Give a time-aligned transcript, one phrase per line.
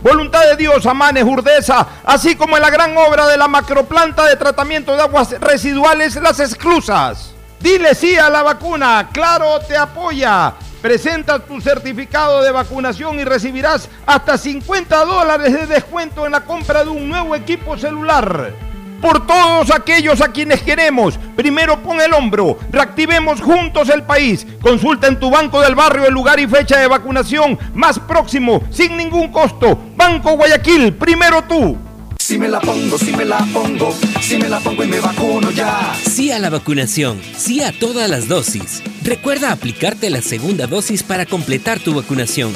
[0.00, 4.36] Voluntad de Dios, Amanes, Urdesa, así como en la gran obra de la macroplanta de
[4.36, 7.34] tratamiento de aguas residuales Las Exclusas.
[7.60, 10.54] Dile sí a la vacuna, Claro te apoya.
[10.80, 16.84] Presenta tu certificado de vacunación y recibirás hasta 50 dólares de descuento en la compra
[16.84, 18.67] de un nuevo equipo celular.
[19.00, 24.46] Por todos aquellos a quienes queremos, primero pon el hombro, reactivemos juntos el país.
[24.60, 28.96] Consulta en tu banco del barrio el lugar y fecha de vacunación más próximo, sin
[28.96, 29.78] ningún costo.
[29.96, 31.76] Banco Guayaquil, primero tú.
[32.18, 35.50] Si me la pongo, si me la pongo, si me la pongo y me vacuno
[35.50, 35.94] ya.
[35.94, 38.82] Sí a la vacunación, sí a todas las dosis.
[39.02, 42.52] Recuerda aplicarte la segunda dosis para completar tu vacunación.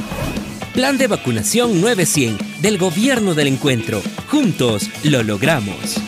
[0.75, 4.03] Plan de vacunación 900 del Gobierno del Encuentro.
[4.29, 6.01] Juntos lo logramos.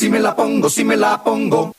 [0.00, 1.74] Si me la pongo, si me la pongo.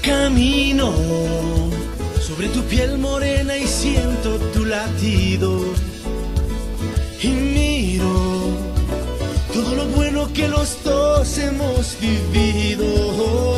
[0.00, 0.92] Camino
[2.20, 5.58] sobre tu piel morena y siento tu latido.
[7.20, 8.14] Y miro
[9.52, 13.57] todo lo bueno que los dos hemos vivido.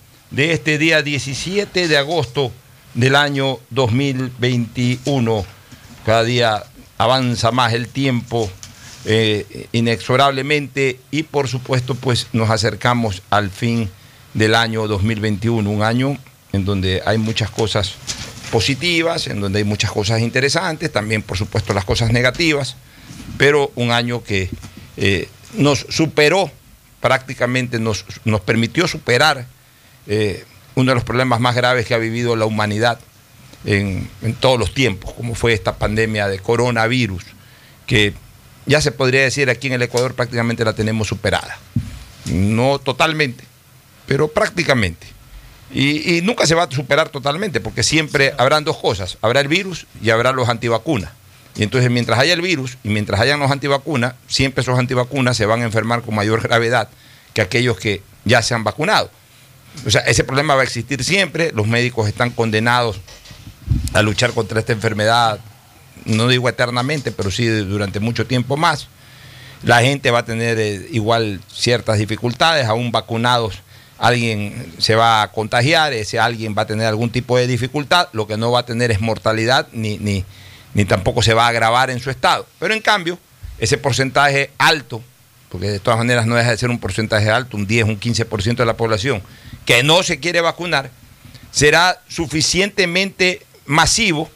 [0.31, 2.51] de este día 17 de agosto
[2.93, 5.45] del año 2021.
[6.05, 6.63] Cada día
[6.97, 8.49] avanza más el tiempo
[9.05, 13.89] eh, inexorablemente y por supuesto pues nos acercamos al fin
[14.33, 16.17] del año 2021, un año
[16.53, 17.95] en donde hay muchas cosas
[18.51, 22.77] positivas, en donde hay muchas cosas interesantes, también por supuesto las cosas negativas,
[23.37, 24.49] pero un año que
[24.95, 26.49] eh, nos superó
[27.01, 29.45] prácticamente, nos, nos permitió superar
[30.07, 30.45] eh,
[30.75, 32.99] uno de los problemas más graves que ha vivido la humanidad
[33.65, 37.23] en, en todos los tiempos, como fue esta pandemia de coronavirus,
[37.85, 38.13] que
[38.65, 41.57] ya se podría decir aquí en el Ecuador prácticamente la tenemos superada.
[42.25, 43.43] No totalmente,
[44.05, 45.07] pero prácticamente.
[45.73, 49.47] Y, y nunca se va a superar totalmente, porque siempre habrán dos cosas, habrá el
[49.47, 51.11] virus y habrá los antivacunas.
[51.55, 55.45] Y entonces mientras haya el virus y mientras hayan los antivacunas, siempre esos antivacunas se
[55.45, 56.89] van a enfermar con mayor gravedad
[57.33, 59.09] que aquellos que ya se han vacunado.
[59.85, 62.99] O sea, ese problema va a existir siempre, los médicos están condenados
[63.93, 65.39] a luchar contra esta enfermedad,
[66.05, 68.87] no digo eternamente, pero sí durante mucho tiempo más.
[69.63, 73.61] La gente va a tener eh, igual ciertas dificultades, aún vacunados,
[73.97, 78.25] alguien se va a contagiar, ese alguien va a tener algún tipo de dificultad, lo
[78.25, 80.25] que no va a tener es mortalidad ni, ni,
[80.73, 82.47] ni tampoco se va a agravar en su estado.
[82.57, 83.19] Pero en cambio,
[83.59, 85.03] ese porcentaje alto,
[85.49, 88.55] porque de todas maneras no deja de ser un porcentaje alto, un 10, un 15%
[88.55, 89.21] de la población,
[89.65, 90.91] que no se quiere vacunar,
[91.51, 94.29] será suficientemente masivo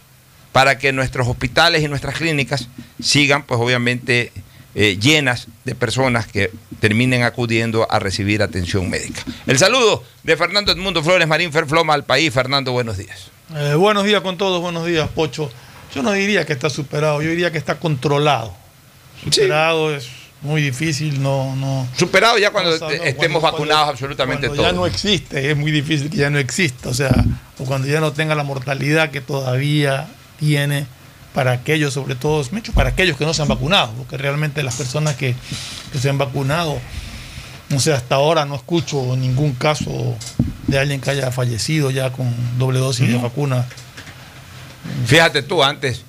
[0.51, 2.69] para que nuestros hospitales y nuestras clínicas
[3.01, 4.31] sigan, pues obviamente,
[4.73, 9.23] eh, llenas de personas que terminen acudiendo a recibir atención médica.
[9.47, 12.33] El saludo de Fernando Edmundo Flores Marín Ferfloma al país.
[12.33, 13.31] Fernando, buenos días.
[13.55, 15.51] Eh, buenos días con todos, buenos días, Pocho.
[15.93, 18.53] Yo no diría que está superado, yo diría que está controlado.
[19.23, 20.09] Superado es
[20.45, 21.87] muy difícil, no, no.
[21.97, 24.71] Superado ya cuando estemos cuando- vacunados cuando- absolutamente cuando todos.
[24.71, 27.13] ya no existe, es muy difícil que ya no exista, o sea,
[27.59, 30.07] o cuando ya no tenga la mortalidad que todavía
[30.39, 30.85] tiene
[31.33, 32.43] para aquellos, sobre todo,
[32.73, 35.35] para aquellos que no se han vacunado, porque realmente las personas que,
[35.91, 36.79] que se han vacunado,
[37.69, 40.15] no sé, hasta ahora no escucho ningún caso
[40.67, 43.65] de alguien que haya fallecido ya con doble dosis de vacuna.
[45.07, 46.03] Fíjate tú, antes,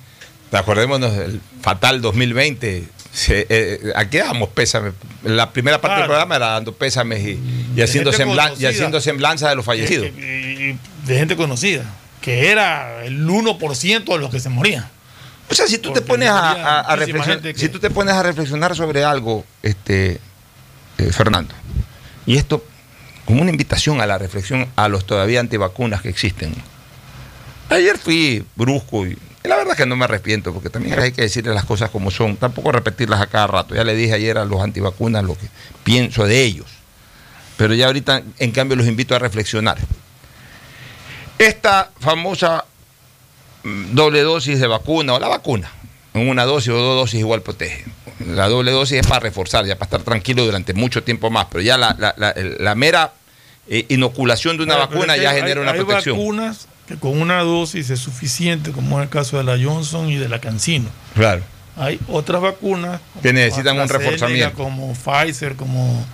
[0.51, 2.87] acordémonos del fatal 2020,
[3.17, 4.91] se, eh, aquí dábamos pésame.
[5.23, 7.39] La primera parte del programa era dando pésames y,
[7.75, 10.05] y haciendo, semblan- y haciendo semblanza de los fallecidos.
[10.11, 11.83] Que- de gente conocida,
[12.21, 14.87] que era el 1% de los que se morían.
[15.49, 18.75] O sea, si tú te pones a, reflexionar, que- si tú te pones a reflexionar
[18.75, 20.19] sobre algo, este,
[20.99, 21.55] eh, Fernando,
[22.27, 22.63] y esto
[23.25, 26.53] como una invitación a la reflexión a los todavía antivacunas que existen.
[27.69, 29.17] Ayer fui brusco y,
[29.47, 31.89] y la verdad es que no me arrepiento, porque también hay que decirle las cosas
[31.89, 33.73] como son, tampoco repetirlas a cada rato.
[33.75, 35.47] Ya le dije ayer a los antivacunas lo que
[35.83, 36.67] pienso de ellos,
[37.57, 39.77] pero ya ahorita en cambio los invito a reflexionar.
[41.39, 42.65] Esta famosa
[43.63, 45.71] mm, doble dosis de vacuna o la vacuna,
[46.13, 47.85] en una dosis o dos dosis igual protege.
[48.25, 51.61] La doble dosis es para reforzar, ya para estar tranquilo durante mucho tiempo más, pero
[51.61, 53.13] ya la, la- la- el- la mera
[53.69, 56.17] eh, inoculación de una pero vacuna ya hay- genera una hay protección.
[56.17, 60.15] vacunas que con una dosis es suficiente, como es el caso de la Johnson y
[60.15, 60.89] de la CanSino.
[61.15, 61.43] Claro.
[61.75, 64.53] Hay otras vacunas Que necesitan un reforzamiento.
[64.57, 66.05] como Pfizer, como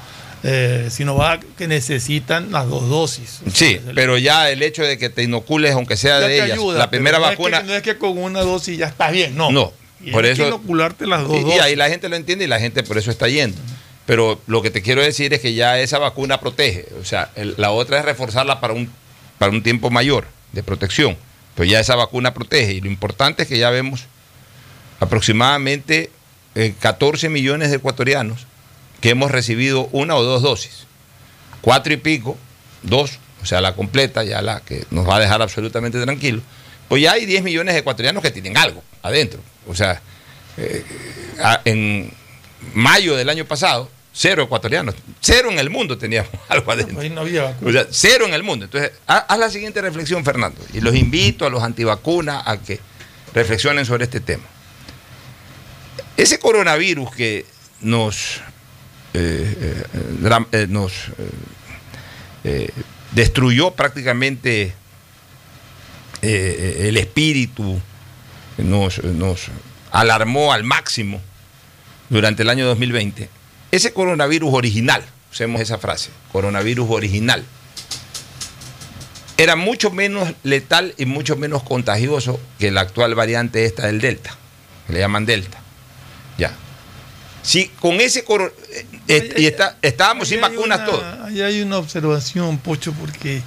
[0.44, 3.40] eh, Sinovac, que necesitan las dos dosis.
[3.48, 6.28] O sea, Sí, el- pero ya el hecho de que te inocules, aunque sea ya
[6.28, 7.62] de ellas, ayuda, la primera no es que- vacuna.
[7.64, 9.52] no es que con una dosis ya estás bien, no.
[9.52, 9.72] No,
[10.04, 11.62] Y por hay eso- que inocularte las dos Y, y dosis.
[11.62, 13.58] ahí la gente lo entiende y la gente por eso está yendo.
[14.06, 16.88] Pero lo que te quiero decir es que ya esa vacuna protege.
[17.00, 18.92] O sea, el- la otra es reforzarla para un,
[19.38, 21.18] para un tiempo mayor de protección.
[21.56, 22.74] Pero ya esa vacuna protege.
[22.74, 24.06] Y lo importante es que ya vemos
[25.00, 26.10] aproximadamente
[26.56, 28.48] eh, 14 millones de ecuatorianos
[29.02, 30.86] que hemos recibido una o dos dosis.
[31.62, 32.38] Cuatro y pico,
[32.82, 36.42] dos, o sea, la completa, ya la que nos va a dejar absolutamente tranquilos.
[36.88, 39.42] Pues ya hay 10 millones de ecuatorianos que tienen algo adentro.
[39.68, 40.02] O sea,
[40.58, 40.86] eh,
[41.66, 42.14] en
[42.74, 47.00] mayo del año pasado, cero ecuatorianos, cero en el mundo teníamos algo adentro.
[47.00, 47.70] Ahí no había vacuna.
[47.70, 48.66] O sea, cero en el mundo.
[48.66, 52.80] Entonces, ha- haz la siguiente reflexión, Fernando, y los invito a los antivacunas a que
[53.34, 54.44] reflexionen sobre este tema.
[56.16, 57.46] Ese coronavirus que
[57.82, 58.38] nos,
[59.16, 60.94] eh, eh, eh, nos
[62.44, 62.70] eh,
[63.14, 64.74] destruyó prácticamente
[66.22, 67.82] el espíritu,
[68.58, 69.48] nos, nos
[69.92, 71.20] alarmó al máximo
[72.10, 73.28] durante el año 2020,
[73.76, 77.44] ese coronavirus original, usemos esa frase, coronavirus original,
[79.38, 84.36] era mucho menos letal y mucho menos contagioso que la actual variante esta del Delta,
[84.86, 85.58] que le llaman Delta.
[86.38, 86.54] Ya.
[87.42, 88.54] Si con ese coro-
[89.08, 91.04] eh, y está- estábamos sin vacunas una- todos.
[91.26, 93.42] Ahí hay una observación, Pocho, porque eh,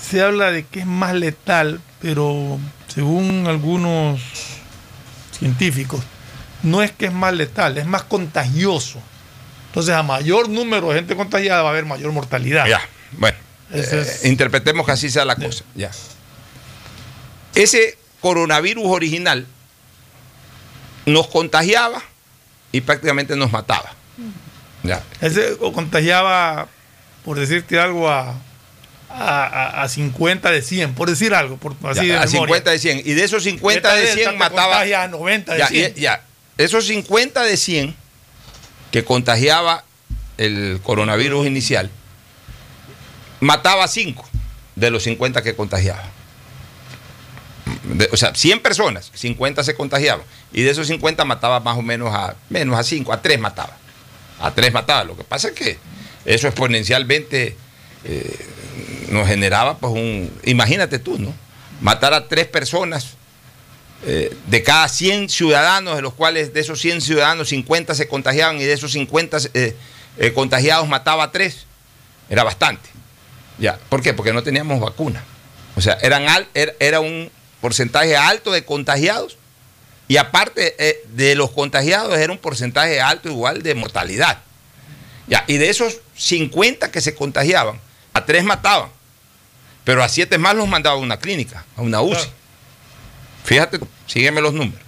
[0.00, 4.20] se habla de que es más letal, pero según algunos
[5.36, 6.02] científicos,
[6.62, 9.00] no es que es más letal, es más contagioso.
[9.68, 12.66] Entonces, a mayor número de gente contagiada va a haber mayor mortalidad.
[12.66, 12.80] Ya,
[13.12, 13.36] bueno,
[13.72, 15.64] eh, es- interpretemos que así sea la cosa.
[15.74, 15.90] Ya.
[17.54, 19.46] Ese coronavirus original
[21.06, 22.02] nos contagiaba
[22.72, 23.92] y prácticamente nos mataba.
[24.82, 25.02] Ya.
[25.20, 26.68] Ese o contagiaba,
[27.24, 28.34] por decirte algo, a,
[29.10, 32.30] a, a- a 50 de 100, por decir algo, por así Ya, de a memoria.
[32.30, 32.98] 50 de 100.
[33.04, 34.80] Y de esos 50 Esta de Delta 100 te mataba.
[34.80, 35.92] a 90 de Ya, 100.
[35.96, 36.22] y- ya.
[36.58, 37.94] Esos 50 de 100
[38.90, 39.84] que contagiaba
[40.36, 41.90] el coronavirus inicial,
[43.40, 44.28] mataba a 5
[44.76, 46.04] de los 50 que contagiaba.
[47.84, 50.24] De- o sea, 100 personas, 50 se contagiaban.
[50.52, 53.76] Y de esos 50 mataba más o menos a menos a 5, a 3 mataba.
[54.40, 55.04] A 3 mataba.
[55.04, 55.78] Lo que pasa es que
[56.24, 57.56] eso exponencialmente
[58.04, 58.46] eh,
[59.10, 60.32] nos generaba pues un...
[60.44, 61.34] Imagínate tú, ¿no?
[61.80, 63.16] Matar a 3 personas
[64.06, 68.56] eh, de cada 100 ciudadanos, de los cuales de esos 100 ciudadanos 50 se contagiaban
[68.60, 69.76] y de esos 50 eh,
[70.18, 71.66] eh, contagiados mataba a 3.
[72.30, 72.88] Era bastante.
[73.58, 73.78] Ya.
[73.88, 74.14] ¿Por qué?
[74.14, 75.24] Porque no teníamos vacuna.
[75.76, 79.36] O sea, eran al- era, un porcentaje alto de contagiados
[80.06, 80.76] y aparte
[81.08, 84.38] de los contagiados era un porcentaje alto igual de mortalidad.
[85.26, 85.44] Ya.
[85.48, 87.80] Y de esos 50 que se contagiaban,
[88.12, 88.90] a 3 mataban.
[89.84, 92.28] Pero a 7 más los mandaban a una clínica, a una UCI.
[93.44, 94.80] Fíjate, sígueme los números.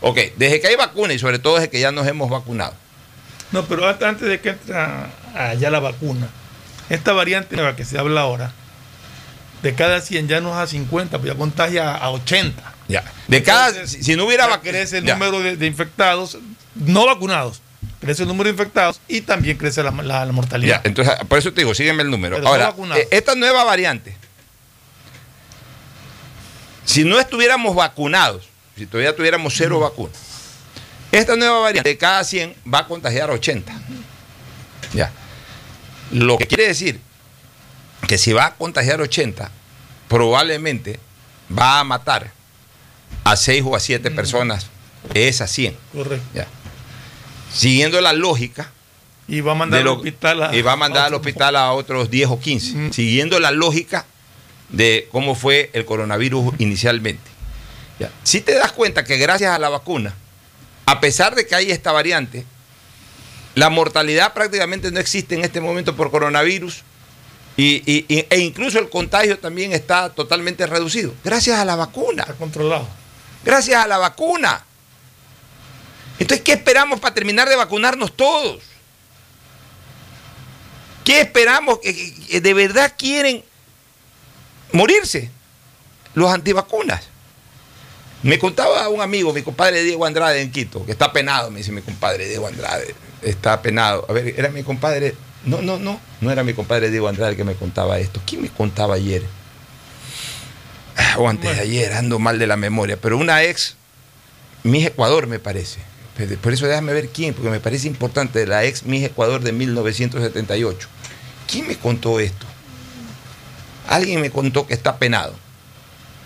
[0.00, 2.74] Ok, desde que hay vacuna y sobre todo desde que ya nos hemos vacunado.
[3.52, 4.74] No, pero antes, antes de que entre
[5.34, 6.28] allá la vacuna,
[6.88, 8.52] esta variante nueva que se habla ahora,
[9.62, 12.62] de cada 100 ya no es a 50, pues ya contagia a 80.
[12.88, 13.04] Ya.
[13.28, 14.70] De cada, si, si no hubiera vacuna.
[14.70, 16.38] crece el número de, de infectados
[16.74, 17.60] no vacunados,
[18.00, 20.80] crece el número de infectados y también crece la, la- la mortalidad.
[20.82, 22.36] Ya, entonces, por eso te digo, sígueme el número.
[22.36, 24.16] Pero Ahora, eh, esta nueva variante,
[26.90, 30.16] si no estuviéramos vacunados, si todavía tuviéramos cero vacunas,
[31.12, 33.72] esta nueva variante de cada 100 va a contagiar 80.
[34.94, 35.12] Ya.
[36.10, 37.00] Lo que quiere decir
[38.08, 39.50] que si va a contagiar 80,
[40.08, 40.98] probablemente
[41.56, 42.32] va a matar
[43.24, 44.66] a 6 o a 7 personas
[45.12, 45.76] de esas 100.
[45.92, 46.26] Correcto.
[46.34, 46.46] Ya.
[47.52, 48.70] Siguiendo la lógica,
[49.28, 51.54] Y va a mandar de al lo- hospital a, y va a mandar al hospital
[51.56, 52.92] a otros 10 o 15, Mm.
[52.92, 54.06] siguiendo la lógica
[54.72, 57.28] de cómo fue el coronavirus inicialmente.
[57.98, 58.10] Ya.
[58.22, 60.14] Si te das cuenta que gracias a la vacuna,
[60.86, 62.44] a pesar de que hay esta variante,
[63.54, 66.82] la mortalidad prácticamente no existe en este momento por coronavirus
[67.56, 71.12] y, y- y- e incluso el contagio también está totalmente reducido.
[71.24, 72.22] Gracias a la vacuna.
[72.22, 72.88] Está controlado.
[73.44, 74.64] Gracias a la vacuna.
[76.18, 78.62] Entonces, ¿qué esperamos para terminar de vacunarnos todos?
[81.04, 81.78] ¿Qué esperamos?
[81.80, 83.42] ¿Que- que- que ¿De verdad quieren
[84.72, 85.30] morirse
[86.14, 87.08] los antivacunas?
[88.22, 91.72] Me contaba un amigo, mi compadre Diego Andrade en Quito, que está penado, me dice
[91.72, 94.04] mi compadre Diego Andrade, está penado.
[94.08, 95.14] A ver, era mi compadre,
[95.46, 98.20] no, no, no, no era mi compadre Diego Andrade el que me contaba esto.
[98.26, 99.22] ¿Quién me contaba ayer?
[100.96, 103.76] Ah, O antes de ayer, ando mal de la memoria, pero una ex,
[104.64, 105.78] Miss Ecuador me parece.
[106.42, 110.88] Por eso déjame ver quién, porque me parece importante, la ex Miss Ecuador de 1978.
[111.50, 112.46] ¿Quién me contó esto?
[113.88, 115.34] Alguien me contó que está penado,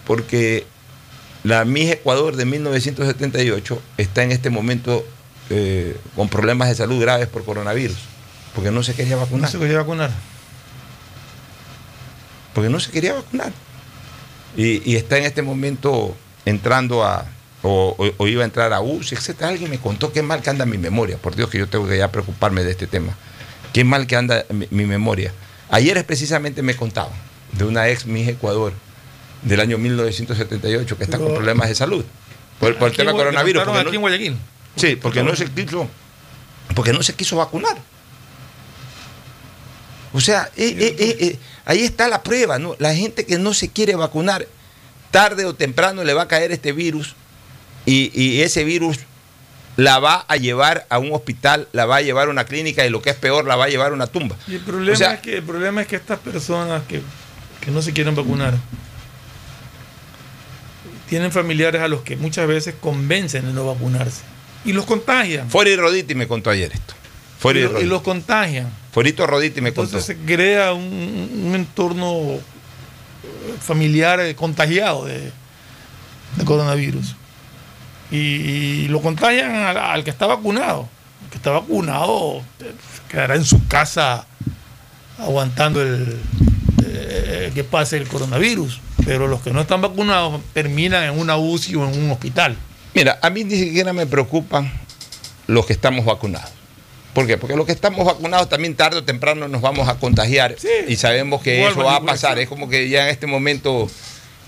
[0.07, 0.67] porque
[1.45, 5.05] la Miss Ecuador de 1978 está en este momento
[5.51, 7.97] eh, con problemas de salud graves por coronavirus,
[8.55, 9.51] porque no se quería No vacunar.
[9.51, 10.11] se quería vacunar.
[12.55, 13.53] porque no se quería vacunar.
[14.57, 17.27] Y, y está en este momento entrando a,
[17.63, 19.49] o, o- o iba a entrar a UCI, etcétera.
[19.49, 21.17] Alguien me contó qué mal que anda mi memoria.
[21.19, 23.17] Por Dios que yo tengo que ya preocuparme de este tema.
[23.73, 25.33] Qué mal que anda mi, mi memoria.
[25.71, 27.13] Ayer es precisamente me contaban
[27.57, 28.73] de una ex Miss Ecuador
[29.43, 32.05] del año 1978 que está con problemas de salud
[32.59, 33.63] por, por el tema coronavirus.
[33.65, 34.37] porque aquí en no- Guayaquil.
[34.77, 35.89] Sí, porque no se quiso,
[36.75, 37.77] porque no se quiso vacunar.
[40.13, 42.77] O sea, eh, eh, eh, eh, ahí está la prueba, ¿no?
[42.79, 44.47] La gente que no se quiere vacunar,
[45.11, 47.15] tarde o temprano le va a caer este virus
[47.85, 48.99] y, y ese virus
[49.77, 52.91] la va a llevar a un hospital, la va a llevar a una clínica y
[52.91, 54.37] lo que es peor, la va a llevar a una tumba.
[54.47, 57.03] Y el problema, O sea- es que, el problema es que estas personas que,
[57.65, 58.55] que no se quieren vacunar
[61.09, 64.23] tienen familiares a los que muchas veces convencen de no vacunarse
[64.65, 65.51] y los contagian.
[65.51, 66.95] Fori Roditi me contó ayer esto.
[67.39, 67.87] Fori y, y Roditi.
[67.87, 68.71] los contagian.
[68.93, 69.99] Forito Roditi me contó.
[69.99, 72.41] Entonces se crea un, un entorno eh,
[73.61, 75.31] familiar eh, contagiado de,
[76.37, 77.15] de coronavirus.
[78.11, 80.89] Y, y lo contagian al, al que está vacunado.
[81.25, 82.73] El que está vacunado eh,
[83.11, 84.27] quedará en su casa
[85.19, 86.19] aguantando el,
[86.97, 88.81] eh, que pase el coronavirus.
[89.05, 92.57] Pero los que no están vacunados terminan en una UCI o en un hospital.
[92.95, 94.73] Mira, a mí ni siquiera me preocupan
[95.47, 96.51] los que estamos vacunados.
[97.13, 97.37] ¿Por qué?
[97.39, 100.69] Porque los que estamos vacunados también tarde o temprano nos vamos a contagiar Sí.
[100.89, 102.39] y sabemos que eso va a pasar.
[102.39, 103.89] Es como que ya en este momento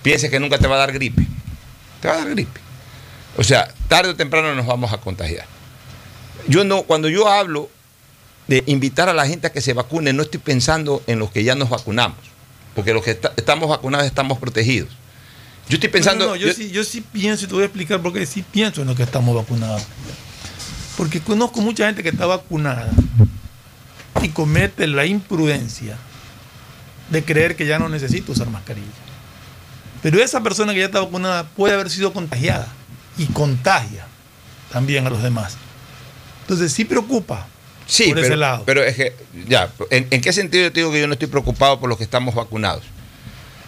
[0.03, 1.27] pienses que nunca te va a dar gripe.
[2.01, 2.61] Te va a dar gripe.
[3.37, 5.47] O sea, tarde o temprano nos vamos a contagiar.
[6.49, 7.69] Yo no, cuando yo hablo
[8.49, 11.45] de invitar a la gente a que se vacune, no estoy pensando en los que
[11.45, 12.19] ya nos vacunamos.
[12.77, 14.91] Porque los que esta- estamos vacunados estamos protegidos.
[15.69, 16.27] Yo estoy pensando.
[16.27, 18.25] No, no, yo, yo- sí, yo sí pienso, y te voy a explicar por qué
[18.27, 19.83] sí pienso en los que estamos vacunados.
[20.97, 22.89] Porque conozco mucha gente que está vacunada
[24.23, 25.97] y comete la imprudencia
[27.11, 28.87] de creer que ya no necesita usar mascarilla.
[30.03, 32.69] Pero esa persona que ya está vacunada puede haber sido contagiada
[33.19, 34.07] y contagia
[34.71, 35.57] también a los demás.
[36.43, 37.47] Entonces sí preocupa
[37.87, 38.63] Sí, por pero, ese lado.
[38.67, 39.13] pero es que,
[39.49, 41.97] ya, ¿en, en qué sentido yo te digo que yo no estoy preocupado por los
[41.99, 42.83] que estamos vacunados?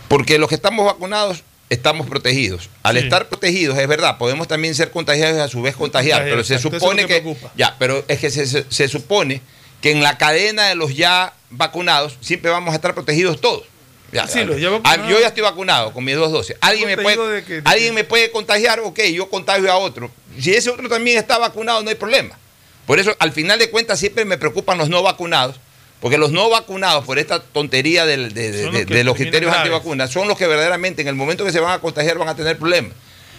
[0.08, 2.70] Porque los que estamos vacunados estamos protegidos.
[2.82, 3.04] Al Sí.
[3.04, 6.58] estar protegidos, es verdad, podemos también ser contagiados y a su vez contagiar, pero se
[6.58, 7.52] supone que que, preocupa.
[7.56, 9.42] ya, pero es que se, se- se supone
[9.82, 13.64] que en la cadena de los ya vacunados siempre vamos a estar protegidos todos.
[14.10, 14.80] Ya, Sí, ya.
[14.84, 16.56] Ah, yo ya estoy vacunado con mis dos dosis.
[16.62, 19.70] Alguien me puede, Protegido de que- de alguien que- me puede contagiar, ok, yo contagio
[19.70, 20.10] a otro.
[20.40, 22.38] Si ese otro también está vacunado, no hay problema.
[22.88, 25.56] Por eso, al final de cuentas, siempre me preocupan los no vacunados,
[26.00, 29.14] porque los no vacunados, por esta tontería de, de- Son de- los que de los
[29.16, 32.28] criterios antivacunas, son los que verdaderamente en el momento que se van a contagiar van
[32.28, 32.92] a tener problemas.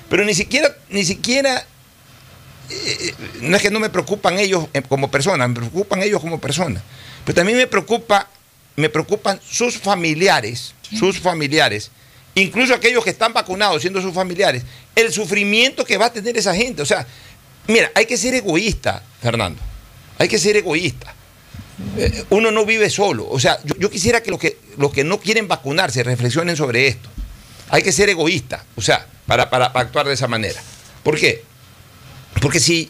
[0.09, 1.65] Pero ni siquiera, ni siquiera
[2.69, 6.39] eh, no es que no me preocupan ellos eh, como personas, me preocupan ellos como
[6.39, 6.83] personas.
[7.25, 8.27] Pero también me preocupa,
[8.75, 11.91] me preocupan sus familiares, sus familiares,
[12.35, 14.63] incluso aquellos que están vacunados siendo sus familiares,
[14.95, 16.81] el sufrimiento que va a tener esa gente.
[16.81, 17.07] O sea,
[17.69, 19.61] mira, hay que ser egoísta, Fernando.
[20.17, 21.13] Hay que ser egoísta.
[21.97, 23.27] Eh, uno no vive solo.
[23.29, 27.09] O sea, yo, quisiera que los, que los que no quieren vacunarse reflexionen sobre esto.
[27.69, 30.61] Hay que ser egoísta, o sea, para, para- actuar de esa manera.
[31.03, 31.43] ¿Por qué?
[32.41, 32.89] Porque si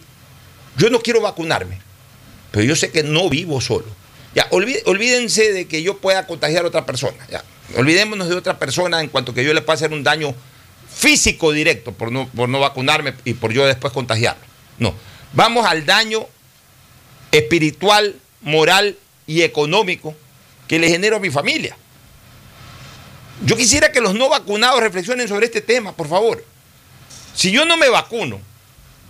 [0.77, 1.79] yo no quiero vacunarme,
[2.51, 3.85] pero yo sé que no vivo solo.
[4.33, 7.17] Ya, olví- olvídense de que yo pueda contagiar a otra persona.
[7.29, 7.43] Ya.
[7.77, 10.33] Olvidémonos de otra persona en cuanto que yo le pueda hacer un daño
[10.91, 14.48] físico directo por no, por no vacunarme y por yo después contagiarlo.
[14.79, 14.93] No.
[15.33, 16.25] Vamos al daño
[17.31, 20.15] espiritual, moral y económico
[20.67, 21.77] que le genero a mi familia.
[23.45, 26.43] Yo quisiera que los no vacunados reflexionen sobre este tema, por favor.
[27.33, 28.41] Si yo no me vacuno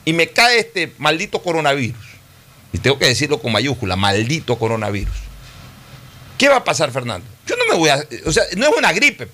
[0.06, 2.06] y me cae este maldito coronavirus,
[2.72, 5.16] y tengo que decirlo con mayúscula, maldito coronavirus,
[6.38, 7.26] ¿qué va a pasar, Fernando?
[7.48, 8.06] Yo no me voy a...
[8.26, 9.28] O sea, no es una gripe.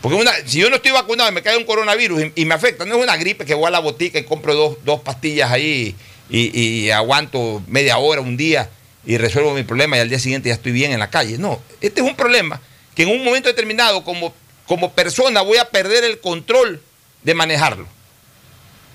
[0.00, 2.84] Porque una, si yo no estoy vacunado y me cae un coronavirus y, me afecta,
[2.84, 5.94] no es una gripe que voy a la botica y compro dos, dos pastillas ahí
[6.30, 8.70] y, y aguanto media hora, un día
[9.04, 11.38] y resuelvo mi problema y al día siguiente ya estoy bien en la calle.
[11.38, 12.60] No, este es un problema
[12.94, 14.34] que en un momento determinado como,
[14.66, 16.82] como persona voy a perder el control
[17.22, 17.86] de manejarlo.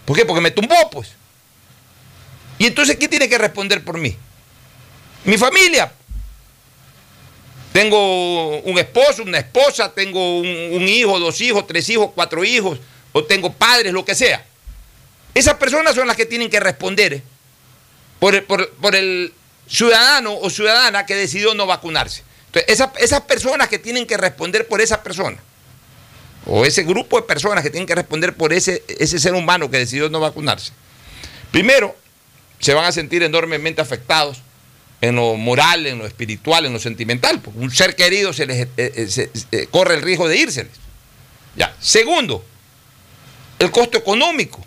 [0.05, 0.25] ¿Por qué?
[0.25, 1.09] Porque me tumbó, pues.
[2.57, 4.15] Y entonces, ¿quién tiene que responder por mí?
[5.25, 5.91] Mi familia.
[7.75, 12.79] Tengo un esposo, una esposa, tengo un, hijo, dos hijos, tres hijos, cuatro hijos,
[13.11, 14.45] o tengo padres, lo que sea.
[15.33, 17.21] Esas personas son las que tienen que responder
[18.17, 19.33] por el, por- el
[19.67, 22.23] ciudadano o ciudadana que decidió no vacunarse.
[22.45, 25.37] Entonces, esas, personas que tienen que responder por esa persona,
[26.45, 30.07] o ese grupo de personas que tienen que responder por ese ser humano que decidió
[30.07, 30.71] no vacunarse,
[31.51, 31.93] primero
[32.57, 34.44] se van a sentir enormemente afectados
[35.07, 38.61] en lo moral, en lo espiritual, en lo sentimental, porque un ser querido se les,
[38.61, 40.71] eh, eh, se- eh, corre el riesgo de írseles.
[41.55, 41.75] Ya.
[41.79, 42.43] Segundo,
[43.59, 44.63] el costo económico,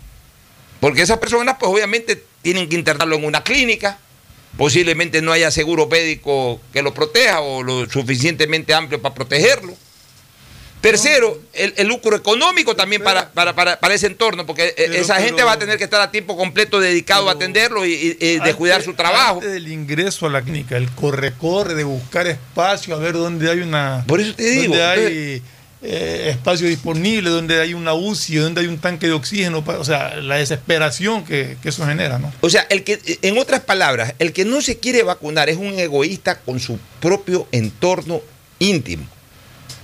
[0.79, 3.99] porque esas personas pues obviamente tienen que internarlo en una clínica,
[4.57, 9.75] posiblemente no haya seguro médico que lo proteja o lo suficientemente amplio para protegerlo.
[10.81, 14.93] Tercero, el, el lucro económico también para, para, para- para ese entorno, porque eh, Pero-
[14.93, 17.93] esa gente pero- va a tener que estar a tiempo completo dedicado a atenderlo y,
[17.93, 19.35] y- y de Antes- cuidar su trabajo.
[19.35, 23.59] Antes del ingreso a la clínica, el corre-corre de buscar espacio, a ver dónde hay
[23.59, 24.05] una.
[24.07, 25.41] Por eso te digo, Donde hay entonces-
[25.81, 29.61] eh, espacio disponible, donde hay una UCI, donde hay un tanque de oxígeno.
[29.65, 32.31] O sea, la desesperación que, que eso genera, ¿no?
[32.41, 35.77] O sea, el que, en otras palabras, el que no se quiere vacunar es un
[35.77, 38.21] egoísta con su propio entorno
[38.59, 39.05] íntimo.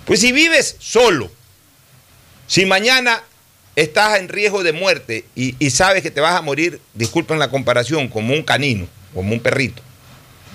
[0.06, 1.32] Pues si vives solo,
[2.48, 3.24] si mañana
[3.76, 8.08] estás en riesgo de muerte y, sabes que te vas a morir, disculpen la comparación,
[8.08, 9.82] como un canino, como un perrito.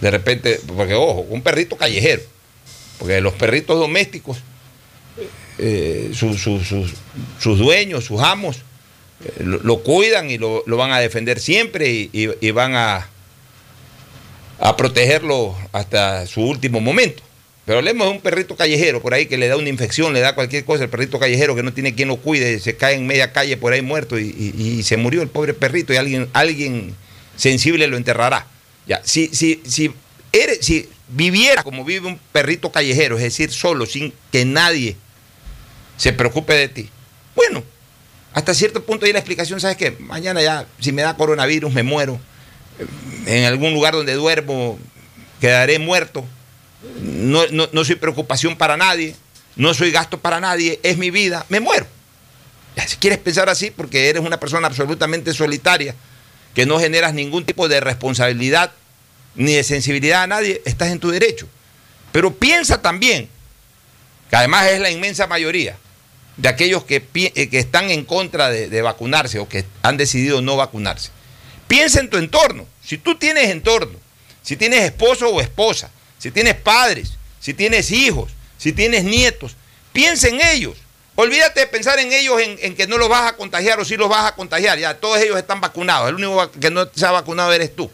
[0.00, 2.22] De repente, porque ojo, un perrito callejero.
[2.98, 4.38] Porque los perritos domésticos,
[5.58, 8.58] eh, su- su- sus- dueños, sus amos,
[9.24, 13.08] eh, lo, cuidan y lo, van a defender siempre y, y- y van a,
[14.58, 17.22] a protegerlo hasta su último momento.
[17.70, 20.34] Pero hablemos de un perrito callejero por ahí que le da una infección, le da
[20.34, 23.32] cualquier cosa, el perrito callejero que no tiene quien lo cuide, se cae en media
[23.32, 26.96] calle por ahí muerto y, se murió el pobre perrito y alguien, alguien
[27.36, 28.44] sensible lo enterrará.
[28.88, 29.92] Ya, si, si, si,
[30.60, 34.96] si viviera como vive un perrito callejero, es decir, solo, sin que nadie
[35.96, 36.88] se preocupe de ti,
[37.36, 37.62] bueno,
[38.32, 39.92] hasta cierto punto ahí la explicación, ¿sabes qué?
[39.92, 42.18] Mañana ya, si me da coronavirus, me muero.
[43.26, 44.76] En algún lugar donde duermo,
[45.40, 46.26] quedaré muerto.
[47.02, 49.14] No, no- no soy preocupación para nadie,
[49.56, 51.86] no soy gasto para nadie, es mi vida, me muero.
[52.86, 55.94] Si quieres pensar así, porque eres una persona absolutamente solitaria,
[56.54, 58.72] que no generas ningún tipo de responsabilidad
[59.34, 61.46] ni de sensibilidad a nadie, estás en tu derecho.
[62.12, 63.28] Pero piensa también,
[64.30, 65.76] que además es la inmensa mayoría,
[66.36, 70.40] de aquellos que, eh, que están en contra de, de vacunarse o que han decidido
[70.40, 71.10] no vacunarse.
[71.68, 72.66] Piensa en tu entorno.
[72.82, 73.98] Si tú tienes entorno,
[74.42, 79.56] si tienes esposo o esposa, si tienes padres, si tienes hijos, si tienes nietos,
[79.92, 80.76] piensa en ellos.
[81.16, 84.08] Olvídate de pensar en ellos en, que no los vas a contagiar o si los
[84.08, 84.78] vas a contagiar.
[84.78, 86.10] Ya todos ellos están vacunados.
[86.10, 87.90] El único que no se ha vacunado eres tú.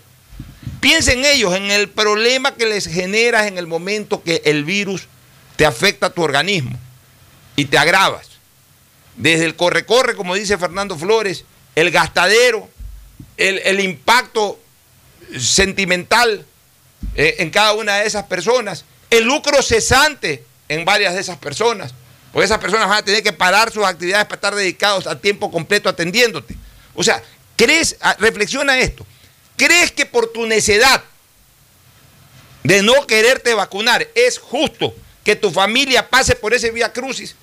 [0.80, 5.06] Piensa en ellos, en el problema que les generas en el momento que el virus
[5.54, 6.76] te afecta a tu organismo
[7.54, 8.28] y te agravas.
[9.16, 12.68] Desde el corre-corre, como dice Fernando Flores, el gastadero,
[13.36, 14.60] el impacto
[15.38, 16.44] sentimental
[17.14, 21.94] eh, en cada una de esas personas, el lucro cesante en varias de esas personas,
[22.32, 25.50] porque esas personas van a tener que parar sus actividades para estar dedicados a tiempo
[25.50, 26.56] completo atendiéndote.
[26.94, 27.22] O sea,
[27.56, 29.06] ¿Crees, ah, reflexiona esto,
[29.56, 31.02] ¿crees que por tu necedad
[32.62, 37.34] de no quererte vacunar es justo que tu familia pase por ese vía crucis?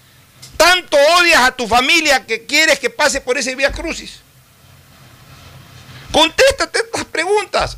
[0.56, 4.20] Tanto odias a tu familia que quieres que pase por ese vía crucis.
[6.12, 7.78] Contéstate estas preguntas,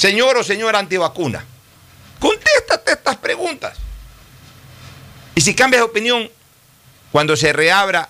[0.00, 1.44] señor o señora antivacuna.
[2.18, 3.76] Contéstate estas preguntas.
[5.34, 6.30] Y si cambias de opinión,
[7.12, 8.08] cuando se reabra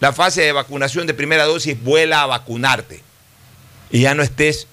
[0.00, 3.02] la fase de vacunación de primera dosis, vuela a vacunarte.
[3.90, 4.66] Y ya no estés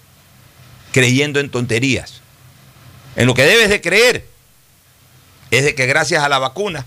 [0.91, 2.19] creyendo en tonterías.
[3.15, 4.25] En lo que debes de creer
[5.51, 6.85] es de que gracias a la vacuna,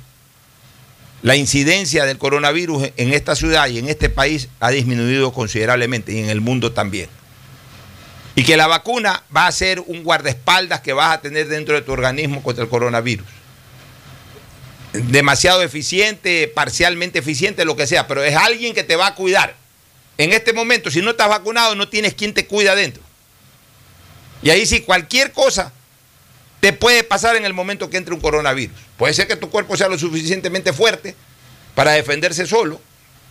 [1.22, 6.18] la incidencia del coronavirus en esta ciudad y en este país ha disminuido considerablemente y
[6.18, 7.08] en el mundo también.
[8.36, 11.82] Y que la vacuna va a ser un guardaespaldas que vas a tener dentro de
[11.82, 13.26] tu organismo contra el coronavirus.
[14.92, 19.54] Demasiado eficiente, parcialmente eficiente, lo que sea, pero es alguien que te va a cuidar.
[20.18, 23.02] En este momento, si no estás vacunado, no tienes quien te cuida adentro.
[24.42, 25.72] Y ahí sí, cualquier cosa
[26.60, 28.76] te puede pasar en el momento que entre un coronavirus.
[28.96, 31.14] Puede ser que tu cuerpo sea lo suficientemente fuerte
[31.74, 32.80] para defenderse solo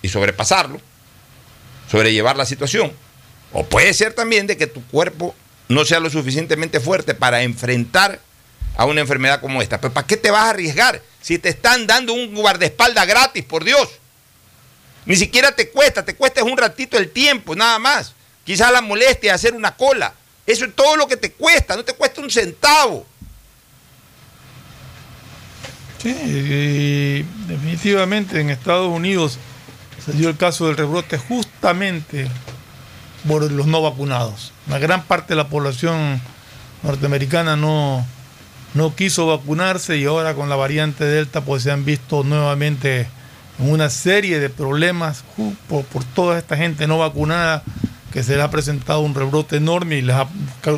[0.02, 0.80] y sobrepasarlo,
[1.90, 2.92] sobrellevar la situación.
[3.54, 5.36] O puede ser también de que tu cuerpo
[5.70, 8.20] no sea lo suficientemente fuerte para enfrentar
[8.76, 9.80] a una enfermedad como esta.
[9.80, 13.64] Pero ¿para qué te vas a arriesgar si te están dando un guardaespaldas gratis, por
[13.64, 13.88] Dios?
[15.06, 18.14] Ni siquiera te cuesta, te cuesta un ratito el tiempo, nada más.
[18.44, 20.14] Quizás la molestia de hacer una cola.
[20.46, 23.06] Eso es todo lo que te cuesta, no te cuesta un centavo.
[26.02, 29.38] Sí, definitivamente en Estados Unidos
[30.04, 32.28] se dio el caso del rebrote justamente
[33.28, 34.52] por los no vacunados.
[34.68, 36.22] Una gran parte de la población
[36.84, 38.06] norteamericana no,
[38.74, 43.08] no quiso vacunarse y ahora con la variante Delta pues se han visto nuevamente
[43.60, 45.24] en una serie de problemas
[45.68, 47.64] por, por toda esta gente no vacunada
[48.12, 50.28] que se le ha presentado un rebrote enorme y les ha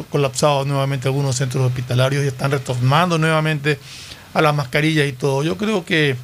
[0.10, 3.78] colapsado nuevamente algunos centros hospitalarios y están retornando nuevamente
[4.34, 5.44] a las mascarillas y todo.
[5.44, 6.18] Yo creo que eh,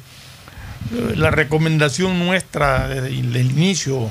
[1.16, 4.10] la recomendación nuestra desde el el inicio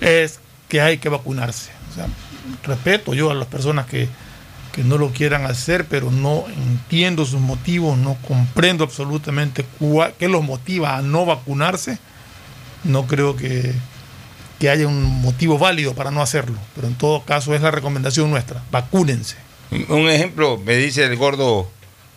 [0.00, 1.70] es que hay que vacunarse.
[1.96, 4.08] O respeto yo a las personas que,
[4.72, 9.64] que no lo quieran hacer, pero no entiendo sus motivos, no comprendo absolutamente
[10.18, 11.98] qué los motiva a no vacunarse.
[12.84, 13.74] No creo que,
[14.58, 18.30] que haya un motivo válido para no hacerlo, pero en todo caso es la recomendación
[18.30, 19.36] nuestra, vacúnense.
[19.88, 21.70] Un ejemplo, me dice el gordo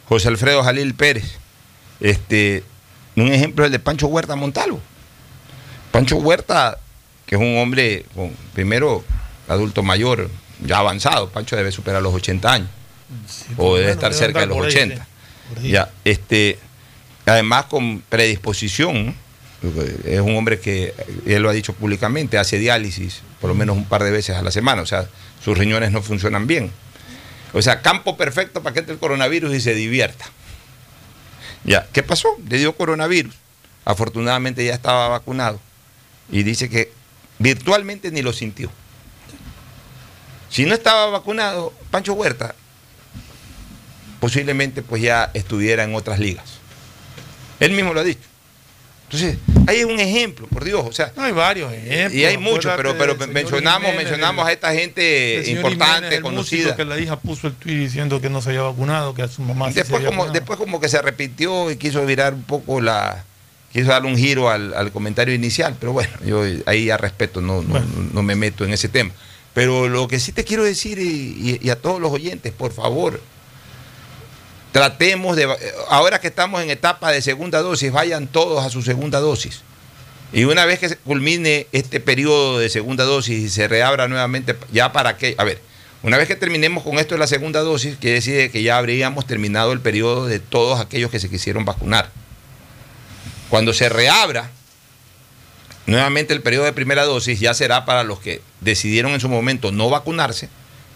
[0.08, 1.38] José Alfredo Jalil Pérez.
[2.00, 2.64] Este,
[3.16, 4.80] un ejemplo es el de Pancho Huerta Montalvo.
[5.92, 6.80] Pancho Huerta,
[7.32, 9.06] que es un hombre, con- primero,
[9.48, 10.30] adulto mayor,
[10.66, 11.30] ya avanzado.
[11.30, 12.70] Pancho debe superar los 80 años.
[13.56, 14.96] o debe bueno, estar cerca de los ahí, 80.
[14.96, 15.02] sí,
[15.48, 15.72] por ahí.
[15.72, 16.60] Ya, este,
[17.26, 19.16] además con predisposición.
[20.04, 20.94] Es un hombre que,
[21.26, 24.42] él lo ha dicho públicamente, hace diálisis por lo menos un par de veces a
[24.42, 24.82] la semana.
[24.82, 25.08] O sea,
[25.42, 26.70] sus riñones no funcionan bien.
[27.54, 30.26] O sea, campo perfecto para que entre el coronavirus y se divierta.
[31.64, 32.28] Ya, ¿qué pasó?
[32.50, 33.34] Le dio coronavirus.
[33.86, 35.62] Afortunadamente ya estaba vacunado.
[36.30, 36.92] Y dice que
[37.42, 38.72] virtualmente ni lo sintió.
[40.50, 42.56] Si no estaba vacunado, Pancho Huerta
[44.20, 46.46] posiblemente pues ya estuviera en otras ligas.
[47.60, 48.20] Él mismo lo ha dicho.
[49.06, 50.86] Entonces, ahí es un ejemplo, por Dios.
[50.86, 52.14] O sea, No, hay varios ejemplos.
[52.14, 56.76] y hay muchos, pero, pero mencionamos, Jiménez, mencionamos a esta gente importante, Jiménez, conocida.
[56.78, 59.42] que la hija puso el tweet diciendo que no se había vacunado, que a su
[59.42, 60.34] mamá sí se Después había como, vacunado.
[60.40, 63.26] después como que se arrepintió y quiso virar un poco la...
[63.74, 67.62] Quiso darle un giro al, al comentario inicial, pero bueno, yo ahí ya respeto, no,
[67.62, 67.86] no, Bueno.
[68.14, 69.12] no me meto en ese tema.
[69.54, 72.72] Pero lo que sí te quiero decir y, y- y a todos los oyentes, por
[72.74, 73.22] favor,
[74.72, 75.48] tratemos de...
[75.90, 79.62] Ahora que estamos en etapa de segunda dosis, vayan todos a su segunda dosis.
[80.34, 84.56] Y una vez que se culmine este periodo de segunda dosis y se reabra nuevamente,
[84.72, 85.62] ya para qué, a ver,
[86.04, 89.28] una vez que terminemos con esto de la segunda dosis, quiere decir que ya habríamos
[89.28, 92.10] terminado el periodo de todos aquellos que se quisieron vacunar.
[93.52, 94.50] Cuando se reabra
[95.86, 99.74] nuevamente el periodo de primera dosis, ya será para los que decidieron en su momento
[99.74, 100.48] no vacunarse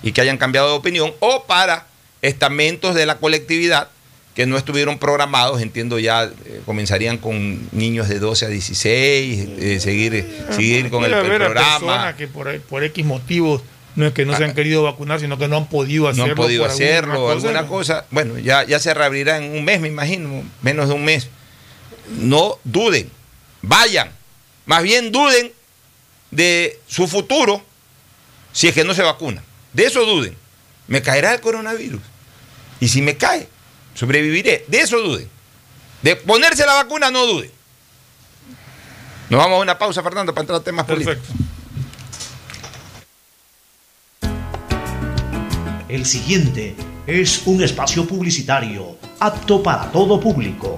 [0.01, 1.87] y que hayan cambiado de opinión, o para
[2.21, 3.89] estamentos de la colectividad
[4.35, 9.79] que no estuvieron programados, entiendo ya eh, comenzarían con niños de 12 a 16, eh,
[9.81, 11.79] seguir, seguir con el, el programa.
[11.79, 13.63] personas que por, por X motivos
[13.97, 16.31] no es que no se han querido vacunar, sino que no han podido no hacerlo.
[16.31, 17.67] han podido por alguna hacerlo, alguna ¿no?
[17.67, 18.05] cosa.
[18.11, 21.29] Bueno, ya, ya se reabrirá en un mes, me imagino, menos de un mes
[22.09, 23.11] no duden,
[23.61, 24.11] vayan,
[24.65, 25.51] más bien duden
[26.31, 27.63] de su futuro
[28.51, 29.43] si es que no se vacunan.
[29.73, 30.35] De eso duden.
[30.87, 32.01] Me caerá el coronavirus.
[32.79, 33.49] Y si me cae,
[33.93, 34.63] sobreviviré.
[34.67, 35.29] De eso duden.
[36.01, 37.51] De ponerse la vacuna no duden.
[39.29, 41.23] Nos vamos a una pausa, Fernando, para entrar a temas Perfecto.
[41.27, 41.55] políticos.
[45.89, 46.75] El siguiente
[47.07, 50.77] es un espacio publicitario apto para todo público.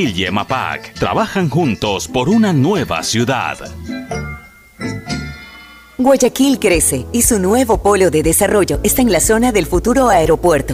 [0.09, 3.57] y EMAPAC trabajan juntos por una nueva ciudad.
[5.97, 10.73] Guayaquil crece y su nuevo polo de desarrollo está en la zona del futuro aeropuerto.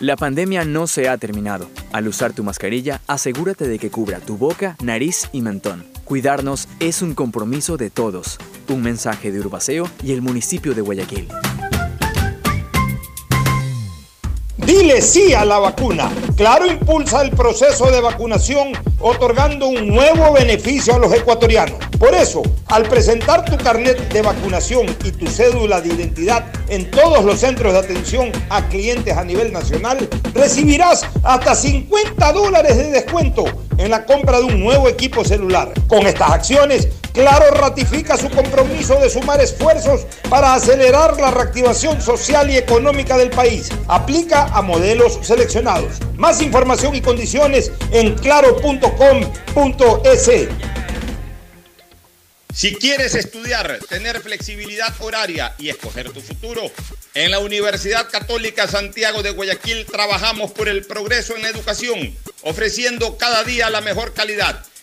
[0.00, 1.68] La pandemia no se ha terminado.
[1.92, 5.84] Al usar tu mascarilla, asegúrate de que cubra tu boca, nariz y mentón.
[6.04, 8.38] Cuidarnos es un compromiso de todos.
[8.68, 11.26] Un mensaje de Urbaceo y el municipio de Guayaquil.
[14.68, 16.12] Dile sí a la vacuna.
[16.36, 21.78] Claro impulsa el proceso de vacunación otorgando un nuevo beneficio a los ecuatorianos.
[21.98, 27.24] Por eso, al presentar tu carnet de vacunación y tu cédula de identidad en todos
[27.24, 33.46] los centros de atención a clientes a nivel nacional, recibirás hasta 50 dólares de descuento
[33.78, 35.72] en la compra de un nuevo equipo celular.
[35.88, 42.50] Con estas acciones, Claro ratifica su compromiso de sumar esfuerzos para acelerar la reactivación social
[42.50, 43.68] y económica del país.
[43.88, 45.98] Aplica a modelos seleccionados.
[46.16, 48.88] Más información y condiciones en claro.com.es.
[52.58, 56.62] Si quieres estudiar, tener flexibilidad horaria y escoger tu futuro,
[57.14, 63.44] en la Universidad Católica Santiago de Guayaquil trabajamos por el progreso en educación, ofreciendo cada
[63.44, 64.64] día la mejor calidad.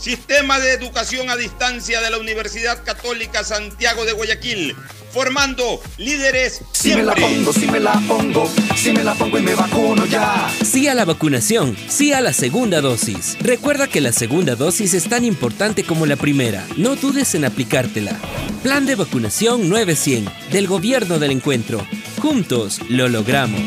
[0.00, 4.76] Sistema de Educación a Distancia de la Universidad Católica Santiago de Guayaquil,
[5.12, 7.36] formando líderes Si me la siempre.
[7.36, 10.48] pongo, si me la pongo, si me la pongo y me vacuno ya.
[10.64, 13.36] Sí a la vacunación, sí a la segunda dosis.
[13.40, 16.64] Recuerda que la segunda dosis es tan importante como la primera.
[16.76, 18.16] No dudes en aplicártela.
[18.62, 21.84] Plan de vacunación 900 del Gobierno del Encuentro.
[22.22, 23.60] Juntos lo logramos.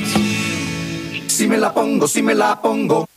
[1.28, 3.08] Si me la pongo, si me la pongo.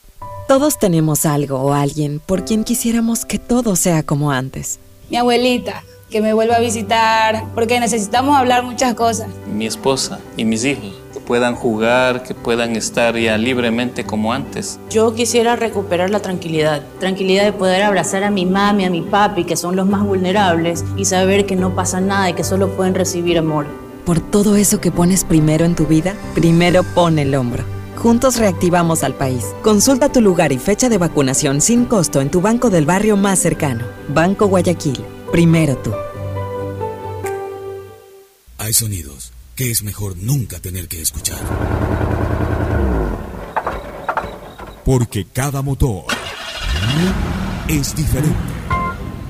[0.47, 4.79] Todos tenemos algo o alguien por quien quisiéramos que todo sea como antes.
[5.09, 9.29] Mi abuelita, que me vuelva a visitar, porque necesitamos hablar muchas cosas.
[9.51, 14.79] mi esposa y mis hijos, que puedan jugar, que puedan estar ya libremente como antes.
[14.91, 19.45] Yo quisiera recuperar la tranquilidad, tranquilidad de poder abrazar a mi mami, a mi papi,
[19.45, 22.95] que son los más vulnerables, y saber que no pasa nada y que solo pueden
[22.95, 23.67] recibir amor.
[24.05, 27.74] Por todo eso que pones primero en tu vida, primero pon el hombro.
[27.97, 29.45] Juntos reactivamos al país.
[29.63, 33.39] Consulta tu lugar y fecha de vacunación sin costo en tu banco del barrio más
[33.39, 33.85] cercano.
[34.09, 35.05] Banco Guayaquil.
[35.33, 35.93] Primero tú.
[38.59, 41.39] Hay sonidos que es mejor nunca tener que escuchar.
[44.85, 46.05] Porque cada motor
[47.69, 48.37] es diferente.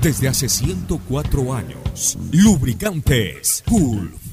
[0.01, 4.13] Desde hace 104 años, lubricantes Cool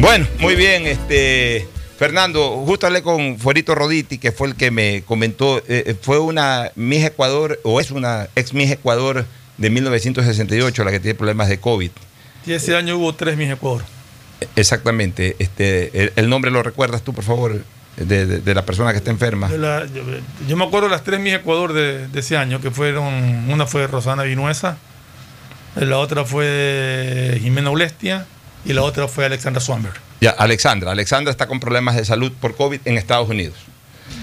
[0.00, 5.02] Bueno, muy bien, este Fernando, justo hablé con Fuerito Roditi, que fue el que me
[5.02, 9.26] comentó, eh, eh, fue una Miss Ecuador, o es una ex Miss Ecuador
[9.58, 11.90] de 1968, la que tiene problemas de COVID.
[12.46, 13.82] Y ese año hubo tres Miss Ecuador.
[14.56, 17.62] Exactamente, este, el, el nombre lo recuerdas tú, por favor,
[17.98, 19.50] de, de- de la persona que está enferma.
[19.50, 20.02] La- yo,
[20.48, 23.04] yo me acuerdo de las tres Miss Ecuador de, de ese año, que fueron,
[23.50, 24.78] una fue Rosana Vinuesa,
[25.76, 28.24] la otra fue Jimena Ulestia
[28.64, 29.94] y la otra fue Alexandra Swanberg.
[30.20, 30.90] Ya, Alexandra.
[30.92, 33.56] Alexandra está con problemas de salud por COVID en Estados Unidos.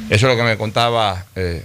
[0.10, 1.64] Eso es lo que me contaba eh,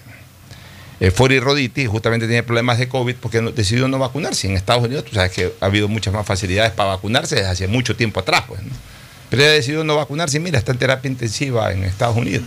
[1.01, 1.87] eh, Fori Roditi.
[1.87, 4.47] Justamente tiene problemas de COVID porque no- decidió no vacunarse.
[4.49, 7.69] En Estados Unidos, tú sabes que ha habido muchas más facilidades para vacunarse desde hace
[7.69, 8.45] mucho tiempo atrás.
[8.49, 8.71] Pues, ¿no?
[9.29, 12.45] Pero ella decidió no vacunarse y mira, está en terapia intensiva en Estados Unidos.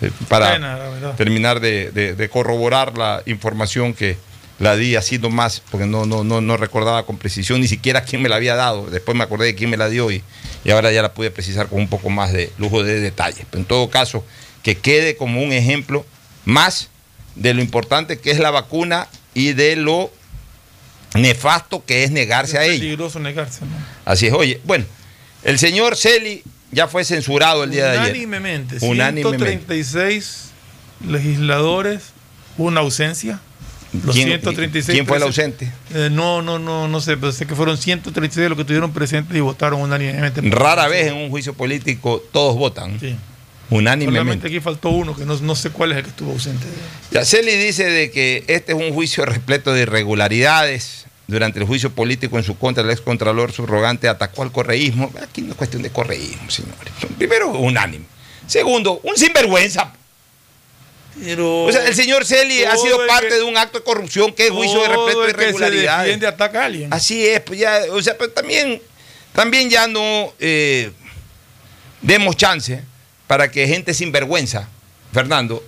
[0.00, 0.78] Eh, para Pena,
[1.16, 4.16] terminar de, de- de corroborar la información que
[4.62, 8.22] la di así nomás, porque no, no, no, no recordaba con precisión ni siquiera quién
[8.22, 8.86] me la había dado.
[8.88, 10.22] Después me acordé de quién me la dio y,
[10.64, 13.44] y ahora ya la pude precisar con un poco más de lujo de detalles.
[13.50, 14.24] Pero en todo caso,
[14.62, 16.06] que quede como un ejemplo
[16.44, 16.90] más
[17.34, 20.12] de lo importante que es la vacuna y de lo
[21.14, 22.78] nefasto que es negarse a Es ella.
[22.80, 23.76] peligroso negarse, ¿no?
[24.04, 24.84] Así es, oye, bueno,
[25.42, 28.10] el señor Celi ya fue censurado el día de ayer.
[28.12, 29.38] Unánimemente, Unánimemente.
[29.44, 30.50] 136
[31.06, 32.02] legisladores,
[32.58, 33.40] una ausencia.
[34.04, 35.70] Los ¿Quién- 136 quién fue el ausente?
[35.94, 39.36] Eh, no, no, no, no sé, pero sé que fueron 136 los que estuvieron presentes
[39.36, 40.40] y votaron unánimemente.
[40.50, 42.98] Rara vez en un juicio político todos votan.
[42.98, 43.14] Sí.
[43.70, 44.18] Unánimemente.
[44.20, 46.66] Solamente aquí faltó uno, que no, no sé cuál es el que estuvo ausente.
[47.10, 51.06] Yaceli dice de que este es un juicio repleto de irregularidades.
[51.28, 55.10] Durante el juicio político en su contra, el excontralor subrogante atacó al correísmo.
[55.22, 56.92] Aquí no es cuestión de correísmo, señores.
[57.16, 58.04] Primero, unánime.
[58.46, 59.92] Segundo, un sinvergüenza.
[61.20, 64.32] Pero O sea, el señor Celi ha sido parte que- de un acto de corrupción
[64.32, 64.88] que es juicio de
[66.26, 66.92] ataca a alguien.
[66.92, 68.80] Así es, pues ya, o sea, pero también,
[69.34, 70.90] también ya no eh,
[72.00, 72.82] demos chance
[73.26, 74.68] para que gente sin vergüenza,
[75.12, 75.62] Fernando,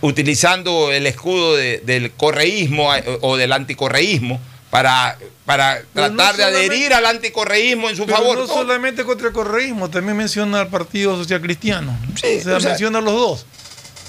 [0.00, 6.36] utilizando el escudo de- del correísmo eh, o del anticorreísmo para, para Pero no tratar
[6.36, 8.38] de adherir al anticorreísmo en su Pero favor.
[8.38, 11.98] No No, solamente contra el correísmo, también menciona al Partido Social Cristiano.
[12.20, 13.46] Sí, o sea, o sea- menciona a los dos.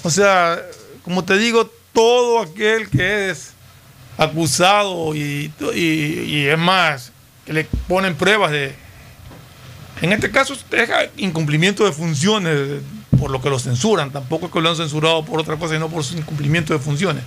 [0.02, 0.60] O sea,
[1.02, 3.52] como te digo, todo aquel que es
[4.16, 7.12] acusado y, y- es más,
[7.44, 8.74] que le ponen pruebas de.
[10.00, 12.80] En este caso, es incumplimiento de funciones,
[13.18, 14.12] por lo que lo censuran.
[14.12, 17.24] Tampoco es que lo han censurado por otra cosa, sino por su incumplimiento de funciones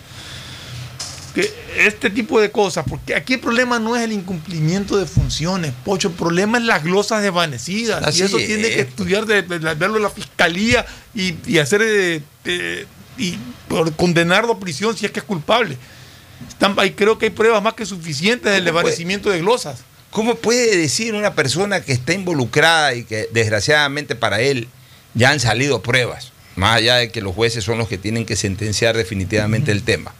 [1.34, 5.74] que este tipo de cosas, porque aquí el problema no es el incumplimiento de funciones,
[5.86, 8.04] Pocho, el problema es las glosas desvanecidas.
[8.04, 8.48] Así y eso es.
[8.48, 12.86] tiene que estudiar, de, de- de verlo en la fiscalía y, y hacer eh, eh,
[13.18, 15.78] y por condenarlo a prisión si es que es culpable.
[16.50, 19.80] Están, ahí creo que hay pruebas más que suficientes del desvanecimiento de glosas.
[20.10, 24.68] ¿Cómo puede decir una persona que está involucrada y que desgraciadamente para él
[25.14, 28.36] ya han salido pruebas, más allá de que los jueces son los que tienen que
[28.36, 30.14] sentenciar definitivamente el tema?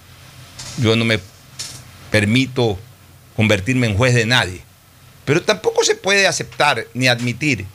[0.78, 1.20] Yo no me
[2.10, 2.80] permito
[3.36, 4.62] convertirme en juez de nadie,
[5.26, 7.66] pero tampoco se puede aceptar ni admitir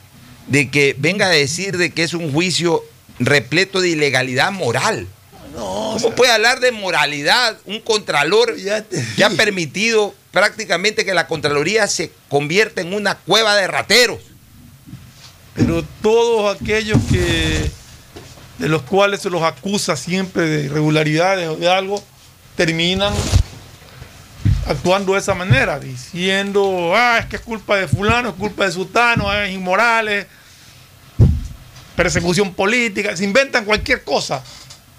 [0.47, 2.83] de que venga a decir de que es un juicio
[3.19, 5.07] repleto de ilegalidad moral.
[5.53, 12.11] ¿Cómo puede hablar de moralidad un contralor que ha permitido prácticamente que la Contraloría se
[12.29, 14.19] convierta en una cueva de rateros?
[15.55, 17.71] Pero todos aquellos que
[18.59, 22.03] de los cuales se los acusa siempre de irregularidades o de algo,
[22.57, 23.13] terminan
[24.65, 28.71] actuando de esa manera, diciendo, ah, es que es culpa de fulano, es culpa de
[28.71, 30.25] sutano, es inmorales,
[31.95, 34.43] persecución política, se inventan cualquier cosa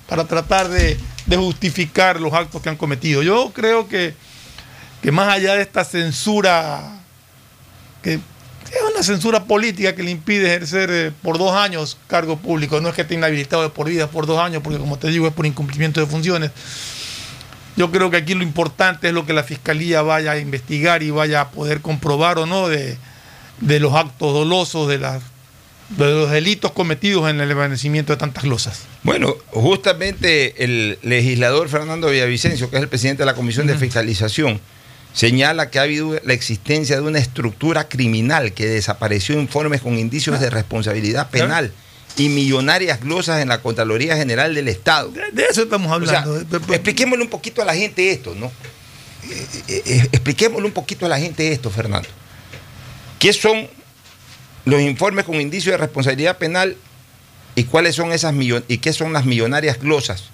[0.08, 3.22] para tratar de, de justificar los actos que han cometido.
[3.22, 4.14] Yo creo que,
[5.02, 7.00] que más allá de esta censura,
[8.02, 12.80] que es una censura política que le impide ejercer eh, por dos años cargo público.
[12.80, 15.26] No es que esté inhabilitado de por vida por dos años, porque como te digo
[15.26, 16.50] es por incumplimiento de funciones.
[17.78, 21.10] Yo creo que aquí lo importante es lo que la fiscalía vaya a investigar y
[21.10, 22.96] vaya a poder comprobar o no de,
[23.60, 25.22] de los actos dolosos, de, las,
[25.90, 28.80] de los delitos cometidos en el desvanecimiento de tantas losas.
[29.04, 34.60] Bueno, justamente el legislador Fernando Villavicencio, que es el presidente de la Comisión de Fiscalización,
[35.12, 40.40] señala que ha habido la existencia de una estructura criminal que desapareció informes con indicios
[40.40, 41.72] de responsabilidad penal
[42.18, 45.10] y millonarias glosas en la Contraloría General del Estado.
[45.32, 46.38] De, eso estamos hablando.
[46.72, 48.46] expliquémosle un poquito a la gente esto, ¿no?
[48.46, 52.08] Eh, eh, eh, expliquémosle un poquito a la gente esto, Fernando.
[53.18, 53.68] ¿Qué son
[54.64, 56.76] los informes con indicios de responsabilidad penal
[57.54, 58.34] y cuáles son esas
[58.68, 60.24] y qué son las millonarias glosas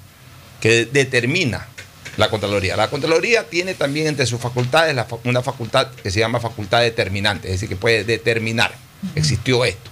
[0.60, 1.68] que determina
[2.16, 2.76] la Contraloría.
[2.76, 7.54] La Contraloría tiene también entre sus facultades una facultad que se llama facultad determinante, es
[7.54, 8.74] decir, que puede determinar,
[9.14, 9.90] existió esto.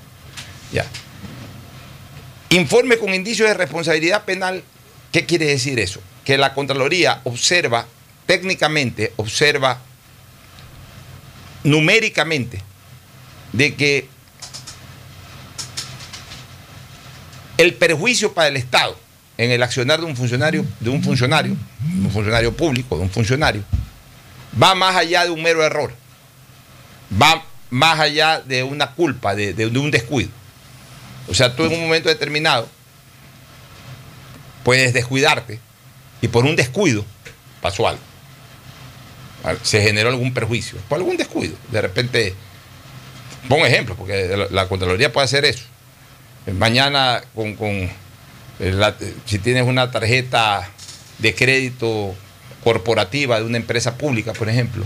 [0.73, 0.87] Ya.
[2.53, 4.63] Informe con indicios de responsabilidad penal,
[5.11, 6.03] ¿qué quiere decir eso?
[6.23, 7.87] Que la Contraloría observa,
[8.27, 9.81] técnicamente, observa
[11.65, 12.61] numéricamente,
[13.55, 14.07] de que
[17.57, 18.99] el perjuicio para el Estado
[19.39, 23.65] en el accionar de un funcionario, de un funcionario, un funcionario público, de un funcionario,
[24.63, 25.91] va más allá de un mero error,
[27.21, 30.42] va más allá de una culpa, de, de un descuido.
[31.29, 32.69] O sea, tú en un momento determinado
[34.65, 35.59] puedes descuidarte
[36.21, 37.05] y por un descuido
[37.61, 38.03] pasó algo.
[39.63, 41.55] Se generó algún perjuicio, por algún descuido.
[41.71, 42.35] De repente,
[43.49, 45.65] pongo ejemplo, porque la, Contraloría puede hacer eso.
[46.47, 47.57] Mañana con
[48.61, 50.69] eh, si tienes una tarjeta
[51.19, 52.15] de crédito
[52.63, 54.85] corporativa de una empresa pública, por ejemplo,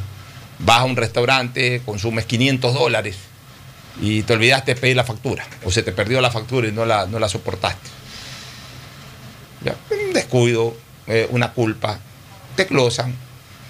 [0.59, 3.16] vas a un restaurante, consumes 500 dólares
[4.01, 6.84] y te olvidaste de pedir la factura, o se te perdió la factura y no
[6.84, 7.90] la, no la soportaste.
[9.90, 10.76] Un descuido,
[11.07, 11.99] eh, una culpa,
[12.55, 13.14] te glosan,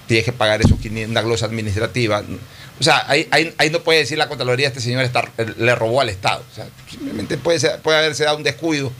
[0.06, 2.22] tienes que pagar esos 500, una glosa administrativa.
[2.78, 5.24] O sea, ahí, ahí, no puede decir la Contraloría, este señor está,
[5.56, 6.44] le robó al Estado.
[6.52, 8.92] O sea, simplemente puede, puede haberse dado un descuido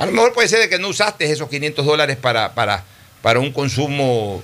[0.00, 2.84] a lo mejor puede ser de que no usaste esos 500 dólares para, para,
[3.20, 4.42] para un consumo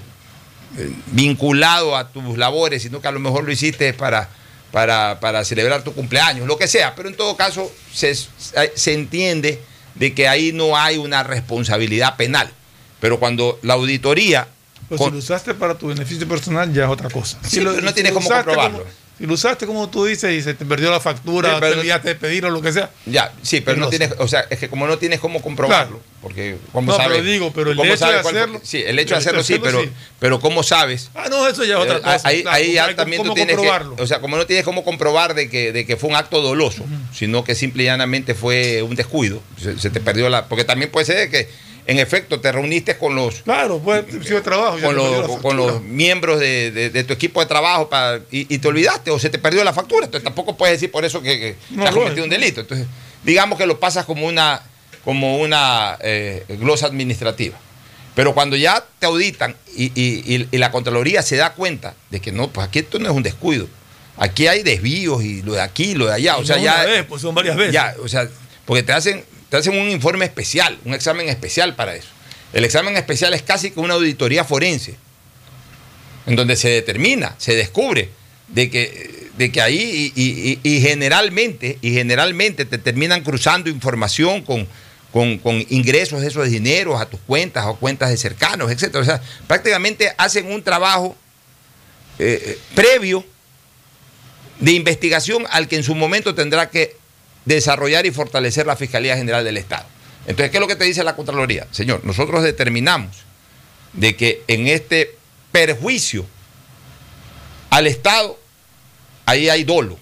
[0.76, 4.28] eh, vinculado a tus labores, sino que a lo mejor lo hiciste para,
[4.73, 6.95] para, celebrar tu cumpleaños, lo que sea.
[6.95, 9.61] Pero en todo caso se, se entiende
[9.95, 12.51] de que ahí no hay una responsabilidad penal.
[13.01, 14.49] Pero cuando la auditoría...
[14.91, 17.39] Si lo usaste para tu beneficio personal ya es otra cosa.
[17.43, 18.85] Sí, pero no tienes cómo comprobarlo.
[19.19, 22.14] Si lo usaste como tú dices y se te perdió la factura, te olvidaste de
[22.17, 22.91] pedir o lo que sea.
[23.07, 26.59] Ya, sí, pero no tienes, o sea, es que como no tienes cómo comprobarlo, porque
[26.71, 27.19] como no, sabes.
[27.19, 28.61] pero digo, pero el hecho de hacerlo.
[28.62, 29.83] sí, el hecho de hacerlo, sí, pero,
[30.19, 31.11] pero ¿cómo sabes?
[31.14, 32.29] Ah, no, eso ya es otra eh, cosa.
[32.29, 35.49] Ahí, ahí ya también tú tienes que, o sea, como no tienes cómo comprobar de
[35.49, 39.41] que, de que fue un acto doloso, sino que simple y llanamente fue un descuido,
[39.59, 41.49] se, se te perdió la, porque también puede ser que
[41.87, 44.05] en efecto te reuniste con los claro pues
[44.43, 49.11] trabajo con, los, con los miembros de, tu equipo de trabajo para, y, te olvidaste
[49.11, 52.24] o se te perdió la factura entonces tampoco puedes decir por eso que, has cometido
[52.24, 52.87] un delito entonces
[53.24, 54.62] digamos que lo pasas como una
[55.05, 57.57] como una eh, glosa administrativa
[58.16, 62.66] pero cuando ya te auditan y, la Contraloría se da cuenta de que no, pues
[62.66, 63.68] aquí esto no es un descuido.
[64.16, 66.39] Aquí hay desvíos y lo de aquí, lo de allá.
[66.39, 67.07] O sea, ya.
[67.07, 67.74] pues son varias veces.
[67.74, 68.26] Ya, o sea,
[68.64, 69.22] porque te hacen,
[69.59, 72.09] hacen un informe especial, un examen especial para eso.
[72.52, 74.96] El examen especial es casi como una auditoría forense,
[76.26, 78.11] en donde se determina, se descubre
[78.48, 84.66] de que, de que ahí y, generalmente, y generalmente te terminan cruzando información con,
[85.12, 88.96] con, ingresos de esos dineros a tus cuentas o cuentas de cercanos, etc.
[88.96, 91.16] O sea, prácticamente hacen un trabajo
[92.18, 93.24] eh, eh, previo
[94.61, 96.96] de investigación al que en su momento tendrá que
[97.47, 99.86] desarrollar y fortalecer la Fiscalía General del Estado.
[100.26, 101.66] Entonces, ¿qué es lo que te dice la Contraloría?
[101.70, 103.16] Señor, nosotros determinamos
[103.94, 105.16] de que en este
[105.53, 106.26] perjuicio
[107.70, 108.38] al Estado,
[109.24, 109.99] ahí hay dolo.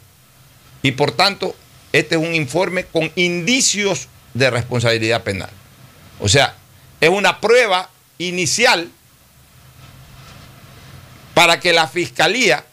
[0.83, 1.55] Y por tanto,
[1.93, 5.51] este es un informe con indicios de responsabilidad penal.
[6.21, 6.57] O sea,
[7.01, 8.91] es una prueba inicial
[11.35, 12.65] para que la Fiscalía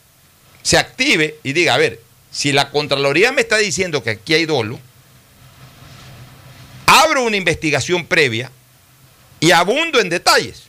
[0.62, 2.00] se active y diga, a ver,
[2.32, 4.80] si la Contraloría me está diciendo que aquí hay dolo,
[6.86, 8.50] abro una investigación previa
[9.40, 10.64] y abundo en detalles.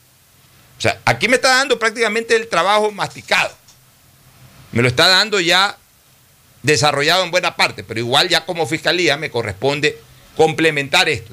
[0.76, 3.56] O sea, aquí me está dando prácticamente el trabajo masticado.
[4.72, 5.78] Me lo está dando ya
[6.62, 9.98] desarrollado en buena parte, pero igual ya como fiscalía me corresponde
[10.36, 11.32] complementar esto.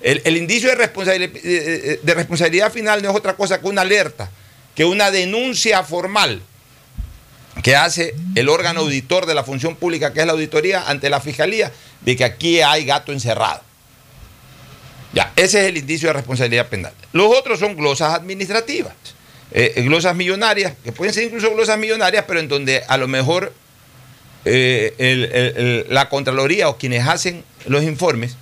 [0.00, 1.32] El, indicio de responsabilidad,
[2.02, 4.30] de responsabilidad final no es otra cosa que una alerta,
[4.74, 6.42] que una denuncia formal
[7.62, 11.20] que hace el órgano auditor de la función pública, que es la auditoría, ante la
[11.20, 13.62] fiscalía, de que aquí hay gato encerrado.
[15.12, 16.92] Ya, ese es el indicio de responsabilidad penal.
[17.12, 18.92] Los otros son glosas administrativas,
[19.52, 23.52] eh, glosas millonarias, que pueden ser incluso glosas millonarias, pero en donde a lo mejor
[24.44, 28.36] eh, la Contraloría o quienes hacen los informes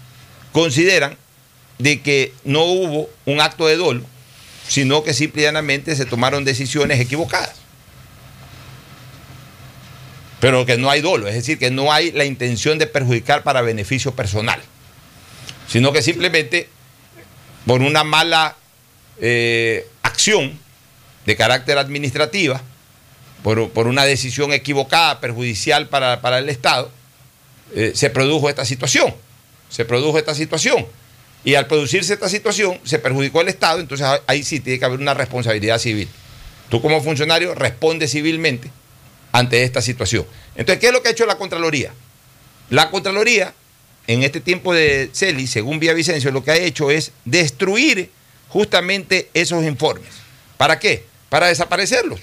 [0.53, 1.17] consideran
[1.79, 4.03] de que no hubo un acto de dolo,
[4.69, 7.64] sino que simple y llanamente se tomaron decisiones equivocadas.
[10.45, 13.63] Pero que no hay dolo, es decir, que no hay la intención de perjudicar para
[13.63, 14.61] beneficio personal,
[15.67, 16.69] sino que simplemente
[17.65, 18.55] por una mala
[19.23, 20.61] eh, acción
[21.25, 22.61] de carácter administrativa,
[23.43, 26.91] por, por una decisión equivocada, perjudicial para, para el Estado,
[27.75, 29.15] eh, se produjo esta situación.
[29.71, 30.87] Se produjo esta situación.
[31.43, 35.01] Y al producirse esta situación, se perjudicó el Estado, entonces ahí sí tiene que haber
[35.01, 36.07] una responsabilidad civil.
[36.69, 38.71] Tú como funcionario respondes civilmente
[39.35, 40.25] ante esta situación.
[40.55, 41.93] Entonces, ¿qué es lo que ha hecho la Contraloría?
[42.71, 43.53] La Contraloría,
[44.07, 48.13] en este tiempo de CELI, según Villavicencio, lo que ha hecho es destruir
[48.49, 50.11] justamente esos informes.
[50.57, 51.05] ¿Para qué?
[51.31, 52.21] Para desaparecerlos.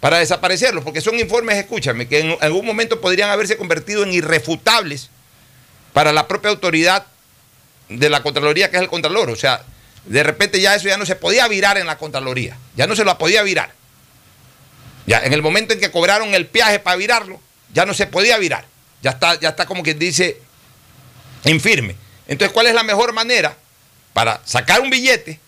[0.00, 5.10] Para desaparecerlos, porque son informes, escúchame, que en algún momento podrían haberse convertido en irrefutables
[5.92, 7.04] para la propia autoridad
[7.90, 9.28] de la Contraloría, que es el Contralor.
[9.28, 9.66] O sea,
[10.06, 12.56] de repente ya eso ya no se podía virar en la Contraloría.
[12.74, 13.81] Ya no se lo podía virar.
[15.06, 17.40] Ya en el momento en que cobraron el peaje para virarlo,
[17.72, 18.66] ya no se podía virar.
[19.02, 20.38] Ya está, ya está como quien dice
[21.44, 21.96] infirme.
[22.28, 23.56] Entonces, ¿cuál es la mejor manera
[24.12, 25.40] para sacar un billete,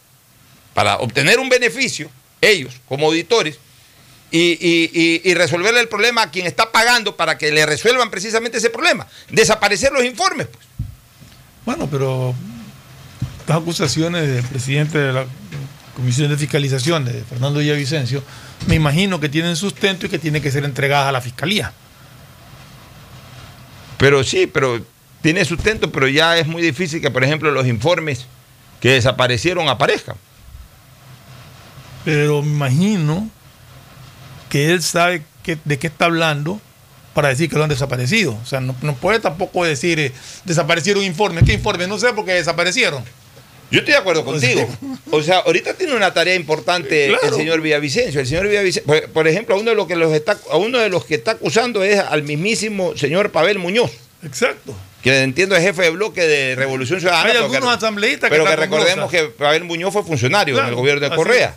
[0.74, 3.58] para obtener un beneficio, ellos como auditores,
[4.30, 8.58] y, y- y- resolverle el problema a quien está pagando para que le resuelvan precisamente
[8.58, 9.06] ese problema?
[9.30, 10.48] Desaparecer los informes.
[10.48, 10.66] pues.
[11.64, 12.34] Bueno, pero
[13.40, 15.26] estas acusaciones del presidente de la
[15.94, 18.22] Comisión de Fiscalización, de Fernando Villavicencio,
[18.66, 21.72] me imagino que tienen sustento y que tienen que ser entregadas a la Fiscalía.
[23.98, 24.84] Pero sí, pero
[25.22, 28.26] tiene sustento, pero ya es muy difícil que, por ejemplo, los informes
[28.80, 30.16] que desaparecieron aparezcan.
[32.04, 33.30] Pero me imagino
[34.50, 36.60] que él sabe que- de qué está hablando
[37.14, 38.36] para decir que lo han desaparecido.
[38.42, 40.12] O sea, no, no puede tampoco decir eh,
[40.44, 41.44] desaparecieron informes.
[41.44, 41.88] ¿Qué informes?
[41.88, 43.04] No sé porque desaparecieron.
[43.70, 44.68] Yo estoy de acuerdo contigo.
[45.10, 48.20] O sea, ahorita tiene una tarea importante el señor Villavicencio.
[48.20, 50.78] El señor Villavicencio, por, por ejemplo, a uno de los que los está, a uno
[50.78, 53.90] de los que está acusando es al mismísimo señor Pavel Muñoz.
[54.24, 54.74] Exacto.
[55.02, 57.30] Que entiendo es jefe de bloque de Revolución Ciudadana.
[57.30, 61.08] Hay algunos asambleístas que pero que recordemos que Pavel Muñoz fue funcionario en el gobierno
[61.08, 61.56] de Correa.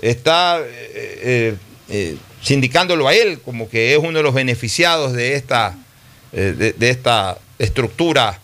[0.00, 1.54] Está eh, eh,
[1.88, 5.76] eh, sindicándolo a él como que es uno de los beneficiados de esta,
[6.32, 8.40] eh, de, de esta estructura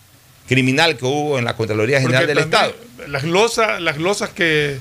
[0.46, 2.85] criminal que hubo en la Contraloría General Porque del también Estado.
[3.06, 4.78] Las glosas, las glosas que,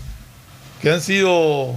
[0.81, 1.75] que han sido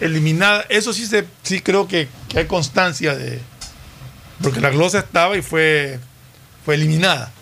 [0.00, 3.40] eliminadas, eso sí se, sí creo que, que hay constancia de.
[4.42, 5.98] Porque la glosa estaba y fue,
[6.64, 7.32] fue eliminada.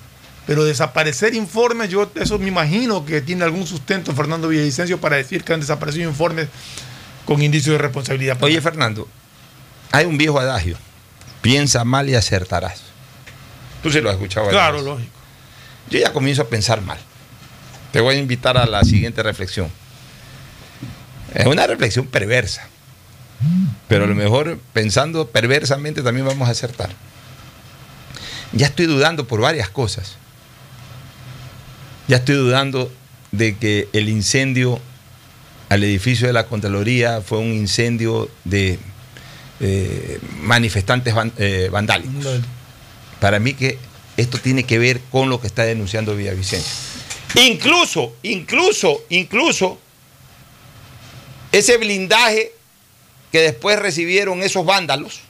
[0.46, 5.42] Pero desaparecer informes, yo eso me imagino que tiene algún sustento Fernando Villavicencio para decir
[5.42, 6.48] que han desaparecido informes
[7.24, 8.36] con indicios de responsabilidad.
[8.42, 9.08] Oye, Fernando,
[9.90, 10.76] hay un viejo adagio.
[11.40, 12.82] Piensa mal y acertarás.
[13.82, 14.48] Tú sí lo has escuchado.
[14.48, 15.12] Claro, lógico.
[15.90, 16.98] Yo ya comienzo a pensar mal.
[17.94, 19.68] Te voy a invitar a la siguiente reflexión.
[21.32, 22.66] Es una reflexión perversa.
[23.86, 26.90] Pero a lo mejor pensando perversamente también vamos a acertar.
[28.50, 30.16] Ya estoy dudando por varias cosas.
[32.08, 32.92] Ya estoy dudando
[33.30, 34.80] de que el incendio
[35.68, 38.80] al edificio de la Contraloría fue un incendio de
[39.60, 42.24] eh, manifestantes van- eh, vandálicos.
[43.20, 43.78] Para mí que
[44.16, 46.72] esto tiene que ver con lo que está denunciando Villavicencio.
[47.36, 49.78] Incluso, incluso, incluso
[51.52, 52.52] ese blindaje
[53.32, 55.20] que después recibieron esos vándalos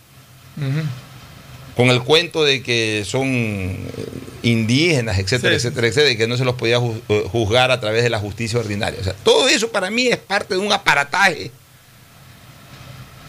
[1.76, 3.76] con el cuento de que son eh,
[4.42, 5.66] indígenas, etcétera, Sí.
[5.66, 6.76] etcétera, etcétera, y que no se los podía
[7.08, 9.00] eh, juzgar a través de la justicia ordinaria.
[9.00, 11.50] O sea, todo eso para mí es parte de un aparataje.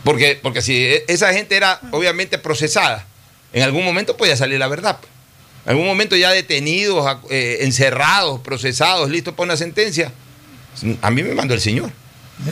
[0.03, 3.07] Porque, porque si e- esa gente era obviamente procesada,
[3.53, 4.97] en algún momento podía salir la verdad.
[5.65, 10.11] En algún momento ya detenidos, eh, encerrados, procesados, listos para una sentencia.
[11.01, 11.89] A mí me mandó el señor.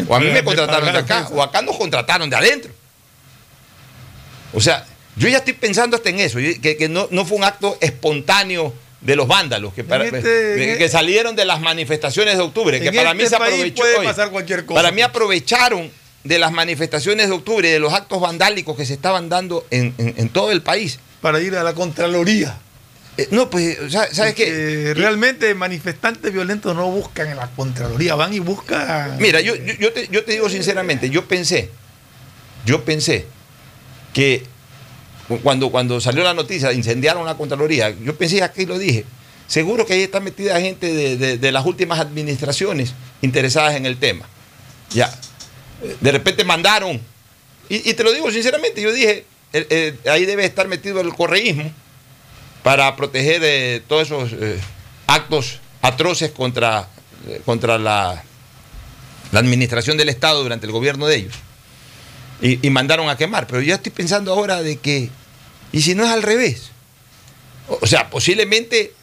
[0.07, 2.71] O a mí Me- contrataron de acá, o acá nos contrataron de adentro.
[4.53, 4.85] O sea,
[5.15, 8.73] yo ya estoy pensando hasta en eso, que, que no, no fue un acto espontáneo
[9.01, 12.93] de los vándalos que, para- este- que- que salieron de las manifestaciones de octubre, que
[12.93, 13.75] para mí este se aprovechó.
[13.75, 14.81] puede oye, pasar cualquier cosa.
[14.81, 15.91] Para mí aprovecharon
[16.23, 20.13] de las manifestaciones de octubre, de los actos vandálicos que se estaban dando en, en-
[20.17, 20.99] en todo el país.
[21.21, 22.57] Para ir a la Contraloría.
[23.17, 24.93] Eh, no, pues, ¿sabes qué?
[24.95, 29.17] Realmente manifestantes violentos no buscan en la Contraloría, van y buscan.
[29.19, 31.69] Mira, yo, yo, yo te, yo te digo sinceramente, yo pensé,
[32.65, 33.27] yo pensé
[34.13, 34.43] que
[35.43, 39.05] cuando, cuando salió la noticia, incendiaron la Contraloría, yo pensé, aquí lo dije,
[39.47, 43.97] seguro que ahí está metida gente de, de- de las últimas administraciones interesadas en el
[43.97, 44.25] tema.
[44.89, 45.13] Ya.
[46.01, 46.99] De repente mandaron,
[47.69, 51.13] y, y te lo digo sinceramente, yo dije, eh, eh, ahí debe estar metido el
[51.13, 51.71] correísmo
[52.63, 54.59] para proteger eh, todos esos eh,
[55.07, 56.87] actos atroces contra,
[57.27, 58.23] eh, contra la,
[59.31, 61.33] la administración del Estado durante el gobierno de ellos.
[62.41, 63.47] Y, mandaron a quemar.
[63.47, 65.09] Pero yo estoy pensando ahora de que,
[65.71, 66.71] ¿y si no es al revés?
[67.69, 68.93] O o sea, posiblemente,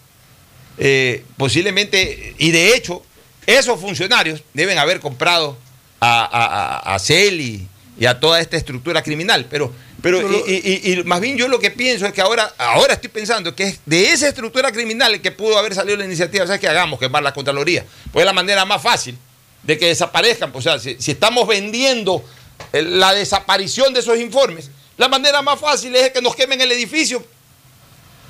[0.77, 3.03] eh, posiblemente, y de hecho,
[3.47, 5.57] esos funcionarios deben haber comprado
[6.01, 6.45] a, a,
[6.91, 7.67] a- a Celi
[7.99, 9.47] y a toda esta estructura criminal.
[9.49, 12.53] Pero, pero y, y- y- y más bien yo lo que pienso es que ahora,
[12.59, 16.47] ahora estoy pensando que es de esa estructura criminal que pudo haber salido la iniciativa,
[16.47, 16.99] ¿sabes qué hagamos?
[16.99, 17.85] Quemar la Contraloría.
[18.13, 19.17] Pues es la manera más fácil
[19.63, 20.53] de que desaparezcan.
[20.53, 22.25] Pues, o sea, si, si estamos vendiendo
[22.73, 26.71] eh, la desaparición de esos informes, la manera más fácil es que nos quemen el
[26.73, 27.25] edificio.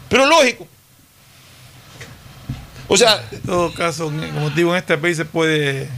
[0.08, 0.66] Pero lógico.
[2.88, 5.88] O sea, En todo caso, como digo, en este país se puede,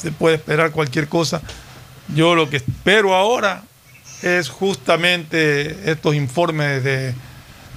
[0.00, 1.42] se puede esperar cualquier cosa.
[2.14, 3.64] Yo lo que espero ahora
[4.22, 7.14] es justamente estos informes de,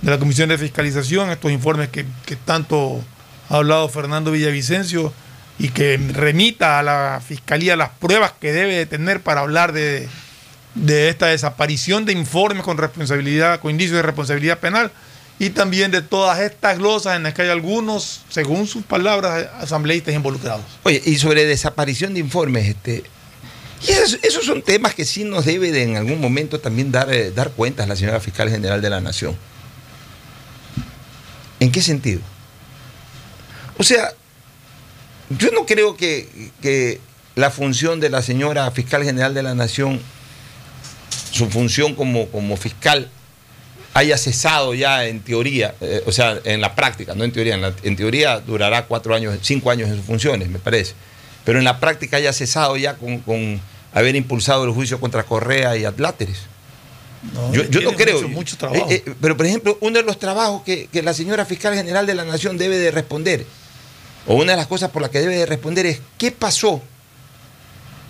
[0.02, 3.04] de la Comisión de Fiscalización, estos informes que, que tanto
[3.50, 5.14] ha hablado Fernando Villavicencio
[5.58, 10.08] y que remita a la Fiscalía las pruebas que debe de tener para hablar de,
[10.76, 14.92] de esta desaparición de informes con responsabilidad, con indicios de responsabilidad penal
[15.40, 20.14] y también de todas estas glosas en las que hay algunos, según sus palabras, asambleístas
[20.14, 20.64] involucrados.
[20.84, 23.04] Oye, y sobre desaparición de informes, este,
[23.82, 27.32] y esos, son temas que sí nos debe de en algún momento también dar, eh,
[27.32, 29.36] dar cuentas la señora fiscal general de la Nación.
[31.60, 32.22] ¿En qué sentido?
[33.78, 34.12] O sea,
[35.30, 37.00] yo no creo que, que
[37.36, 40.00] la función de la señora fiscal general de la Nación,
[41.32, 43.10] su función como, como fiscal,
[43.94, 47.74] haya cesado ya en teoría, eh, o sea, en la práctica, no en teoría, en,
[47.84, 50.96] en teoría durará cuatro años, cinco años en sus funciones, me parece,
[51.46, 53.62] pero en la práctica haya cesado ya con, con
[53.94, 56.40] haber impulsado el juicio contra Correa y Atláteres.
[57.54, 58.16] yo yo no creo.
[58.16, 58.88] mucho- mucho trabajo.
[58.90, 62.06] Eh, eh, pero, por ejemplo, uno de los trabajos que, que la señora fiscal general
[62.06, 63.46] de la Nación debe de responder,
[64.28, 66.82] o una de las cosas por las que debe de responder es, ¿qué pasó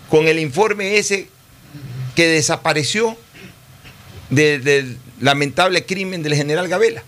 [0.09, 1.29] con el informe ese
[2.15, 3.17] que desapareció
[4.29, 7.03] de- del lamentable crimen del general Gabela?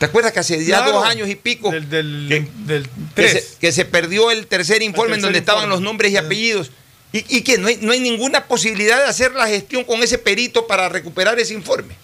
[0.00, 0.92] ¿Te acuerdas que hace ya Claro.
[0.94, 5.10] dos años y pico Del, del, del que, se, que se perdió el tercer informe
[5.16, 6.72] en tercer donde estaban los nombres y apellidos?
[7.12, 10.16] ¿Y, y que no hay, no hay ninguna posibilidad de hacer la gestión con ese
[10.16, 11.94] perito para recuperar ese informe?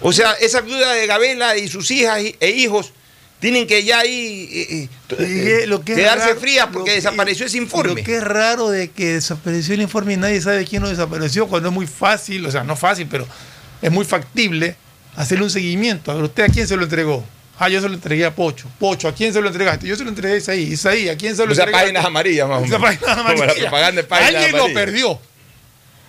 [0.00, 2.92] O sea, esa viuda de Gabela y sus hijas e hijos
[3.38, 4.88] tienen que ya ahí eh,
[5.18, 8.00] eh, Y lo que es quedarse raro- frías porque que- desapareció ese informe.
[8.00, 11.46] Lo que es raro de que desapareció el informe y nadie sabe quién lo desapareció,
[11.46, 13.26] cuando es muy fácil, o sea, no fácil, pero
[13.80, 14.74] es muy factible
[15.16, 16.10] hacerle un seguimiento.
[16.10, 17.24] A ver, ¿usted a quién se lo entregó?
[17.58, 18.66] Ah, yo se lo entregué a Pocho.
[18.78, 19.86] Pocho, ¿a quién se lo entregaste?
[19.86, 20.62] Yo se lo entregué a Isaí.
[20.72, 22.80] Isaí, ¿a quién se lo O sea, páginas amarillas, más o menos.
[22.80, 24.84] página Como la propaganda de páginas Alguien lo amarillas.
[24.84, 25.20] perdió.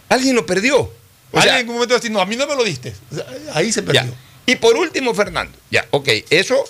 [0.09, 0.79] Alguien lo perdió.
[0.79, 0.91] O
[1.33, 2.93] Alguien sea, en un momento va a decir, no, a mí no me lo diste.
[3.11, 4.03] O sea, ahí se perdió.
[4.03, 4.17] Ya.
[4.45, 6.63] Y por último, Fernando, ya, ok, eso,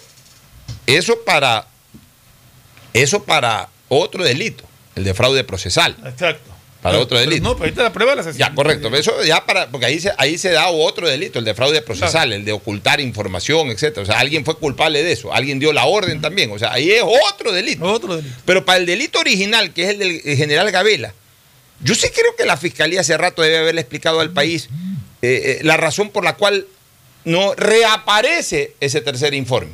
[0.86, 1.66] eso para,
[2.94, 4.64] eso para otro delito,
[4.96, 6.52] el de fraude procesal, Exacto.
[6.84, 7.42] Para otro delito.
[7.44, 8.52] No, pero está la prueba de la asesinato.
[8.52, 8.96] Ya, correcto.
[8.96, 12.32] Eso ya para, porque ahí se, ahí se da otro delito, el de fraude procesal,
[12.34, 14.04] el de ocultar información, etcétera.
[14.04, 16.52] O sea, alguien fue culpable de eso, alguien dio la orden también.
[16.52, 17.84] O sea, ahí es otro delito.
[17.86, 18.36] Otro delito.
[18.46, 21.14] Pero para el delito original, que es el del general Gabela,
[21.82, 24.70] yo sí creo que la fiscalía hace rato debe haberle explicado al país
[25.22, 26.68] eh, eh, la razón por la cual
[27.26, 29.72] no reaparece ese tercer informe.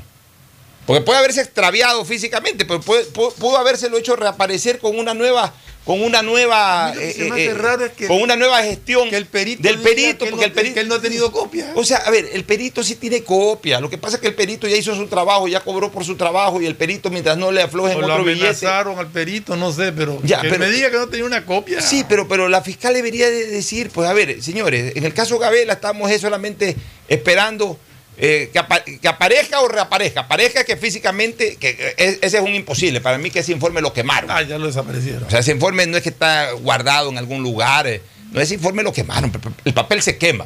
[0.85, 5.53] Porque puede haberse extraviado físicamente, pero puede- pudo, pudo habérselo hecho reaparecer con una nueva,
[5.89, 9.25] con una nueva, lo que eh, eh, raro es que- con una nueva gestión el
[9.25, 11.71] perito del perito, que porque no el perito, que él no ha tenido copia.
[11.73, 13.79] o sea, a ver, el perito sí tiene copia.
[13.79, 16.15] Lo que pasa es que el perito ya hizo su trabajo, ya cobró por su
[16.15, 18.45] trabajo y el perito mientras no le aflojen O lo otro billete.
[18.45, 21.43] amenazaron al perito, no sé, pero Ya, que pero- me diga que no tenía una
[21.43, 21.81] copia.
[21.81, 25.39] Sí, pero, pero la fiscal debería de decir, pues a ver, señores, en el caso
[25.39, 26.75] Gabela estamos eh, solamente
[27.07, 27.79] esperando
[28.19, 30.21] eh, que, apa- que aparezca o reaparezca.
[30.21, 32.99] Aparezca que físicamente, que es- ese es un imposible.
[33.01, 34.29] Para mí que ese informe lo quemaron.
[34.29, 35.23] Ah, ya lo desaparecieron.
[35.23, 37.87] O sea, ese informe no es que está guardado en algún lugar.
[37.87, 38.01] eh,
[38.31, 39.31] No, ese informe lo quemaron.
[39.65, 40.45] El papel se quema.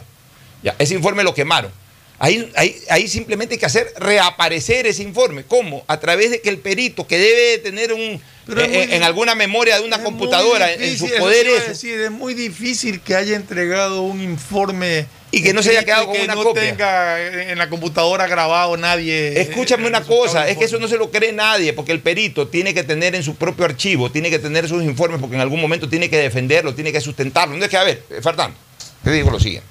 [0.61, 1.71] Ya, ese informe lo quemaron.
[2.19, 5.43] Ahí, ahí, ahí simplemente hay que hacer reaparecer ese informe.
[5.43, 5.83] ¿Cómo?
[5.87, 9.35] A través de que el perito, que debe de tener un eh, muy- en alguna
[9.35, 11.69] memoria de una computadora, en- en difícil, su eso poder te iba a eso.
[11.71, 16.05] decir, es muy difícil que haya entregado un informe Y que no se haya quedado
[16.05, 16.61] con que una no copia.
[16.61, 17.19] tenga
[17.51, 19.41] en la computadora grabado nadie.
[19.41, 21.91] Escúchame eh, una el resultado cosa, es que eso no se lo cree nadie, porque
[21.91, 25.35] el perito tiene que tener en su propio archivo, tiene que tener sus informes, porque
[25.35, 27.57] en algún momento tiene que defenderlo, tiene que sustentarlo.
[27.57, 28.55] No es que, a ver, eh, Fernando,
[29.03, 29.67] te digo lo siguiente.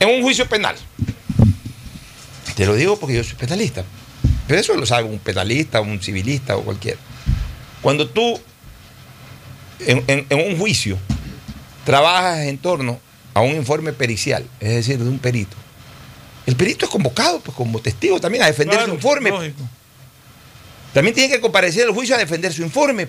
[0.00, 0.74] En un juicio penal,
[2.56, 3.84] te lo digo porque yo soy penalista,
[4.48, 6.98] pero eso lo sabe un penalista, un civilista o cualquiera.
[7.82, 8.40] Cuando tú
[9.86, 10.98] en, en- en un juicio
[11.84, 13.00] trabajas en torno
[13.38, 15.56] a un informe pericial, es decir, de un perito,
[16.46, 19.30] el perito es convocado pues, como testigo también a defender Claro, su informe.
[19.30, 19.62] lógico.
[20.92, 23.08] También tiene que comparecer al juicio a defender su informe.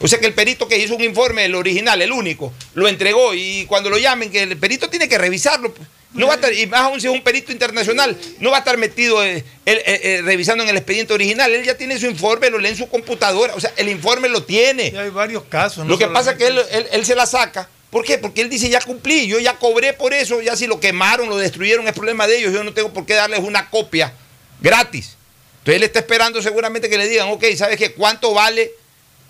[0.00, 3.32] O sea que el perito que hizo un informe, el original, el único, lo entregó
[3.32, 5.72] y cuando lo llamen, que el perito tiene que revisarlo.
[5.72, 5.88] pues.
[6.12, 8.60] No va a estar, y más aún si es un perito internacional, no va a
[8.60, 11.52] estar metido eh, él, eh, eh, revisando en el expediente original.
[11.54, 13.54] Él ya tiene su informe, lo lee en su computadora.
[13.54, 14.92] O sea, el informe lo tiene.
[14.98, 15.84] hay varios casos.
[15.84, 17.68] no Lo que pasa es que él, él- él se la saca.
[17.90, 18.18] ¿Por qué?
[18.18, 21.36] Porque él dice, ya cumplí, yo ya cobré por eso, ya si lo quemaron, lo
[21.36, 24.12] destruyeron, es problema de ellos, yo no tengo por qué darles una copia
[24.60, 25.16] gratis.
[25.58, 27.92] Entonces él está esperando seguramente que le digan, ok, ¿sabes qué?
[27.92, 28.72] ¿Cuánto vale,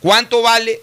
[0.00, 0.80] cuánto vale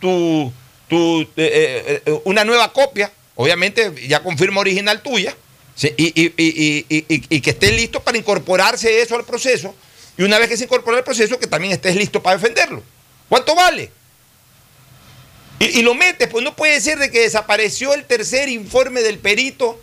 [0.00, 0.52] tu,
[0.88, 3.12] tu, eh, eh, eh, una nueva copia?
[3.36, 5.34] Obviamente ya con firma original tuya,
[5.74, 9.74] sí, y- y- y- y que esté listo para incorporarse eso al proceso,
[10.18, 12.82] y una vez que se incorpora al proceso, que también estés listo para defenderlo.
[13.28, 13.90] ¿Cuánto vale?
[15.60, 19.18] Y, y lo metes, pues no puede ser de que desapareció el tercer informe del
[19.18, 19.80] perito.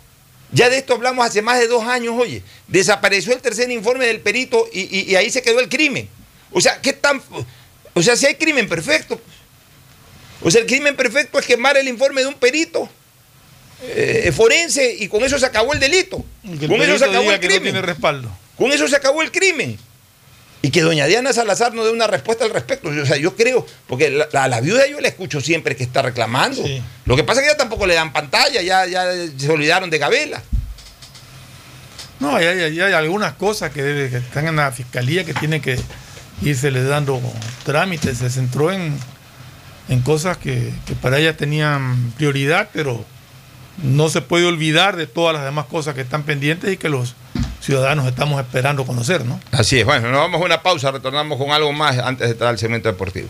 [0.52, 2.42] Ya de esto hablamos hace más de dos años, oye.
[2.66, 6.08] Desapareció el tercer informe del perito y, y- y ahí se quedó el crimen.
[6.52, 7.22] O sea, ¿qué tan.?
[7.94, 9.20] O sea, si hay crimen perfecto.
[10.42, 12.88] O sea, el crimen perfecto es quemar el informe de un perito
[13.82, 16.24] eh, forense y con eso se acabó el delito.
[16.44, 17.62] El Con eso se acabó el no crimen.
[17.62, 18.30] tiene respaldo.
[18.56, 19.78] Con eso se acabó el crimen.
[20.60, 22.88] Y que doña Diana Salazar no dé una respuesta al respecto.
[22.88, 26.02] O sea, yo creo, porque la, la- la viuda yo la escucho siempre que está
[26.02, 26.62] reclamando.
[27.04, 29.04] Lo que pasa es que ya tampoco le dan pantalla, ya, ya
[29.36, 30.42] se olvidaron de Gabela.
[32.20, 35.60] No, hay, hay- hay algunas cosas que, debe- que están en la fiscalía que tiene
[35.60, 35.78] que
[36.42, 37.20] irse le dando
[37.64, 38.18] trámites.
[38.18, 38.96] Se centró en,
[39.88, 43.04] en cosas que, que para ella tenían prioridad, pero
[43.84, 47.14] no se puede olvidar de todas las demás cosas que están pendientes y que los
[47.68, 49.38] ciudadanos estamos esperando conocer, ¿no?
[49.52, 52.48] Así es, bueno, nos vamos a una pausa, retornamos con algo más antes de entrar
[52.48, 53.28] al segmento deportivo.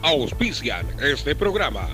[0.00, 1.86] Auspician este programa.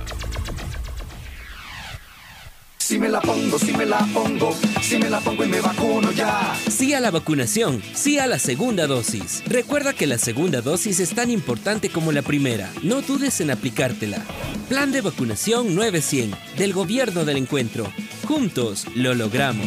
[2.78, 6.12] Si me la pongo, si me la pongo, si me la pongo y me vacuno
[6.12, 6.56] ya.
[6.70, 9.42] Sí a la vacunación, sí a la segunda dosis.
[9.48, 12.70] Recuerda que la segunda dosis es tan importante como la primera.
[12.84, 14.24] No dudes en aplicártela.
[14.68, 17.92] Plan de vacunación 900 del Gobierno del Encuentro.
[18.24, 19.66] Juntos lo logramos.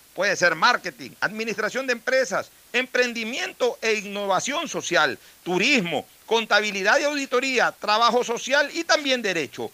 [0.13, 8.23] Puede ser marketing, administración de empresas, emprendimiento e innovación social, turismo, contabilidad y auditoría, trabajo
[8.23, 9.71] social y también derecho.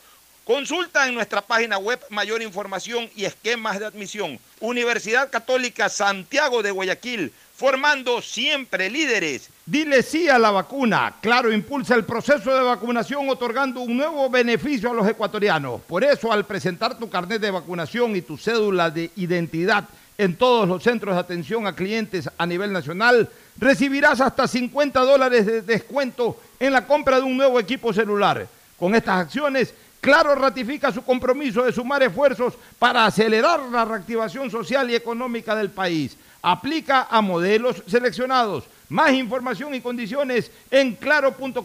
[0.47, 4.39] Consulta en nuestra página web mayor información y esquemas de admisión.
[4.61, 9.49] Universidad Católica Santiago de Guayaquil, formando siempre líderes.
[9.65, 11.15] Dile sí a la vacuna.
[11.19, 15.81] Claro, impulsa el proceso de vacunación otorgando un nuevo beneficio a los ecuatorianos.
[15.81, 19.83] Por eso, al presentar tu carnet de vacunación y tu cédula de identidad
[20.17, 25.45] en todos los centros de atención a clientes a nivel nacional, recibirás hasta 50 dólares
[25.45, 28.47] de descuento en la compra de un nuevo equipo celular.
[28.77, 29.73] Con estas acciones,
[30.07, 35.69] Claro ratifica su compromiso de sumar esfuerzos para acelerar la reactivación social y económica del
[35.69, 36.15] país.
[36.41, 38.65] Aplica a modelos seleccionados.
[38.89, 41.59] Más información y condiciones en claro.com.es.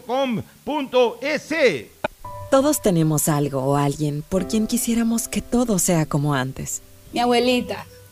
[2.51, 6.81] Todos tenemos algo o alguien por quien quisiéramos que todo sea como antes.
[7.13, 7.85] Mi abuelita,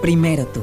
[0.00, 0.62] Primero tú.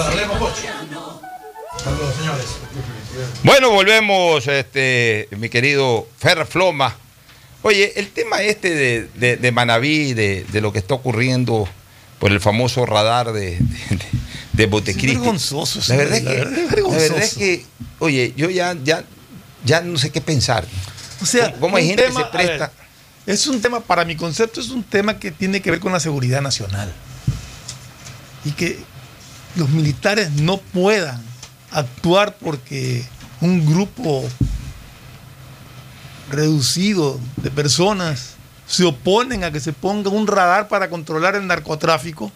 [0.00, 0.62] Bueno, leemos Pocho.
[1.82, 2.46] Saludos, señores.
[3.42, 6.96] Bueno, volvemos, este, mi querido Fer Floma.
[7.62, 11.68] Oye, el tema este de, de, de Manaví, de, de lo que está ocurriendo
[12.18, 13.98] por el famoso radar de, de,
[14.54, 15.08] de Botecristi.
[15.12, 17.64] Es vergonzoso, La verdad es la que, verdad es la verdad es que,
[17.98, 19.04] oye, yo ya, ya,
[19.64, 20.64] ya no sé qué pensar.
[21.22, 22.72] O sea, ¿Cómo hay gente tema- que se presta?
[23.26, 25.92] ver, es un tema, para mi concepto, es un tema que tiene que ver con
[25.92, 26.90] la seguridad nacional.
[28.46, 28.78] Y que
[29.56, 31.20] los militares no puedan
[31.70, 33.04] actuar porque
[33.40, 34.24] un grupo
[36.30, 38.34] reducido de personas
[38.66, 42.30] se oponen a que se ponga un radar para controlar el narcotráfico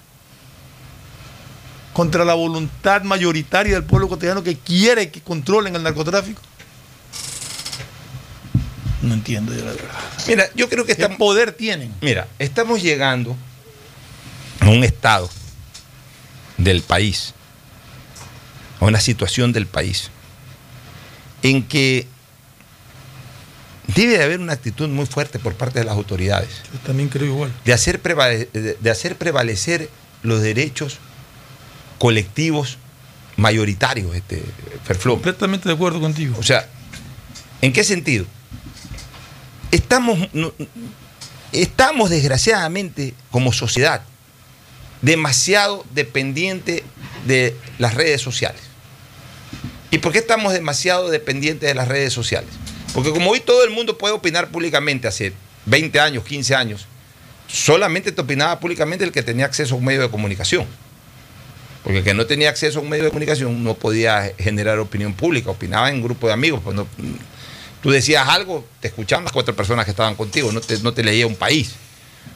[1.93, 6.43] contra la voluntad mayoritaria del pueblo cotidiano que quiere que controlen el narcotráfico.
[9.03, 9.91] No entiendo yo la verdad.
[10.27, 11.95] Mira, yo creo que ¿Qué estamos, poder tienen?
[12.01, 13.37] mira, estamos llegando
[14.61, 15.31] a un estado
[16.59, 17.35] del país,
[18.81, 20.11] a una situación del país,
[21.43, 22.07] en que
[23.95, 27.27] debe de haber una actitud muy fuerte por parte de las autoridades Yo también creo
[27.27, 27.53] igual.
[27.65, 29.91] de hacer, prevale- de hacer prevalecer
[30.23, 30.99] los derechos
[31.99, 32.79] colectivos
[33.37, 34.43] mayoritarios, este.
[35.03, 36.37] Completamente de acuerdo contigo.
[36.39, 36.67] O sea,
[37.61, 38.25] ¿en qué sentido?
[39.71, 40.53] Estamos, no-
[41.53, 44.03] estamos desgraciadamente como sociedad
[45.03, 46.83] demasiado dependientes
[47.27, 48.61] de las redes sociales.
[49.91, 52.51] ¿Y por qué estamos demasiado dependientes de las redes sociales?
[52.95, 55.33] Porque como hoy todo el mundo puede opinar públicamente hace
[55.67, 56.87] 20 años, 15 años,
[57.47, 60.67] solamente te opinaba públicamente el que tenía acceso a un medio de comunicación.
[61.83, 65.13] Porque el que no tenía acceso a un medio de comunicación no podía generar opinión
[65.13, 66.61] pública, opinaba en grupo de amigos.
[66.65, 66.87] Pues no-
[67.83, 71.05] tú decías algo, te escuchaban las cuatro personas que estaban contigo, no te, no te
[71.05, 71.75] leía un país.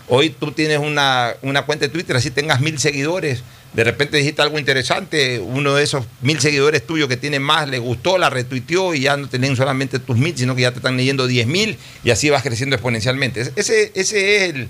[0.08, 3.42] Hoy tú tienes una, una cuenta de Twitter, así tengas mil seguidores,
[3.74, 7.78] de repente dijiste algo interesante, uno de esos mil seguidores tuyos que tiene más le
[7.78, 10.78] gustó, la retuiteó y ya no te leen solamente tus mil, sino que ya te
[10.78, 13.52] están leyendo diez mil y así vas creciendo exponencialmente.
[13.56, 14.68] Ese, ese es el,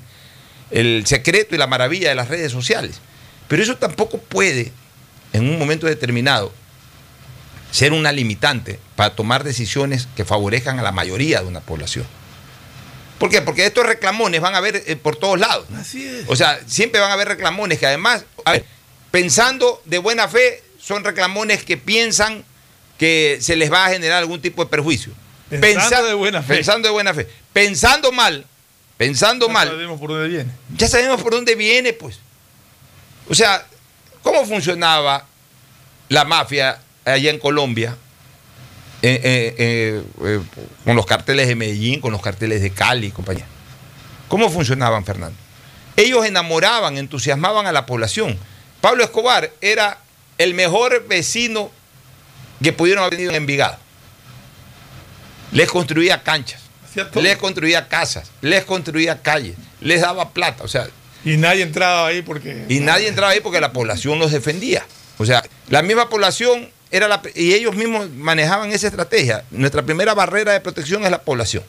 [0.72, 3.00] el secreto y la maravilla de las redes sociales.
[3.46, 4.72] Pero eso tampoco puede,
[5.32, 6.52] en un momento determinado,
[7.70, 12.06] ser una limitante para tomar decisiones que favorezcan a la mayoría de una población.
[13.18, 13.42] ¿Por qué?
[13.42, 15.66] Porque estos reclamones van a haber eh, por todos lados.
[15.76, 16.24] Así es.
[16.28, 18.64] O sea, siempre van a haber reclamones que además, a ver,
[19.10, 22.44] pensando de buena fe, son reclamones que piensan
[22.98, 25.12] que se les va a generar algún tipo de perjuicio.
[25.50, 26.54] Pensando Pensa- de buena fe.
[26.56, 27.28] Pensando de buena fe.
[27.52, 28.44] Pensando mal,
[28.96, 30.50] pensando Ya mal, sabemos por dónde viene.
[30.76, 32.18] ya sabemos por dónde viene, pues.
[33.28, 33.66] O sea,
[34.22, 35.26] ¿cómo funcionaba
[36.08, 37.96] la mafia allá en Colombia?
[39.00, 40.40] Eh, eh, eh,
[40.84, 43.46] con los carteles de Medellín, con los carteles de Cali y compañía.
[44.26, 45.36] ¿Cómo funcionaban, Fernando?
[45.96, 48.36] Ellos enamoraban, entusiasmaban a la población.
[48.80, 49.98] Pablo Escobar era
[50.36, 51.70] el mejor vecino
[52.62, 53.76] que pudieron haber tenido en Envigado.
[55.52, 56.60] Les construía canchas,
[57.14, 60.64] les construía casas, les construía calles, les daba plata.
[60.64, 60.88] O sea,
[61.24, 62.66] Y nadie entraba ahí porque.
[62.68, 64.84] y nadie entraba ahí porque la población los defendía.
[65.18, 69.44] O sea, la misma población era la, y ellos mismos manejaban esa estrategia.
[69.50, 71.62] Nuestra primera barrera de protección es la población.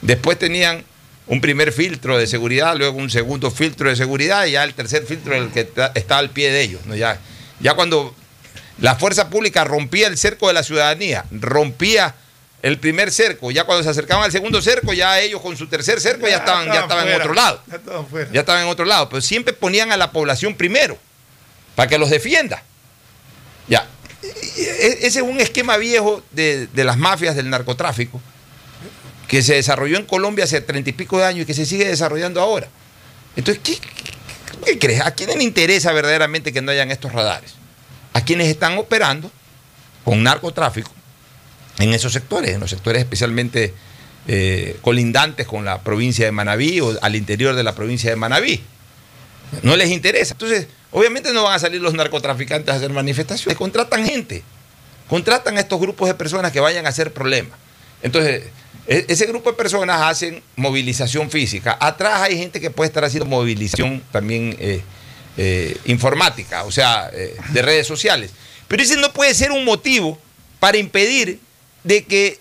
[0.00, 0.84] Después tenían
[1.26, 5.04] un primer filtro de seguridad, luego un segundo filtro de seguridad y ya el tercer
[5.04, 6.86] filtro el que está, está al pie de ellos.
[6.86, 6.96] ¿no?
[6.96, 7.18] Ya,
[7.60, 8.14] ya cuando
[8.78, 12.14] la fuerza pública rompía el cerco de la ciudadanía, rompía
[12.62, 16.00] el primer cerco, ya cuando se acercaban al segundo cerco, ya ellos con su tercer
[16.00, 17.62] cerco ya, estaban, ya estaban en otro lado.
[17.66, 18.30] Ya estaban fuera.
[18.32, 20.98] Ya estaban en otro lado, pero siempre ponían a la población primero,
[21.76, 22.62] para que los defienda.
[23.68, 23.86] Ya.
[24.22, 28.20] E- e- Ese es un esquema viejo de, de las mafias del narcotráfico,
[29.28, 31.86] que se desarrolló en Colombia hace treinta y pico de años y que se sigue
[31.86, 32.68] desarrollando ahora.
[33.36, 35.02] Entonces, ¿qué, crees?
[35.02, 37.54] ¿A quién le interesa verdaderamente que no hayan estos radares?
[38.14, 39.30] A quienes están operando
[40.04, 40.90] con narcotráfico
[41.78, 43.74] en esos sectores, en los sectores especialmente
[44.26, 48.62] eh, colindantes con la provincia de Manabí o al interior de la provincia de Manabí.
[49.62, 50.34] No les interesa.
[50.34, 53.56] Entonces, obviamente no van a salir los narcotraficantes a hacer manifestaciones.
[53.56, 54.42] Contratan gente.
[55.08, 57.58] Contratan a estos grupos de personas que vayan a hacer problemas.
[58.02, 58.44] Entonces,
[58.86, 61.76] e- ese grupo de personas hacen movilización física.
[61.80, 64.82] Atrás hay gente que puede estar haciendo movilización también eh,
[65.36, 68.32] eh, informática, o sea, eh, de redes sociales.
[68.66, 70.18] Pero ese no puede ser un motivo
[70.60, 71.40] para impedir
[71.84, 72.38] de que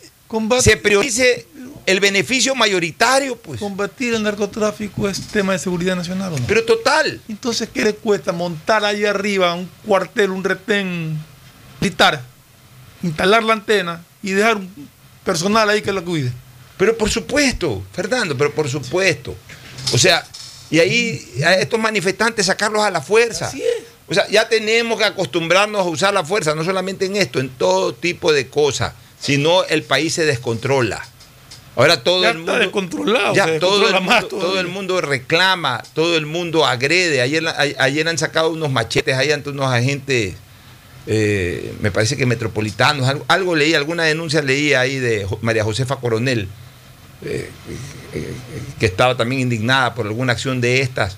[0.61, 1.45] se priorice
[1.87, 3.61] el beneficio mayoritario, pues.
[3.61, 6.45] Combatir el narcotráfico es tema de seguridad nacional, ¿o no?
[6.45, 7.21] Pero total.
[7.29, 11.17] Entonces, ¿qué le cuesta montar ahí arriba un cuartel, un retén
[11.79, 12.21] militar,
[13.01, 14.89] instalar la antena y dejar un
[15.23, 16.29] personal ahí que lo cuide?
[16.77, 19.33] Pero por supuesto, Fernando, pero por supuesto.
[19.93, 20.27] O sea,
[20.69, 23.49] y ahí a estos manifestantes sacarlos a la fuerza.
[24.09, 27.47] O sea, ya tenemos que acostumbrarnos a usar la fuerza, no solamente en esto, en
[27.47, 28.91] todo tipo de cosas.
[29.21, 31.01] Si no, el país se descontrola.
[31.77, 32.65] Ahora todo Ya el está mundo.
[32.65, 34.61] descontrolado, ya se todo, el descontrola más mundo todo todavía.
[34.61, 37.21] el mundo reclama, todo el mundo agrede.
[37.21, 40.33] Ayer, a- ayer han sacado unos machetes ahí ante unos agentes,
[41.05, 43.07] eh, me parece que metropolitanos.
[43.07, 46.47] Algo, algo leí, alguna denuncia leí ahí de María Josefa Coronel
[47.23, 47.49] eh,
[48.13, 48.33] eh,
[48.79, 51.17] que estaba también indignada por alguna acción de estas,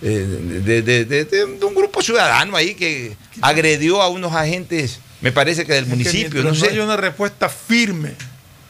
[0.00, 0.24] de,
[0.60, 5.64] de- de- de- de un grupo ciudadano ahí que agredió a unos agentes, me parece
[5.66, 6.68] que del municipio, no sé.
[6.70, 8.12] haya una respuesta firme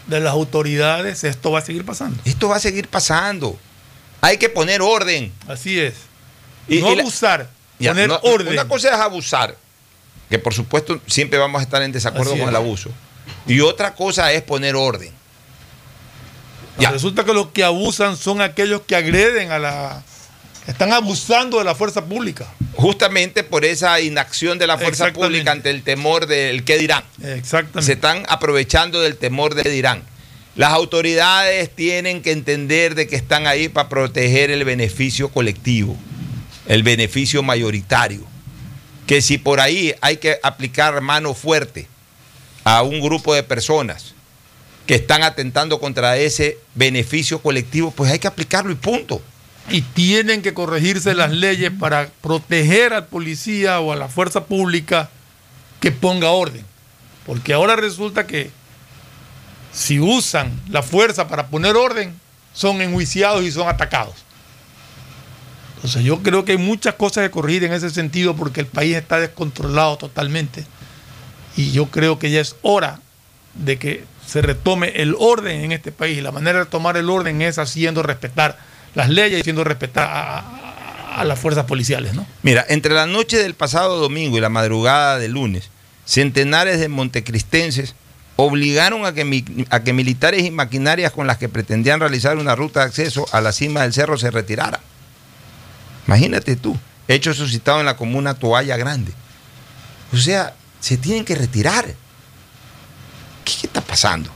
[0.07, 2.21] de las autoridades, esto va a seguir pasando.
[2.25, 3.59] Esto va a seguir pasando.
[4.21, 5.33] Hay que poner orden.
[5.49, 5.95] Así es.
[6.69, 8.53] Y- no y la- abusar, Ya, poner no, orden.
[8.53, 9.57] Una cosa es abusar,
[10.31, 12.51] que por supuesto siempre vamos a estar en desacuerdo Así con es.
[12.51, 12.91] el abuso.
[13.47, 15.13] Y otra cosa es poner orden.
[16.79, 20.03] Resulta que los que abusan son aquellos que agreden a la...
[20.67, 22.47] Están abusando de la fuerza pública.
[22.75, 27.05] Justamente por esa inacción de la fuerza pública ante el temor del qué dirán.
[27.23, 27.83] Exactamente.
[27.83, 30.03] Se están aprovechando del temor del qué dirán.
[30.57, 35.97] Las autoridades tienen que entender de que están ahí para proteger el beneficio colectivo,
[36.67, 38.25] el beneficio mayoritario.
[39.07, 41.87] Que si por ahí hay que aplicar mano fuerte
[42.65, 44.15] a un grupo de personas
[44.87, 49.23] que están atentando contra ese beneficio colectivo, pues hay que aplicarlo y punto.
[49.69, 55.11] Y tienen que corregirse las leyes para proteger al policía o a la fuerza pública
[55.81, 56.65] que ponga orden.
[57.25, 58.51] Porque ahora resulta que
[59.73, 62.15] si usan la fuerza para poner orden,
[62.55, 64.15] son enjuiciados y son atacados.
[65.77, 68.97] Entonces yo creo que hay muchas cosas que corregir en ese sentido porque el país
[68.97, 70.65] está descontrolado totalmente.
[71.57, 73.01] Y yo creo que ya es hora
[73.55, 76.19] de que se retome el orden en este país.
[76.19, 78.59] Y la manera de tomar el orden es haciendo respetar
[78.97, 82.27] las leyes y haciendo respetar a, a- las fuerzas policiales, ¿no?
[82.43, 85.71] Mira, entre la noche del pasado domingo y la madrugada del lunes,
[86.05, 87.95] centenares de montecristenses
[88.37, 89.25] obligaron a que,
[89.93, 93.83] militares y maquinarias con las que pretendían realizar una ruta de acceso a la cima
[93.83, 94.81] del cerro se retiraran.
[96.07, 96.77] Imagínate tú,
[97.09, 99.13] hecho suscitado en la comuna Toalla Grande.
[100.13, 101.87] O sea, se tienen que retirar.
[103.87, 104.31] pasando.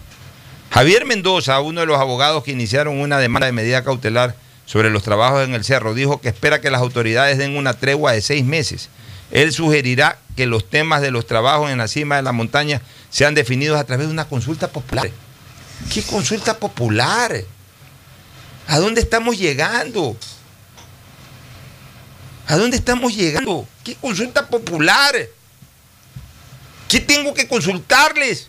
[0.71, 4.35] Javier Mendoza, uno de los abogados que iniciaron una demanda de medida cautelar
[4.71, 8.13] sobre los trabajos en el cerro, dijo que espera que las autoridades den una tregua
[8.13, 8.89] de seis meses.
[9.33, 13.35] Él sugerirá que los temas de los trabajos en la cima de la montaña sean
[13.35, 15.11] definidos a través de una consulta popular.
[15.93, 17.43] ¿Qué consulta popular?
[18.69, 20.17] ¿A dónde estamos llegando?
[22.47, 23.67] ¿A dónde estamos llegando?
[23.83, 25.17] ¿Qué consulta popular?
[26.87, 28.47] ¿Qué tengo que consultarles?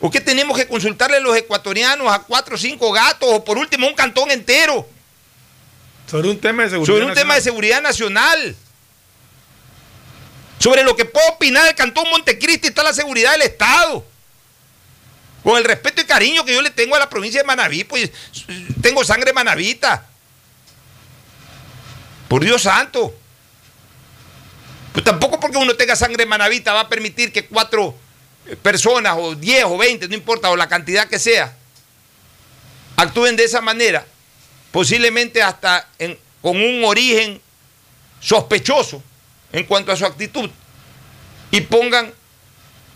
[0.00, 3.86] ¿O qué tenemos que consultarle los ecuatorianos a cuatro o cinco gatos o por último
[3.86, 4.97] un cantón entero?
[6.10, 6.94] Sobre un tema de seguridad.
[6.94, 8.56] Sobre un tema de seguridad nacional.
[10.58, 14.04] Sobre lo que puedo opinar del cantón Montecristi está la seguridad del Estado.
[15.42, 18.10] Con el respeto y cariño que yo le tengo a la provincia de Manabí, pues
[18.82, 20.06] tengo sangre manavita.
[22.28, 23.14] Por Dios santo.
[24.92, 27.94] Pues tampoco porque uno tenga sangre manavita va a permitir que cuatro
[28.62, 31.56] personas, o diez o veinte, no importa, o la cantidad que sea,
[32.96, 34.06] actúen de esa manera,
[34.72, 37.40] posiblemente hasta en- con un origen
[38.20, 39.02] sospechoso
[39.52, 40.50] en cuanto a su actitud,
[41.50, 42.12] y pongan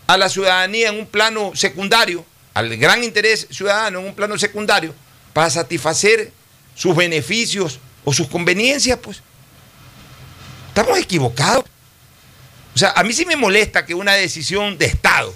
[0.07, 4.93] a la ciudadanía en un plano secundario, al gran interés ciudadano en un plano secundario,
[5.33, 6.31] para satisfacer
[6.75, 9.21] sus beneficios o sus conveniencias, pues.
[10.67, 11.65] Estamos equivocados.
[12.75, 15.33] O sea, a mí sí me molesta que una decisión de Estado,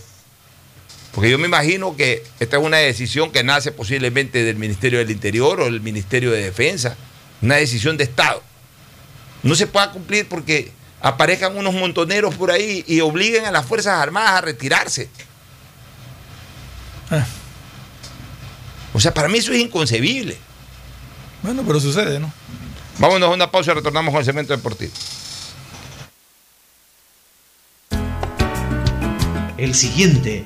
[1.17, 5.09] porque yo me imagino que esta es una decisión que nace posiblemente del Ministerio del
[5.09, 6.95] Interior o del Ministerio de Defensa,
[7.41, 8.43] una decisión de Estado,
[9.41, 13.99] no se pueda cumplir porque aparezcan unos montoneros por ahí y obliguen a las Fuerzas
[13.99, 15.09] Armadas a retirarse.
[18.93, 20.37] O sea, para mí eso es inconcebible.
[21.41, 22.31] Bueno, pero sucede, ¿no?
[22.99, 24.91] Vámonos a una pausa y retornamos con el cemento deportivo.
[29.57, 30.45] El siguiente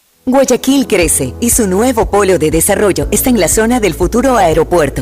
[0.23, 5.01] Guayaquil crece y su nuevo polo de desarrollo está en la zona del futuro aeropuerto.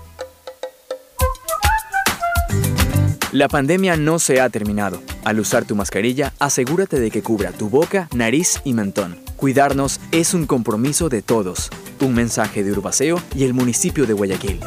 [3.31, 5.01] La pandemia no se ha terminado.
[5.23, 9.17] Al usar tu mascarilla, asegúrate de que cubra tu boca, nariz y mentón.
[9.37, 11.69] Cuidarnos es un compromiso de todos.
[12.01, 14.59] Un mensaje de Urbaceo y el municipio de Guayaquil.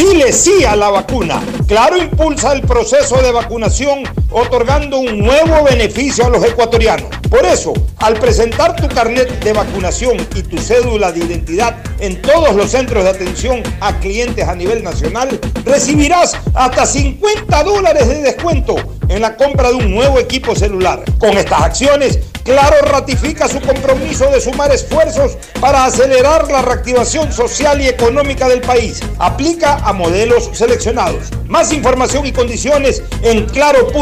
[0.00, 1.42] Dile sí a la vacuna.
[1.68, 7.10] Claro impulsa el proceso de vacunación otorgando un nuevo beneficio a los ecuatorianos.
[7.28, 12.56] Por eso, al presentar tu carnet de vacunación y tu cédula de identidad en todos
[12.56, 18.76] los centros de atención a clientes a nivel nacional, recibirás hasta 50 dólares de descuento
[19.06, 21.04] en la compra de un nuevo equipo celular.
[21.18, 27.80] Con estas acciones, Claro ratifica su compromiso de sumar esfuerzos para acelerar la reactivación social
[27.80, 29.00] y económica del país.
[29.18, 31.28] Aplica a modelos seleccionados.
[31.46, 34.00] Más información y condiciones en claro.com.es.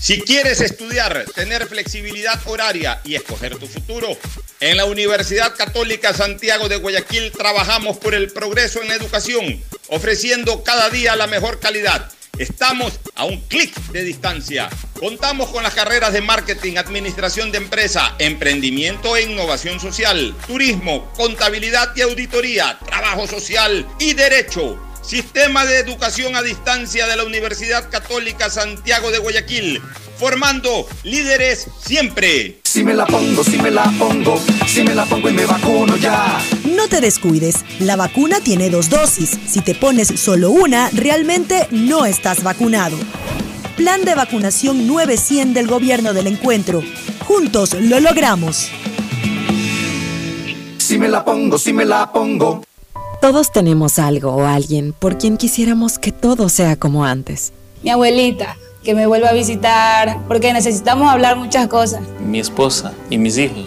[0.00, 4.16] Si quieres estudiar, tener flexibilidad horaria y escoger tu futuro,
[4.60, 10.88] en la Universidad Católica Santiago de Guayaquil trabajamos por el progreso en educación, ofreciendo cada
[10.90, 12.12] día la mejor calidad.
[12.38, 14.68] Estamos a un clic de distancia.
[15.00, 21.96] Contamos con las carreras de marketing, administración de empresa, emprendimiento e innovación social, turismo, contabilidad
[21.96, 24.78] y auditoría, trabajo social y derecho.
[25.02, 29.82] Sistema de Educación a Distancia de la Universidad Católica Santiago de Guayaquil,
[30.16, 32.60] formando líderes siempre.
[32.62, 35.96] Si me la pongo, si me la pongo, si me la pongo y me vacuno
[35.96, 36.40] ya.
[36.78, 39.36] No te descuides, la vacuna tiene dos dosis.
[39.48, 42.96] Si te pones solo una, realmente no estás vacunado.
[43.76, 46.80] Plan de vacunación 900 del gobierno del encuentro.
[47.26, 48.68] Juntos lo logramos.
[50.76, 52.62] Si me la pongo, si me la pongo.
[53.20, 57.52] Todos tenemos algo o alguien por quien quisiéramos que todo sea como antes.
[57.82, 62.02] Mi abuelita, que me vuelva a visitar, porque necesitamos hablar muchas cosas.
[62.24, 63.66] Mi esposa y mis hijos,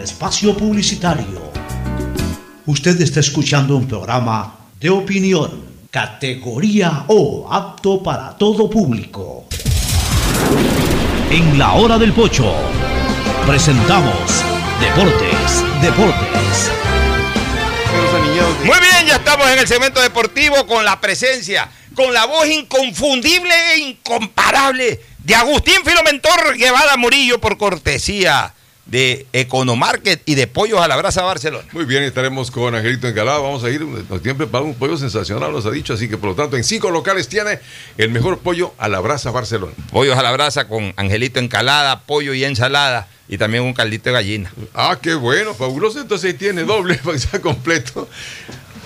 [0.00, 1.50] espacio publicitario.
[2.66, 9.46] Usted está escuchando un programa de opinión, categoría O, apto para todo público.
[11.30, 12.54] En la hora del pocho
[13.46, 14.44] presentamos
[14.80, 16.70] Deportes, Deportes.
[18.64, 23.52] Muy bien, ya estamos en el segmento deportivo con la presencia, con la voz inconfundible
[23.74, 28.54] e incomparable de Agustín Filomentor Guevara Murillo por cortesía
[28.90, 31.64] de Economarket y de Pollos a la Brasa Barcelona.
[31.72, 33.38] Muy bien, estaremos con Angelito Encalada.
[33.38, 35.94] Vamos a ir, nos tiene preparado un pollo sensacional, nos ha dicho.
[35.94, 37.60] Así que, por lo tanto, en cinco locales tiene
[37.96, 39.72] el mejor pollo a la brasa Barcelona.
[39.92, 44.14] Pollos a la brasa con Angelito Encalada, pollo y ensalada y también un caldito de
[44.14, 44.52] gallina.
[44.74, 46.00] Ah, qué bueno, fabuloso.
[46.00, 48.08] Entonces tiene doble que sea completo.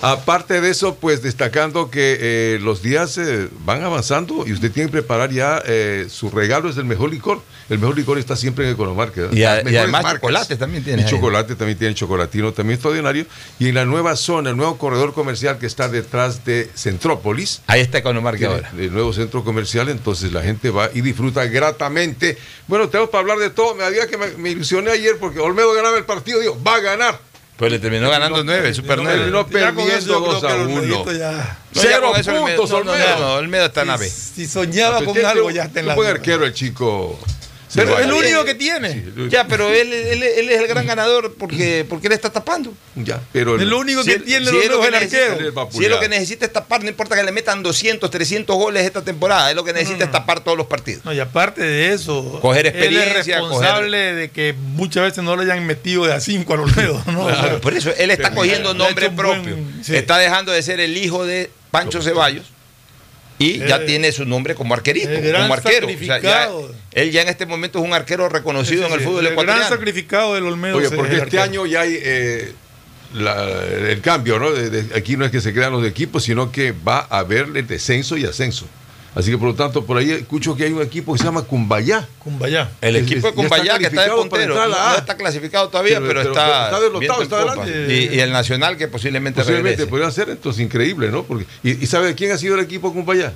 [0.01, 4.89] Aparte de eso, pues destacando que eh, los días eh, van avanzando y usted tiene
[4.89, 7.41] que preparar ya eh, su regalo, es el mejor licor.
[7.69, 9.33] El mejor licor está siempre en Economarket.
[9.33, 10.21] Y, a- y además marcas.
[10.21, 11.01] chocolate también tiene.
[11.01, 13.25] Y chocolate también tiene chocolatino, también extraordinario.
[13.57, 17.61] Y en la nueva zona, el nuevo corredor comercial que está detrás de Centrópolis.
[17.67, 18.71] Ahí está Economarket ahora.
[18.77, 22.37] El nuevo centro comercial, entonces la gente va y disfruta gratamente.
[22.67, 23.73] Bueno, tenemos para hablar de todo.
[23.75, 26.79] Me había que me, me ilusioné ayer porque Olmedo ganaba el partido, digo, va a
[26.81, 27.19] ganar.
[27.57, 29.17] Pues le terminó ganando nueve, Super nueve.
[29.17, 30.73] Terminó perdiendo 2 creo a que 1.
[30.75, 32.11] Olmedito ya- No, ya Cero
[32.41, 33.33] puntos, Olmedo.
[33.35, 34.09] Olmedo está B.
[34.09, 36.09] Si soñaba con algo, ya está en la vida.
[36.09, 37.17] arquero el chico.
[37.75, 38.17] Pero es vaya.
[38.19, 39.03] único que tiene.
[39.29, 42.73] Ya, pero él, él- él es el gran ganador porque, porque él está tapando.
[42.95, 45.37] Ya, pero Es lo único que él- tiene si los él lo que el arquero.
[45.71, 48.85] Si es lo que necesita es tapar, no importa que le metan 200, 300 goles
[48.85, 51.03] esta temporada, es lo que necesita es tapar todos los partidos.
[51.05, 55.35] No, y aparte de eso, Coger él es experiencia, responsable de que muchas veces no
[55.35, 57.03] le hayan metido de a 5 a Olmedo.
[57.07, 57.25] ¿no?
[57.25, 59.57] O sea, Claro, por eso él está cogiendo nombre buen- propio.
[59.83, 59.95] sí.
[59.95, 62.45] Está dejando de ser el hijo de Pancho Ceballos
[63.37, 65.87] y ya Eh, tiene su nombre como arquerito, el como arquero.
[65.87, 66.75] O sea, ya- sacrificado.
[66.95, 69.69] Él ya en este momento es un arquero reconocido en el fútbol el gran ecuatoriano.
[69.69, 70.77] sacrificado del Olmedo.
[70.77, 71.43] Oye, porque este arquero.
[71.43, 72.53] año ya hay eh,
[73.13, 73.45] la-
[73.91, 74.51] el cambio, ¿no?
[74.51, 77.49] De- de- aquí no es que se crean los equipos, sino que va a haber
[77.55, 78.65] el descenso y ascenso.
[79.13, 81.43] Así que por lo tanto, por ahí escucho que hay un equipo que se llama
[81.43, 82.05] Cumbayá.
[82.19, 82.69] Cumbayá.
[82.81, 84.95] El Es- equipo de Cumbayá que está de puntero, no A.
[84.97, 87.93] está clasificado todavía, Pero- pero, pero- está, está derrotado, está adelante.
[87.93, 89.89] Y, y el Nacional que posiblemente, Posiblemente regrese.
[89.89, 91.23] podrían ser, entonces increíble, ¿no?
[91.23, 93.33] Porque, y, y sabe de quién ha sido el equipo Cumbayá?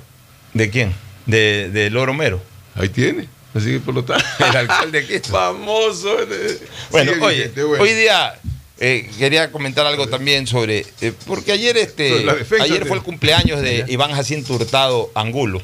[0.52, 0.92] ¿De quién?
[1.24, 2.42] De, de Loro Mero.
[2.74, 3.28] Ahí tiene.
[3.54, 4.24] Así que por lo tanto.
[4.38, 5.30] El alcalde de Quito.
[5.30, 6.16] Famoso.
[6.22, 6.58] eh,
[6.90, 7.82] Bueno, sigue oye, vigente, bueno.
[7.84, 8.34] hoy día
[8.78, 10.86] eh, quería comentar algo también sobre.
[11.00, 12.24] eh, porque ayer este
[12.60, 15.60] ayer fue el cumpleaños de Iván Jacinto Hurtado Angulo,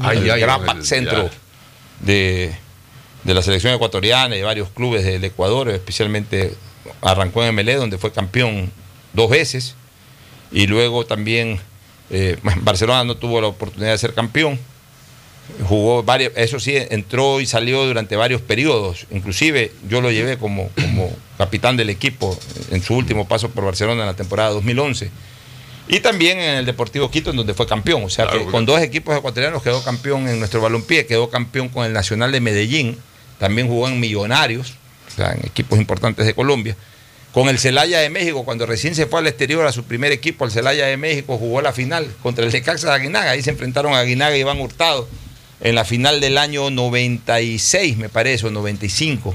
[0.00, 1.30] Ay, el ay, gran centro
[2.00, 2.54] de,
[3.24, 6.54] de la selección ecuatoriana y varios clubes del Ecuador, especialmente
[7.02, 8.70] arrancó en MLE, donde fue campeón
[9.14, 9.74] dos veces,
[10.52, 11.58] y luego también
[12.10, 14.58] eh, Barcelona no tuvo la oportunidad de ser campeón.
[15.66, 19.06] Jugó varios, eso sí, entró y salió durante varios periodos.
[19.10, 22.38] Inclusive yo lo llevé como, como capitán del equipo
[22.70, 25.10] en su último paso por Barcelona en la temporada 2011.
[25.88, 28.04] Y también en el Deportivo Quito, en donde fue campeón.
[28.04, 31.84] O sea que con dos equipos ecuatorianos quedó campeón en nuestro balompié, quedó campeón con
[31.84, 32.96] el Nacional de Medellín,
[33.38, 34.74] también jugó en Millonarios,
[35.08, 36.76] o sea, en equipos importantes de Colombia.
[37.32, 40.44] Con el Celaya de México, cuando recién se fue al exterior a su primer equipo,
[40.44, 43.32] el Celaya de México jugó la final contra el Necaxa de Aguinaga.
[43.32, 45.08] Ahí se enfrentaron a Aguinaga y Iván Hurtado
[45.60, 49.34] en la final del año 96, me parece, o 95.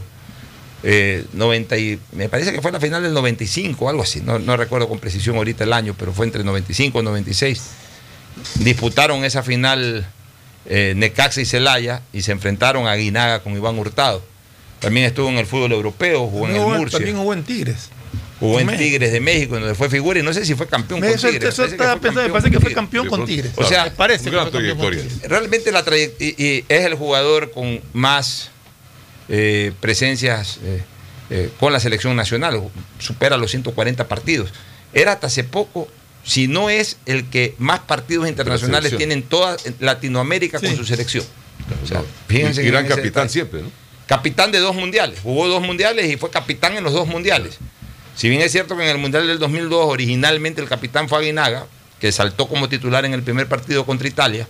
[0.88, 4.22] Eh, 90 y- me parece que fue la final del 95, algo así.
[4.22, 7.62] No, no recuerdo con precisión ahorita el año, pero fue entre 95 y 96.
[8.60, 10.06] Disputaron esa final
[10.68, 14.24] eh, Necaxa y Celaya y se enfrentaron a Aguinaga con Iván Hurtado.
[14.80, 17.00] También estuvo en el fútbol europeo, jugó en También el jugó- Murcia.
[17.00, 17.90] También jugó en Tigres.
[18.46, 18.78] Jugó en.
[18.78, 21.28] Tigres de México, en donde fue figura y no sé si fue campeón con Eso,
[21.28, 21.50] Tigres.
[21.50, 22.76] eso parece que estaba fue pensando, me campeón parece que con fue Tigres.
[22.76, 23.52] campeón con Tigres.
[23.56, 25.14] O sea, Me parece que gran fue campeón con trayectoria.
[25.14, 25.30] Tigres.
[25.30, 28.50] realmente la trayect- y, y es el jugador con más
[29.30, 30.84] eh, presencias eh,
[31.30, 32.62] eh, con la selección nacional,
[33.00, 34.52] supera los 140 partidos.
[34.94, 35.88] Era hasta hace poco,
[36.24, 41.26] si no es el que más partidos internacionales tiene en toda Latinoamérica con su selección.
[41.84, 43.30] O sea, fíjense y gran ese capitán detalle.
[43.30, 43.72] siempre, ¿no?
[44.08, 47.58] Capitán de dos mundiales, jugó dos mundiales y fue capitán en los dos mundiales.
[48.16, 51.68] Si bien es cierto que en el Mundial del 2002 originalmente el capitán fue Aguinaga,
[52.00, 54.48] que saltó como titular en el primer partido contra Italia,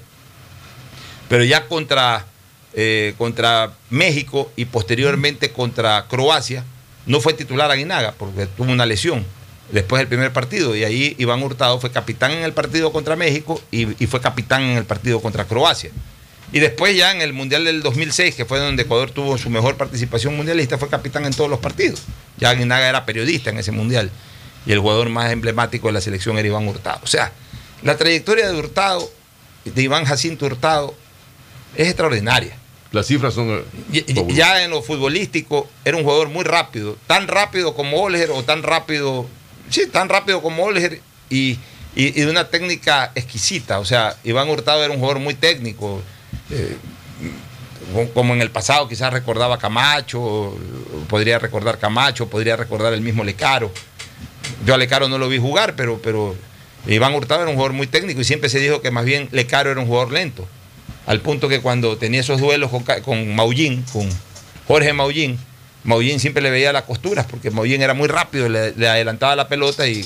[1.30, 2.26] pero ya contra,
[2.74, 6.64] eh, contra México y posteriormente contra Croacia,
[7.08, 9.26] no fue titular Aguinaga porque tuvo una lesión
[9.72, 13.60] después del primer partido y ahí Iván Hurtado fue capitán en el partido contra México
[13.72, 15.90] y, y fue capitán en el partido contra Croacia.
[16.52, 19.78] Y después ya en el Mundial del 2006, que fue donde Ecuador tuvo su mejor
[19.78, 22.04] participación mundialista, fue capitán en todos los partidos.
[22.38, 24.10] Ya Aguinaga era periodista en ese Mundial
[24.66, 27.00] y el jugador más emblemático de la selección era Iván Hurtado.
[27.04, 27.32] O sea,
[27.84, 29.12] la trayectoria de Hurtado,
[29.66, 30.96] de Iván Jacinto Hurtado,
[31.76, 32.56] es extraordinaria.
[32.92, 33.64] Las cifras son.
[33.92, 38.44] eh, Ya en lo futbolístico era un jugador muy rápido, tan rápido como Olger o
[38.44, 39.28] tan rápido,
[39.70, 41.52] sí, tan rápido como Olger y,
[41.96, 43.80] y- y de una técnica exquisita.
[43.80, 46.02] O sea, Iván Hurtado era un jugador muy técnico,
[46.52, 46.78] eh,
[48.14, 50.58] como- en el pasado quizás recordaba Camacho,
[51.08, 53.72] podría recordar Camacho, podría recordar el mismo Lecaro.
[54.66, 56.36] Yo a Lecaro no lo vi jugar, pero, pero
[56.88, 59.72] Iván Hurtado era un jugador muy técnico y siempre se dijo que más bien Lecaro
[59.72, 60.48] era un jugador lento.
[61.06, 64.10] Al punto que cuando tenía esos duelos con, con Maullín, con
[64.68, 65.38] Jorge Maullín,
[65.84, 69.48] Maullín siempre le veía las costuras porque Maullín era muy rápido, le, le adelantaba la
[69.48, 70.02] pelota y,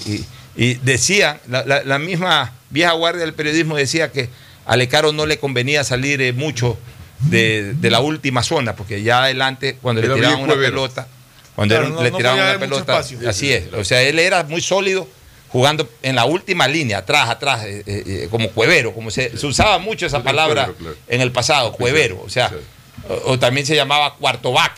[0.83, 4.29] decía, la misma vieja guardia del periodismo decía que
[4.71, 6.77] a Lecaro no le convenía salir eh, mucho
[7.21, 10.71] de, de la última zona, porque ya adelante, cuando Era le tiraban una cuevero.
[10.71, 11.07] pelota,
[11.55, 13.73] cuando Claro, era- no- le tiraban una pelota, así es.
[13.73, 15.07] O sea, él era muy sólido
[15.49, 19.79] jugando en la última línea, atrás, atrás, eh, eh, como cuevero, como se, se usaba
[19.79, 20.95] mucho esa palabra cuevero, claro.
[21.07, 22.51] en el pasado, cuevero, o sea,
[23.09, 24.73] o, o también se llamaba cuarto back.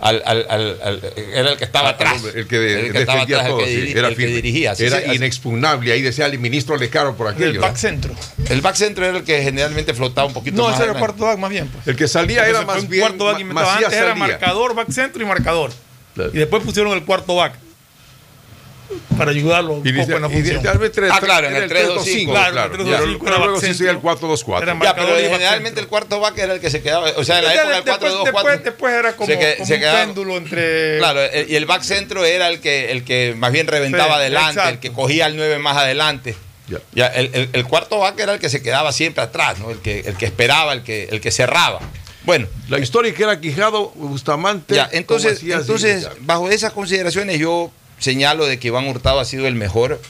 [0.00, 2.22] Al, al- al- al- era el que estaba Ah, atrás.
[2.34, 4.14] El que, de- el que estaba defendía atrás, el todo, que, sí, diri- era el
[4.14, 4.34] que firme.
[4.36, 4.74] dirigía.
[4.76, 5.92] sí, era sí, inexpugnable.
[5.92, 7.46] Ahí decía el ministro Lecaro por aquello.
[7.50, 7.60] El ¿no?
[7.62, 8.14] back centro.
[8.48, 10.98] el back centro era el que generalmente flotaba un poquito No, más ese era el
[10.98, 11.66] cuarto back más bien.
[11.68, 11.88] Pues.
[11.88, 13.00] El que salía era más bien.
[13.02, 15.72] cuarto back Antes era marcador, back centro y marcador.
[16.14, 16.30] Claro.
[16.32, 17.54] Y después pusieron el cuarto back.
[19.18, 20.54] Para ayudarlo un poco Inicia- en la función.
[20.56, 22.72] Inicialmente era Ah, claro, en era el 3-2-5, 3-2-5, claro, claro.
[22.74, 24.62] el 3-2-5 Pero- era pero luego el 4-2-4.
[24.62, 27.44] Era Ya, pero generalmente el cuarto back era el que se quedaba, o sea, en
[27.44, 28.24] la época del después, 4-2-4.
[28.32, 30.98] después, después era como, se que- como se un quedaba- péndulo entre.
[30.98, 34.20] Claro, el- y el back centro era el que, el que más bien reventaba Sí,
[34.20, 34.80] adelante, el exacto.
[34.80, 36.34] que cogía al 9 más adelante.
[36.68, 36.78] Ya.
[36.92, 39.70] Ya, el, el- el cuarto back era el que se quedaba siempre atrás, ¿no?
[39.70, 41.80] el, que, el que esperaba, el que, el que cerraba.
[42.24, 44.74] Bueno, La historia que era Quijado, Bustamante.
[44.74, 49.54] ya, entonces, entonces bajo esas consideraciones yo señalo de que Iván Hurtado ha sido el
[49.54, 50.00] mejor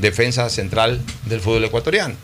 [0.00, 2.14] defensa central del fútbol ecuatoriano.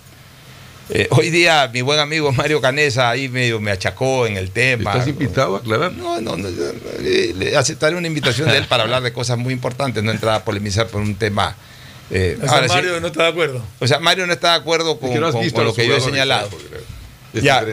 [0.91, 4.93] Eh, hoy día mi buen amigo Mario Canesa ahí medio me achacó en el tema.
[4.93, 5.93] ¿Estás invitado a aclarar?
[5.95, 6.65] No, no, no, yo,
[7.01, 10.35] eh, le aceptaré una invitación de él para hablar de cosas muy importantes, no entrar
[10.35, 11.57] a polemizar por un tema.
[12.11, 13.65] eh, O sea, ahora sí, Mario no está de acuerdo.
[13.81, 15.65] o sea, Mario no está de acuerdo con, Es que no has con- visto con
[15.65, 16.51] a lo que yo he señalado.
[17.33, 17.65] Ya.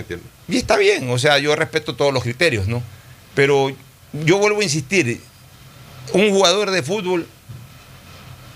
[0.48, 2.82] Y está bien, o sea, yo respeto todos los criterios, ¿no?
[3.36, 3.72] Pero
[4.14, 5.20] yo vuelvo a insistir,
[6.14, 7.28] un jugador de fútbol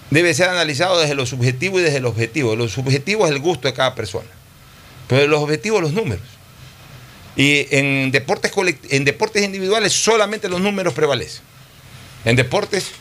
[0.09, 2.55] debe ser analizado desde lo subjetivo y desde lo objetivo.
[2.55, 4.29] Lo subjetivo es el gusto de cada persona,
[5.07, 6.25] pero los objetivos los números.
[7.35, 8.51] Y en deportes,
[8.89, 11.41] en deportes individuales solamente los números prevalecen.
[12.23, 12.91] En deportes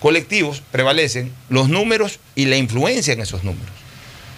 [0.00, 3.70] colectivos prevalecen los números y la influencia en esos números.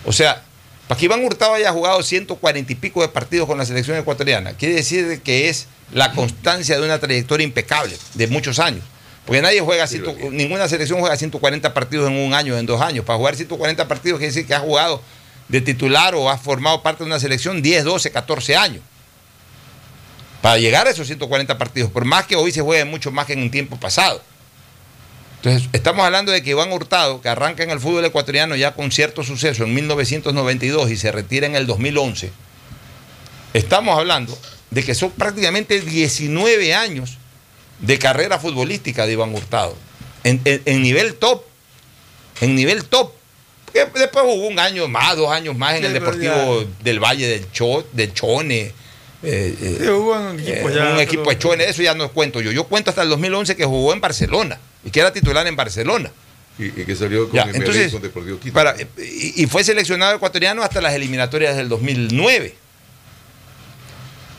[0.04, 0.42] O sea,
[0.88, 4.52] para que Iván Hurtado haya jugado 140 y pico de partidos con la selección ecuatoriana,
[4.54, 8.84] quiere decir de que es la constancia de una trayectoria impecable de muchos años.
[9.26, 13.04] Porque nadie juega, ciento- ninguna selección juega 140 partidos en un año, en dos años.
[13.04, 15.00] Para jugar 140 partidos quiere decir que has jugado
[15.48, 18.82] de titular o has formado parte de una selección 10, 12, 14 años.
[20.42, 23.32] Para llegar a esos 140 partidos, por más que hoy se juegue mucho más que
[23.32, 24.20] en un tiempo pasado.
[25.42, 28.90] Entonces, estamos hablando de que Iván Hurtado, que arranca en el fútbol ecuatoriano ya con
[28.90, 32.30] cierto suceso en 1992 y se retira en el 2011,
[33.54, 34.36] estamos hablando
[34.70, 37.18] de que son prácticamente 19 años
[37.86, 39.76] de carrera futbolística de Iván Hurtado,
[40.24, 41.42] en, en- en nivel top,
[42.40, 43.12] en nivel top.
[43.66, 47.26] Porque después jugó un año más, dos años más en Sí, el Deportivo del Valle
[47.26, 48.60] del, Cho, del Chone.
[48.60, 48.72] eh,
[49.22, 51.94] eh, Sí, jugó en un equipo eh, ya, un pero- equipo de Chone, eso ya
[51.94, 52.52] no cuento yo.
[52.52, 56.12] Yo cuento hasta el 2011 que jugó en Barcelona y que era titular en Barcelona.
[56.56, 58.54] Y, y que salió con Ya, el entonces, con Deportivo Quito.
[58.54, 62.54] Para- y, y fue seleccionado ecuatoriano hasta las eliminatorias del 2009.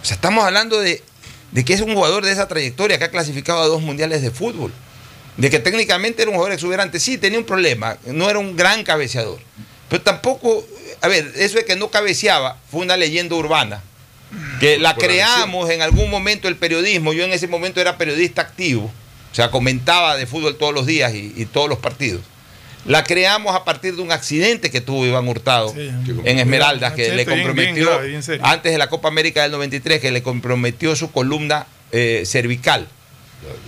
[0.01, 1.03] O sea, estamos hablando de,
[1.55, 4.29] de que es un jugador de esa trayectoria que ha clasificado a dos mundiales de
[4.29, 4.73] fútbol.
[5.37, 6.99] De que técnicamente era un jugador exuberante.
[6.99, 7.97] Sí, tenía un problema.
[8.07, 9.39] No era un gran cabeceador.
[9.87, 10.67] Pero tampoco,
[10.99, 13.81] a ver, eso de que no cabeceaba fue una leyenda urbana.
[14.59, 17.13] Que la creamos en algún momento el periodismo.
[17.13, 18.91] Yo en ese momento era periodista activo.
[19.31, 22.19] O sea, comentaba de fútbol todos los días y, y todos los partidos.
[22.85, 27.21] La creamos a partir de un accidente que tuvo Iván Hurtado en Esmeraldas, que le
[27.23, 28.45] Accidente bien- bien comprometió grave, bien serio.
[28.45, 32.87] antes de la Copa América del 93, que le comprometió su columna eh, cervical.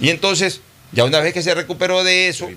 [0.01, 0.61] Y entonces,
[0.91, 2.47] ya una vez que se recuperó de eso,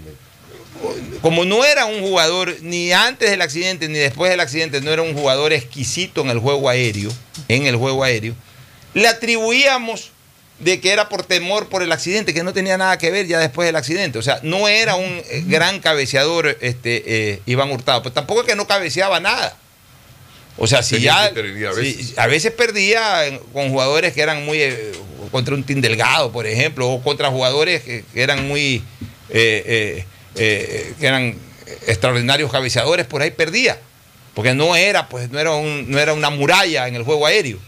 [1.23, 5.03] como no era un jugador, ni antes del accidente ni después del accidente, no era
[5.03, 7.11] un jugador exquisito en el juego aéreo,
[7.49, 8.35] en el juego aéreo,
[8.95, 10.11] le atribuíamos
[10.61, 13.39] de que era por temor por el accidente, que no tenía nada que ver ya
[13.39, 14.19] después del accidente.
[14.19, 18.47] O sea, no era un eh, gran cabeceador este, eh, Iván Hurtado, pero tampoco es
[18.47, 19.57] que no cabeceaba nada.
[20.59, 21.25] O sea, si ya.
[21.25, 22.19] a si- veces.
[22.19, 23.23] a veces perdía
[23.53, 24.61] con jugadores que eran muy.
[24.61, 24.93] eh,
[25.33, 28.83] contra un Team Delgado, por ejemplo, o contra jugadores que, que eran muy.
[29.31, 30.05] eh,
[30.37, 31.35] eh, que eran
[31.87, 33.79] extraordinarios cabeceadores, por ahí perdía.
[34.35, 37.59] Porque no era, pues, no era, un- no era una muralla en el juego aéreo.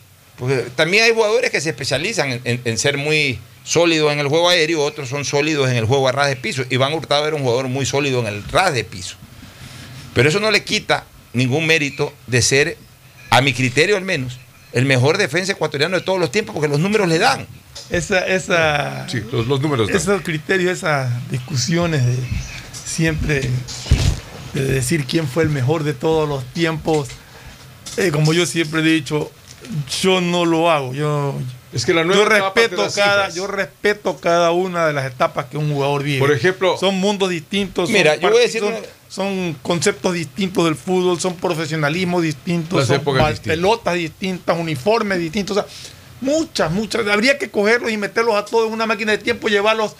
[0.42, 4.26] Porque también hay jugadores que se especializan en, en- en ser muy sólidos en el
[4.26, 6.64] juego aéreo, otros son sólidos en el juego a ras de piso.
[6.68, 9.14] Iván Hurtado era un jugador muy sólido en el ras de piso.
[10.14, 12.76] Pero eso no le quita ningún mérito de ser,
[13.30, 14.40] a mi criterio al menos,
[14.72, 17.46] el mejor defensa ecuatoriano de todos los tiempos, porque los números le dan.
[17.88, 19.86] Esa, esa, Sí, los, los números.
[19.86, 19.96] dan.
[19.96, 22.16] esos criterios, esas discusiones de
[22.84, 23.42] siempre
[24.54, 27.08] de decir quién fue el mejor de todos los tiempos,
[27.96, 29.30] eh, como yo siempre he dicho,
[30.02, 30.92] yo no lo hago.
[30.94, 31.34] Yo,
[31.72, 35.06] Es que la yo nueva te respeto da cada, yo respeto cada una de las
[35.06, 36.18] etapas que un jugador vive.
[36.18, 37.88] Por ejemplo- son mundos distintos.
[37.88, 42.20] son Mira, yo voy a decir son, una- son conceptos distintos del fútbol, son profesionalismo
[42.20, 43.40] distintos, Las son distintas.
[43.40, 45.56] pelotas distintas, uniformes distintos.
[45.56, 45.68] O sea,
[46.20, 47.06] muchas, muchas.
[47.08, 49.94] Habría que cogerlos y meterlos a todos en una máquina de tiempo, llevarlos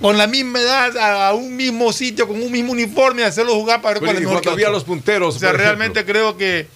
[0.00, 3.54] con la misma edad a, a un mismo sitio, con un mismo uniforme y hacerlos
[3.54, 5.36] jugar para ver cuál es mejor los punteros.
[5.36, 6.68] O sea, realmente creo que,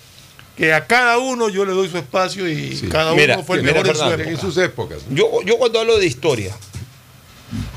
[0.57, 3.63] que a cada uno yo le doy su espacio y cada Mira, uno fue el
[3.63, 4.31] mira, mejor en su Fernando, época.
[4.31, 4.99] en sus épocas.
[5.11, 6.55] Yo, yo cuando hablo de historia,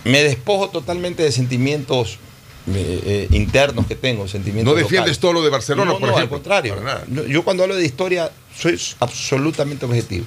[0.04, 2.20] me despojo totalmente de sentimientos
[2.70, 5.20] eh, eh, internos que tengo, sentimientos No defiendes locales.
[5.20, 6.38] todo lo de Barcelona, No, por no, ejemplo.
[6.38, 6.76] al contrario.
[7.28, 10.26] Yo cuando hablo de historia soy absolutamente objetivo.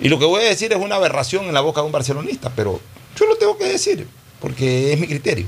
[0.00, 2.50] Y lo que voy a decir es una aberración en la boca de un barcelonista,
[2.56, 2.80] pero
[3.18, 4.06] yo lo tengo que decir,
[4.40, 5.46] porque es mi criterio.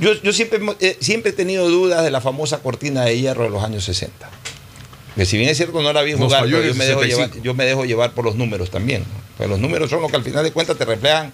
[0.00, 3.50] Yo, yo siempre, eh, siempre he tenido dudas de la famosa cortina de hierro de
[3.50, 4.28] los años 60.
[5.16, 7.34] Que si bien es cierto no la vi jugar, pero yo me, dejo 65.
[7.34, 9.00] llevar, yo me dejo llevar por los números también.
[9.02, 9.20] ¿no?
[9.36, 11.32] Pues los números son los que al final de cuentas te reflejan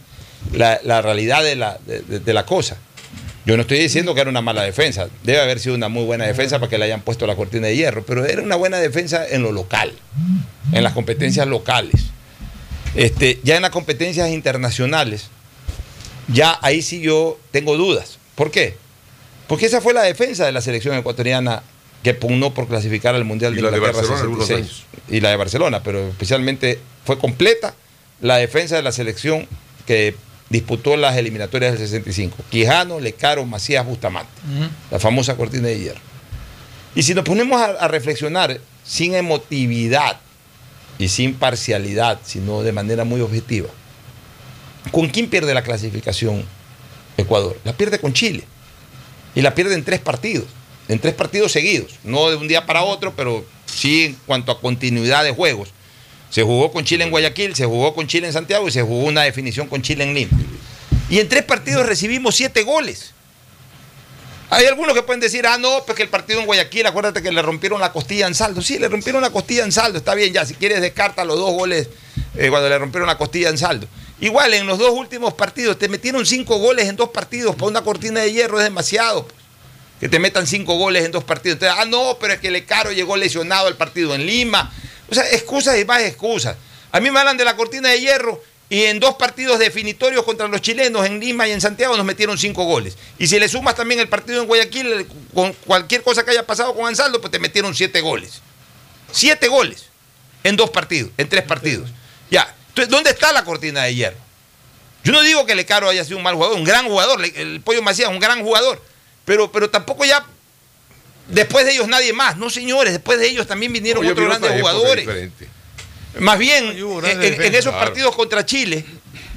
[0.52, 2.76] la, la realidad de la, de- de- de la cosa.
[3.46, 5.08] Yo no estoy diciendo que era una mala defensa.
[5.22, 7.76] Debe haber sido una muy buena defensa para que le hayan puesto la cortina de
[7.76, 8.02] hierro.
[8.06, 9.92] Pero era una buena defensa en lo local,
[10.72, 12.04] en las competencias locales.
[12.94, 15.28] Este, ya en las competencias internacionales,
[16.28, 18.18] ya ahí sí yo tengo dudas.
[18.34, 18.76] ¿Por qué?
[19.46, 21.62] Porque esa fue la defensa de la selección ecuatoriana
[22.02, 24.84] que pugnó por clasificar al Mundial de la de Inglaterra Barcelona algunos 66.
[25.08, 27.74] Y la de Barcelona, pero especialmente fue completa
[28.20, 29.46] la defensa de la selección
[29.86, 30.14] que
[30.50, 32.36] disputó las eliminatorias del 65.
[32.50, 34.32] Quijano, Lecaro, Macías, Bustamante.
[34.90, 36.00] La famosa cortina de hierro.
[36.94, 40.20] Y si nos ponemos a, a reflexionar sin emotividad
[40.98, 43.68] y sin parcialidad, sino de manera muy objetiva,
[44.90, 46.44] ¿con quién pierde la clasificación
[47.16, 47.58] Ecuador?
[47.64, 48.44] La pierde con Chile.
[49.34, 50.46] Y la pierde en tres partidos,
[50.88, 51.92] en tres partidos seguidos.
[52.04, 55.70] No de un día para otro, pero sí en cuanto a continuidad de juegos.
[56.30, 59.04] Se jugó con Chile en Guayaquil, se jugó con Chile en Santiago y se jugó
[59.04, 60.38] una definición con Chile en Lima.
[61.10, 63.12] Y en tres partidos recibimos siete goles.
[64.50, 67.32] Hay algunos que pueden decir, ah, no, pues que el partido en Guayaquil, acuérdate que
[67.32, 68.62] le rompieron la costilla en saldo.
[68.62, 71.50] Sí, le rompieron la costilla en saldo, está bien, ya, si quieres descarta los dos
[71.52, 71.88] goles
[72.36, 73.88] eh, cuando le rompieron la costilla en saldo.
[74.20, 77.82] Igual, en los dos últimos partidos, te metieron cinco goles en dos partidos, para una
[77.82, 79.26] cortina de hierro es demasiado.
[80.00, 81.54] que te metan cinco goles en dos partidos.
[81.54, 84.72] Entonces, ah, no, pero es que Lecaro llegó lesionado al partido en Lima.
[85.08, 86.56] O sea, excusas y más excusas.
[86.92, 90.48] A mí me hablan de la cortina de hierro y en dos partidos definitorios contra
[90.48, 92.96] los chilenos en Lima y en Santiago nos metieron cinco goles.
[93.18, 96.74] Y si le sumas también el partido en Guayaquil, con cualquier cosa que haya pasado
[96.74, 98.42] con Ansaldo, pues te metieron siete goles.
[99.12, 99.86] Siete goles
[100.42, 101.90] en dos partidos, en tres partidos.
[102.30, 102.54] Ya.
[102.74, 104.16] Entonces, ¿dónde está la cortina de hierro?
[105.04, 107.24] Yo no digo que Lecaro haya sido un mal jugador, un gran jugador.
[107.24, 108.82] El Pollo Macías es un gran jugador.
[109.24, 110.26] Pero, pero tampoco ya.
[111.28, 112.36] Después de ellos nadie más.
[112.36, 115.06] No, señores, después de ellos también vinieron otros grandes jugadores.
[115.06, 115.48] diferente.
[116.18, 117.86] Más bien, en, esos claro.
[117.86, 118.84] partidos contra Chile,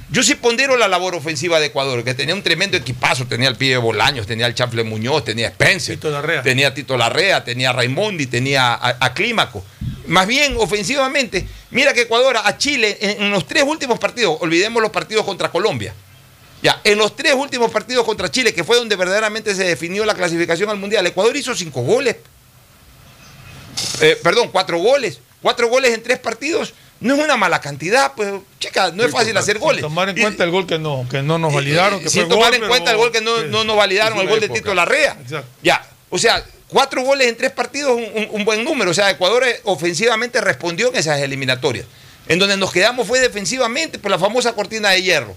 [0.10, 3.28] yo sí pondero la labor ofensiva de Ecuador, que tenía un tremendo equipazo.
[3.28, 6.00] Tenía el Pibe Bolaños, tenía el Chanfle Muñoz, tenía Spencer,
[6.44, 9.64] tenía Tito Larrea, tenía Raimondi, tenía a, a Clímaco.
[10.08, 14.82] Más bien, ofensivamente, mira que Ecuador a Chile en, en los tres últimos partidos, olvidemos
[14.82, 15.94] los partidos contra Colombia.
[16.64, 20.16] Ya, en los tres últimos partidos contra Chile, que fue donde verdaderamente se definió la
[20.16, 22.16] clasificación al Mundial, Ecuador hizo cinco goles.
[24.02, 25.20] Eh, perdón, cuatro goles.
[25.42, 26.74] Cuatro goles en tres partidos.
[27.00, 29.82] No es una mala cantidad, pues, chica, no es fácil hacer goles.
[29.82, 32.00] Sin tomar en Y- cuenta el gol que no, que no nos validaron.
[32.02, 34.28] Que sin fue tomar gol, en cuenta el gol que no, no nos validaron, el
[34.28, 34.60] gol de época.
[34.62, 35.16] Tito Larrea.
[35.22, 35.48] Exacto.
[35.62, 38.92] Ya, o sea, cuatro goles en tres partidos, un, un- buen número.
[38.92, 41.86] O sea, Ecuador eh, ofensivamente respondió en esas eliminatorias.
[42.28, 45.36] En donde nos quedamos fue defensivamente por la famosa cortina de hierro.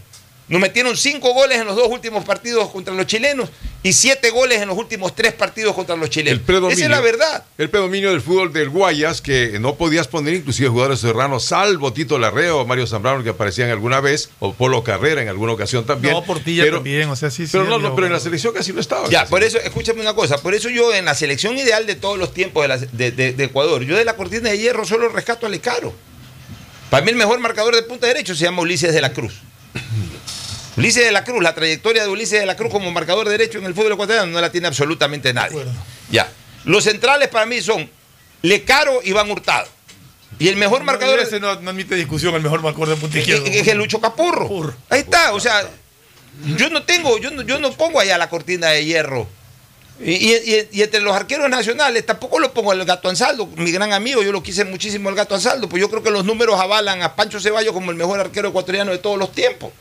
[0.51, 3.49] Nos metieron cinco goles en los dos últimos partidos contra los chilenos
[3.85, 6.41] y siete goles en los últimos tres partidos contra los chilenos.
[6.73, 7.45] Esa es la verdad.
[7.57, 12.19] El predominio del fútbol del Guayas, que no podías poner inclusive jugadores serranos, salvo Tito
[12.19, 16.15] Larreo o Mario Zambrano, que aparecían alguna vez, o Polo Carrera en alguna ocasión también.
[16.15, 17.53] No, Portilla pero, también, o sea, sí, sí.
[17.53, 19.09] Pero, no, no, pero en la selección casi no estaba.
[19.09, 22.19] Ya, por eso, escúchame una cosa, por eso yo en la selección ideal de todos
[22.19, 25.09] los tiempos de, la- de- de- de Ecuador, yo de la cortina de hierro solo
[25.11, 25.95] rescato a Lecaro.
[26.91, 29.35] Para mí el mejor marcador de punta derecho se llama Ulises de la Cruz.
[30.77, 33.65] Ulises de la Cruz, la trayectoria de Ulises de la Cruz como marcador derecho en
[33.67, 35.63] el fútbol ecuatoriano no la tiene absolutamente nadie.
[36.11, 36.29] Ya.
[36.65, 37.91] Los centrales para mí son
[38.43, 39.69] Lecaro y Iván Hurtado.
[40.39, 43.47] Y el mejor marcador Ese no, no admite discusión, el mejor marcador de punta izquierda.
[43.47, 44.75] es, el Lucho Capurro.
[44.89, 45.69] Ahí está, o sea,
[46.57, 49.27] yo no tengo, yo no, yo no pongo allá la cortina de hierro.
[50.03, 53.71] Y, y- y- y entre los arqueros nacionales tampoco lo pongo el gato Ansaldo, mi
[53.71, 56.59] gran amigo, yo lo quise muchísimo el gato Ansaldo, pues yo creo que los números
[56.59, 59.73] avalan a Pancho Ceballos como el mejor arquero ecuatoriano de todos los tiempos.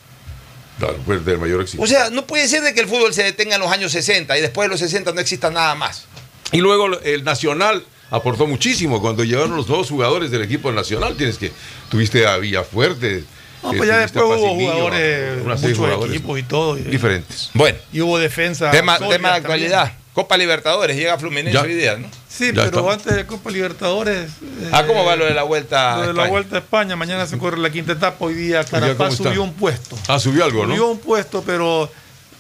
[0.80, 1.84] Claro, fue el del mayor éxito.
[1.84, 4.38] O sea, no puede ser de que el fútbol se detenga en los años 60
[4.38, 6.06] y después de los 60 no exista nada más.
[6.52, 11.16] Y luego el Nacional aportó muchísimo cuando llegaron los nuevos jugadores del equipo nacional.
[11.16, 11.52] Tienes que
[11.90, 13.24] tuviste a Villafuerte.
[13.62, 16.78] No, eh, pues ya después hubo jugadores, muchos jugadores equipos y todo.
[16.78, 17.50] y- diferentes.
[17.54, 18.72] Bueno, Y hubo defensa.
[18.72, 19.36] tema, tema de también.
[19.36, 19.94] actualidad.
[20.20, 21.62] Copa Libertadores, llega Fluminense Ya.
[21.62, 22.10] hoy día, ¿no?
[22.28, 22.92] Sí, Ya pero está.
[22.92, 24.30] antes de Copa Libertadores.
[24.70, 25.96] Ah, ¿cómo eh, va lo de la vuelta?
[25.96, 28.18] Lo de la vuelta a España, mañana se corre la quinta etapa.
[28.26, 29.30] Hoy día ¿cómo Carapaz está?
[29.30, 29.98] subió un puesto.
[30.10, 30.76] Ah, subió algo, ¿no?
[30.76, 31.90] Subió un puesto, pero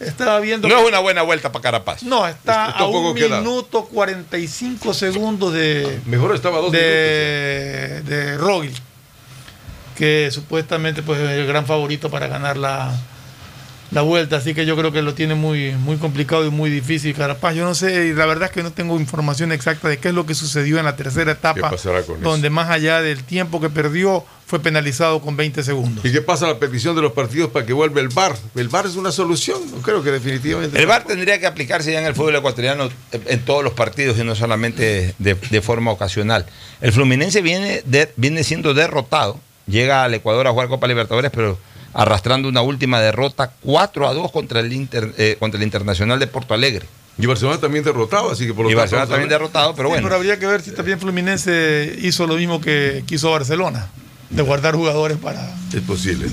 [0.01, 0.67] estaba viendo.
[0.67, 2.03] No es una buena vuelta para Carapaz.
[2.03, 8.73] No, está Está a un minuto 45 segundos de, Mejor estaba dos de, de Rogli,
[9.95, 12.93] que supuestamente pues, es el gran favorito para ganar la,
[13.91, 14.37] la vuelta.
[14.37, 17.55] Así que yo creo que lo tiene muy, muy complicado y muy difícil Carapaz.
[17.55, 20.13] Yo no sé, y la verdad es que no tengo información exacta de qué es
[20.13, 22.29] lo que sucedió en la tercera etapa, pasará con eso?
[22.29, 26.03] donde más allá del tiempo que perdió, fue penalizado con 20 segundos.
[26.03, 28.35] ¿Y qué pasa a la petición de los partidos para que vuelva el VAR?
[28.55, 29.59] ¿El VAR es una solución?
[29.69, 30.79] No creo que definitivamente.
[30.79, 34.17] El VAR tendría que aplicarse ya en el fútbol ecuatoriano en- en todos los partidos
[34.17, 36.47] y no solamente de, de forma ocasional.
[36.81, 41.59] El Fluminense viene, de- viene siendo derrotado, llega al Ecuador a jugar Copa Libertadores, pero
[41.93, 46.27] arrastrando una última derrota 4 a 2 contra el, Inter- eh, contra el Internacional de
[46.27, 46.85] Porto Alegre.
[47.17, 49.75] Y Barcelona también derrotado, así que por lo Y tanto, Barcelona vamos a también derrotado,
[49.75, 50.03] pero Sí, bueno.
[50.07, 53.87] pero habría que ver si también Fluminense hizo lo mismo que quiso Barcelona,
[54.29, 55.53] de guardar jugadores para...
[55.73, 56.27] Es posible.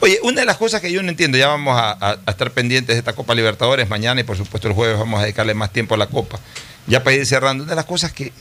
[0.00, 2.50] Oye, una de las cosas que yo no entiendo, ya vamos a, a- a estar
[2.50, 5.72] pendientes de esta Copa Libertadores mañana y por supuesto el jueves vamos a dedicarle más
[5.72, 6.40] tiempo a la Copa.
[6.88, 8.32] Ya para ir cerrando, una de las cosas que,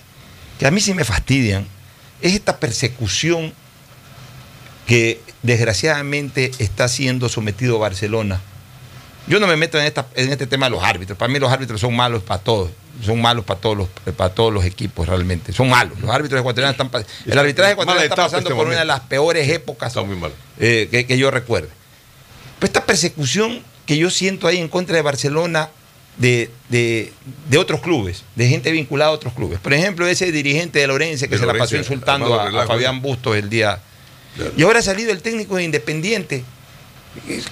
[0.57, 1.67] que a mí sí me fastidian
[2.21, 3.53] es esta persecución
[4.87, 8.41] que desgraciadamente está siendo sometido Barcelona.
[9.27, 11.17] Yo no me meto en, esta, en este tema de los árbitros.
[11.17, 12.71] Para mí los árbitros son malos para todos.
[13.03, 15.53] Son malos para todos los, para todos los equipos realmente.
[15.53, 15.99] Son malos.
[15.99, 17.05] Los árbitros ecuatorianos están...
[17.25, 19.93] El arbitraje ecuatoriano está pasando este por una de las peores épocas
[20.59, 21.69] eh, que, que yo recuerde.
[22.59, 25.69] Pues esta persecución que yo siento ahí en contra de Barcelona
[26.17, 27.11] de, de-
[27.49, 29.59] de otros clubes, de gente vinculada a otros clubes.
[29.59, 32.67] Por ejemplo, ese dirigente de Lorense que De se la pasó insultando a.
[32.67, 33.81] Fabián Bustos el día.
[34.57, 36.43] Y ahora ha salido el técnico de Independiente.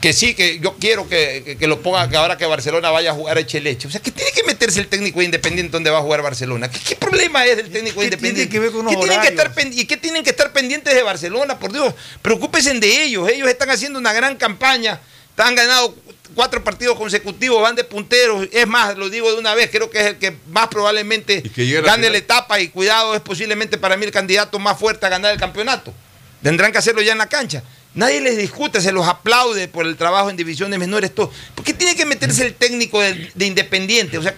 [0.02, 3.12] Que sí, que yo quiero que, que- que lo ponga, que ahora que Barcelona vaya
[3.12, 3.88] a jugar a Echeleche.
[3.88, 6.72] O sea, que tiene que meterse el técnico de Independiente donde va a jugar Barcelona.
[6.72, 8.50] ¿Qué, qué problema es del técnico de ¿Qué tiene Independiente?
[8.52, 11.04] que ver con los ¿Qué tienen que estar ¿Y qué tienen que estar pendientes de
[11.04, 11.60] Barcelona?
[11.60, 11.94] Por Dios,
[12.24, 13.30] preocúpense de ellos.
[13.30, 15.00] Ellos están haciendo una gran campaña.
[15.38, 15.96] Han ganado
[16.34, 18.48] cuatro partidos consecutivos, van de punteros.
[18.52, 21.82] Es más, lo digo de una vez, creo que es el que más probablemente la
[21.82, 25.32] gane la etapa y cuidado, es posiblemente para mí el candidato más fuerte a ganar
[25.34, 25.94] el campeonato.
[26.42, 27.64] Tendrán que hacerlo ya en la cancha.
[27.94, 31.32] Nadie les discute, se los aplaude por el trabajo en divisiones menores, todo.
[31.56, 34.18] ¿Por qué tiene que meterse el técnico de, de Independiente?
[34.18, 34.36] O sea,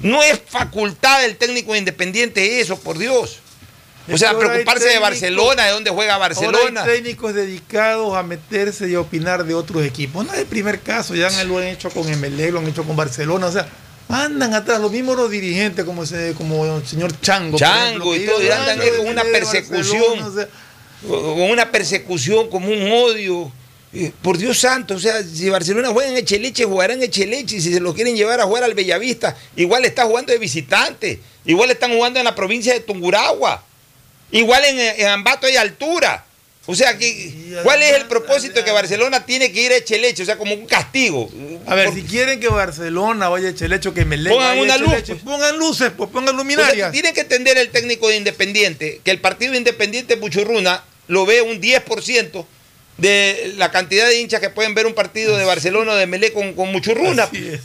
[0.00, 3.40] no es facultad del técnico de Independiente eso, por Dios.
[4.12, 6.80] O sea, preocuparse de Barcelona, de dónde juega Barcelona.
[6.80, 10.26] Ahora hay técnicos dedicados a meterse y a opinar de otros equipos.
[10.26, 12.96] No es el primer caso, ya lo han hecho con MLE, lo han hecho con
[12.96, 13.46] Barcelona.
[13.46, 13.66] O sea,
[14.08, 17.56] andan atrás los mismos los dirigentes, como, ese, como el señor Chango.
[17.56, 20.22] Chango ejemplo, y todo, y andan con una persecución.
[20.22, 20.48] O sea,
[21.08, 23.52] con una persecución, como un odio.
[24.22, 27.56] Por Dios santo, o sea, si Barcelona juega en Echeleche, jugará en Echeleche.
[27.56, 31.20] Y si se lo quieren llevar a jugar al Bellavista, igual está jugando de visitante.
[31.44, 33.64] Igual están jugando en la provincia de Tunguragua.
[34.32, 36.24] Igual en, en Ambato hay altura.
[36.66, 40.22] O sea, que, ¿cuál es el propósito de que Barcelona tiene que ir a Echeleche?
[40.22, 41.30] O sea, como un castigo.
[41.66, 44.94] A ver, si quieren que Barcelona vaya a Echeleche o que MLE Pongan una luz,
[45.06, 45.20] pues.
[45.22, 46.90] pongan luces, pues pongan O sea, luminarias.
[46.90, 51.60] tiene que entender el técnico de Independiente que el partido Independiente Puchurruna lo ve un
[51.60, 52.46] 10%
[52.96, 56.32] de la cantidad de hinchas que pueden ver un partido de Barcelona o de Melé
[56.32, 57.24] con, con Muchurruna.
[57.24, 57.60] Así es.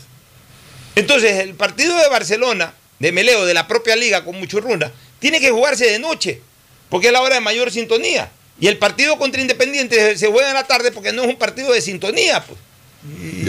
[0.96, 5.40] Entonces, el partido de Barcelona, de Melé o de la propia liga con Muchurruna, tiene
[5.40, 6.42] que jugarse de noche,
[6.90, 8.32] porque es la hora de mayor sintonía.
[8.60, 11.72] Y el partido contra Independiente se juega en la tarde porque no es un partido
[11.72, 12.44] de sintonía.
[12.44, 12.60] Pues.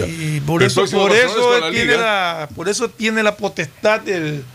[0.09, 3.23] Y por eso, próximo por Barcelona eso, es con la tiene la, por eso tiene
[3.23, 4.45] la potestad el-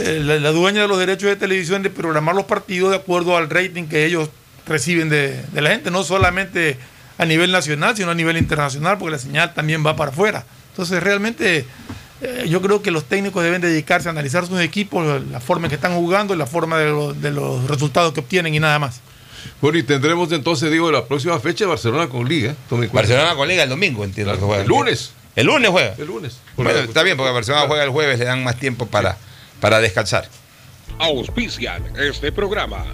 [0.00, 3.36] el- la, la dueña de los derechos de televisión de programar los partidos de acuerdo
[3.36, 4.28] al rating que ellos
[4.68, 6.76] reciben de, de la gente, no solamente
[7.18, 10.44] a nivel nacional, sino a nivel internacional, porque la señal también va para afuera.
[10.70, 11.64] Entonces, realmente,
[12.20, 15.70] eh, yo creo que los técnicos deben dedicarse a analizar sus equipos, la forma en
[15.70, 18.78] que están jugando y la forma de, los- de los resultados que obtienen y nada
[18.78, 19.00] más.
[19.60, 22.54] Bueno, y tendremos entonces, digo, la próxima fecha Barcelona con Liga.
[22.68, 22.92] Cuenta.
[22.92, 24.62] Barcelona con Liga el domingo, entiendo que juega.
[24.62, 25.12] El lunes.
[25.34, 25.94] El lunes juega.
[25.98, 26.38] El lunes.
[26.56, 29.16] Bueno, está bien, porque Barcelona juega el jueves, le dan más tiempo para,
[29.60, 30.28] para descansar.
[30.98, 32.84] Auspician este programa.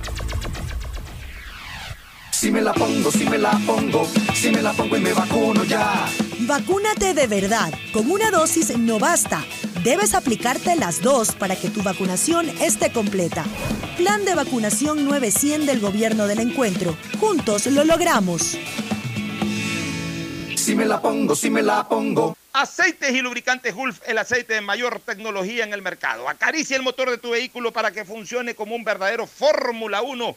[2.34, 5.62] Si me la pongo, si me la pongo, si me la pongo y me vacuno
[5.64, 6.04] ya.
[6.40, 7.72] Vacúnate de verdad.
[7.92, 9.44] Con una dosis no basta.
[9.84, 13.44] Debes aplicarte las dos para que tu vacunación esté completa.
[13.96, 16.96] Plan de vacunación 900 del Gobierno del Encuentro.
[17.20, 18.58] Juntos lo logramos.
[20.56, 22.36] Si me la pongo, si me la pongo.
[22.52, 26.28] Aceites y lubricantes Gulf, el aceite de mayor tecnología en el mercado.
[26.28, 30.36] Acaricia el motor de tu vehículo para que funcione como un verdadero Fórmula 1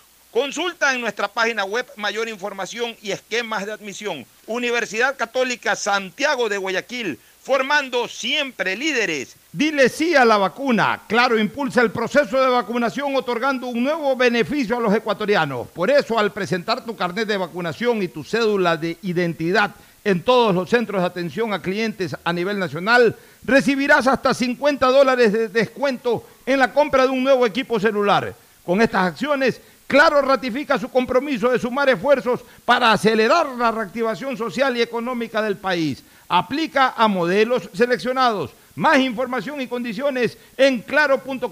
[0.31, 4.25] Consulta en nuestra página web mayor información y esquemas de admisión.
[4.47, 9.35] Universidad Católica Santiago de Guayaquil, formando siempre líderes.
[9.51, 11.01] Dile sí a la vacuna.
[11.07, 15.67] Claro, impulsa el proceso de vacunación otorgando un nuevo beneficio a los ecuatorianos.
[15.67, 19.71] Por eso, al presentar tu carnet de vacunación y tu cédula de identidad
[20.05, 25.33] en todos los centros de atención a clientes a nivel nacional, recibirás hasta 50 dólares
[25.33, 28.33] de descuento en la compra de un nuevo equipo celular.
[28.65, 29.59] Con estas acciones,
[29.91, 35.57] Claro ratifica su compromiso de sumar esfuerzos para acelerar la reactivación social y económica del
[35.57, 36.01] país.
[36.29, 38.51] Aplica a modelos seleccionados.
[38.73, 41.45] Más información y condiciones en claro.com.es.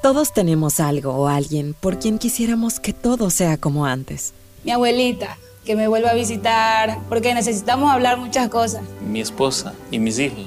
[0.00, 4.32] Todos tenemos algo o alguien por quien quisiéramos que todo sea como antes.
[4.64, 5.36] Mi abuelita,
[5.66, 8.80] que me vuelva a visitar, porque necesitamos hablar muchas cosas.
[9.06, 10.46] Mi esposa y mis hijos,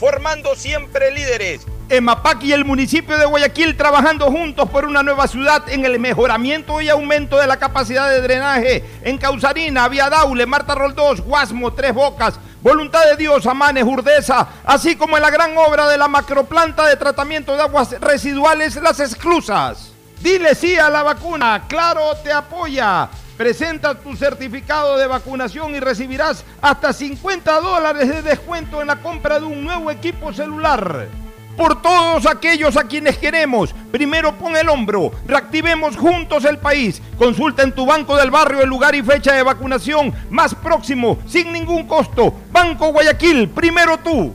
[0.00, 1.66] formando siempre líderes.
[1.90, 6.80] EMAPAC y el municipio de Guayaquil trabajando juntos por una nueva ciudad en el mejoramiento
[6.80, 11.92] y aumento de la capacidad de drenaje en Causarina, Vía Daule, Marta Roldós, Guasmo, Tres
[11.92, 16.86] Bocas, Voluntad de Dios, Amanes, Urdesa, así como en la gran obra de la macroplanta
[16.86, 19.92] de tratamiento de aguas residuales Las Exclusas.
[20.20, 23.08] Dile sí a la vacuna, Claro te apoya.
[23.40, 29.40] Presenta tu certificado de vacunación y recibirás hasta 50 dólares de descuento en la compra
[29.40, 31.08] de un nuevo equipo celular.
[31.56, 37.00] Por todos aquellos a quienes queremos, primero pon el hombro, reactivemos juntos el país.
[37.16, 41.50] Consulta en tu banco del barrio el lugar y fecha de vacunación más próximo, sin
[41.50, 42.34] ningún costo.
[42.52, 44.34] Banco Guayaquil, primero tú.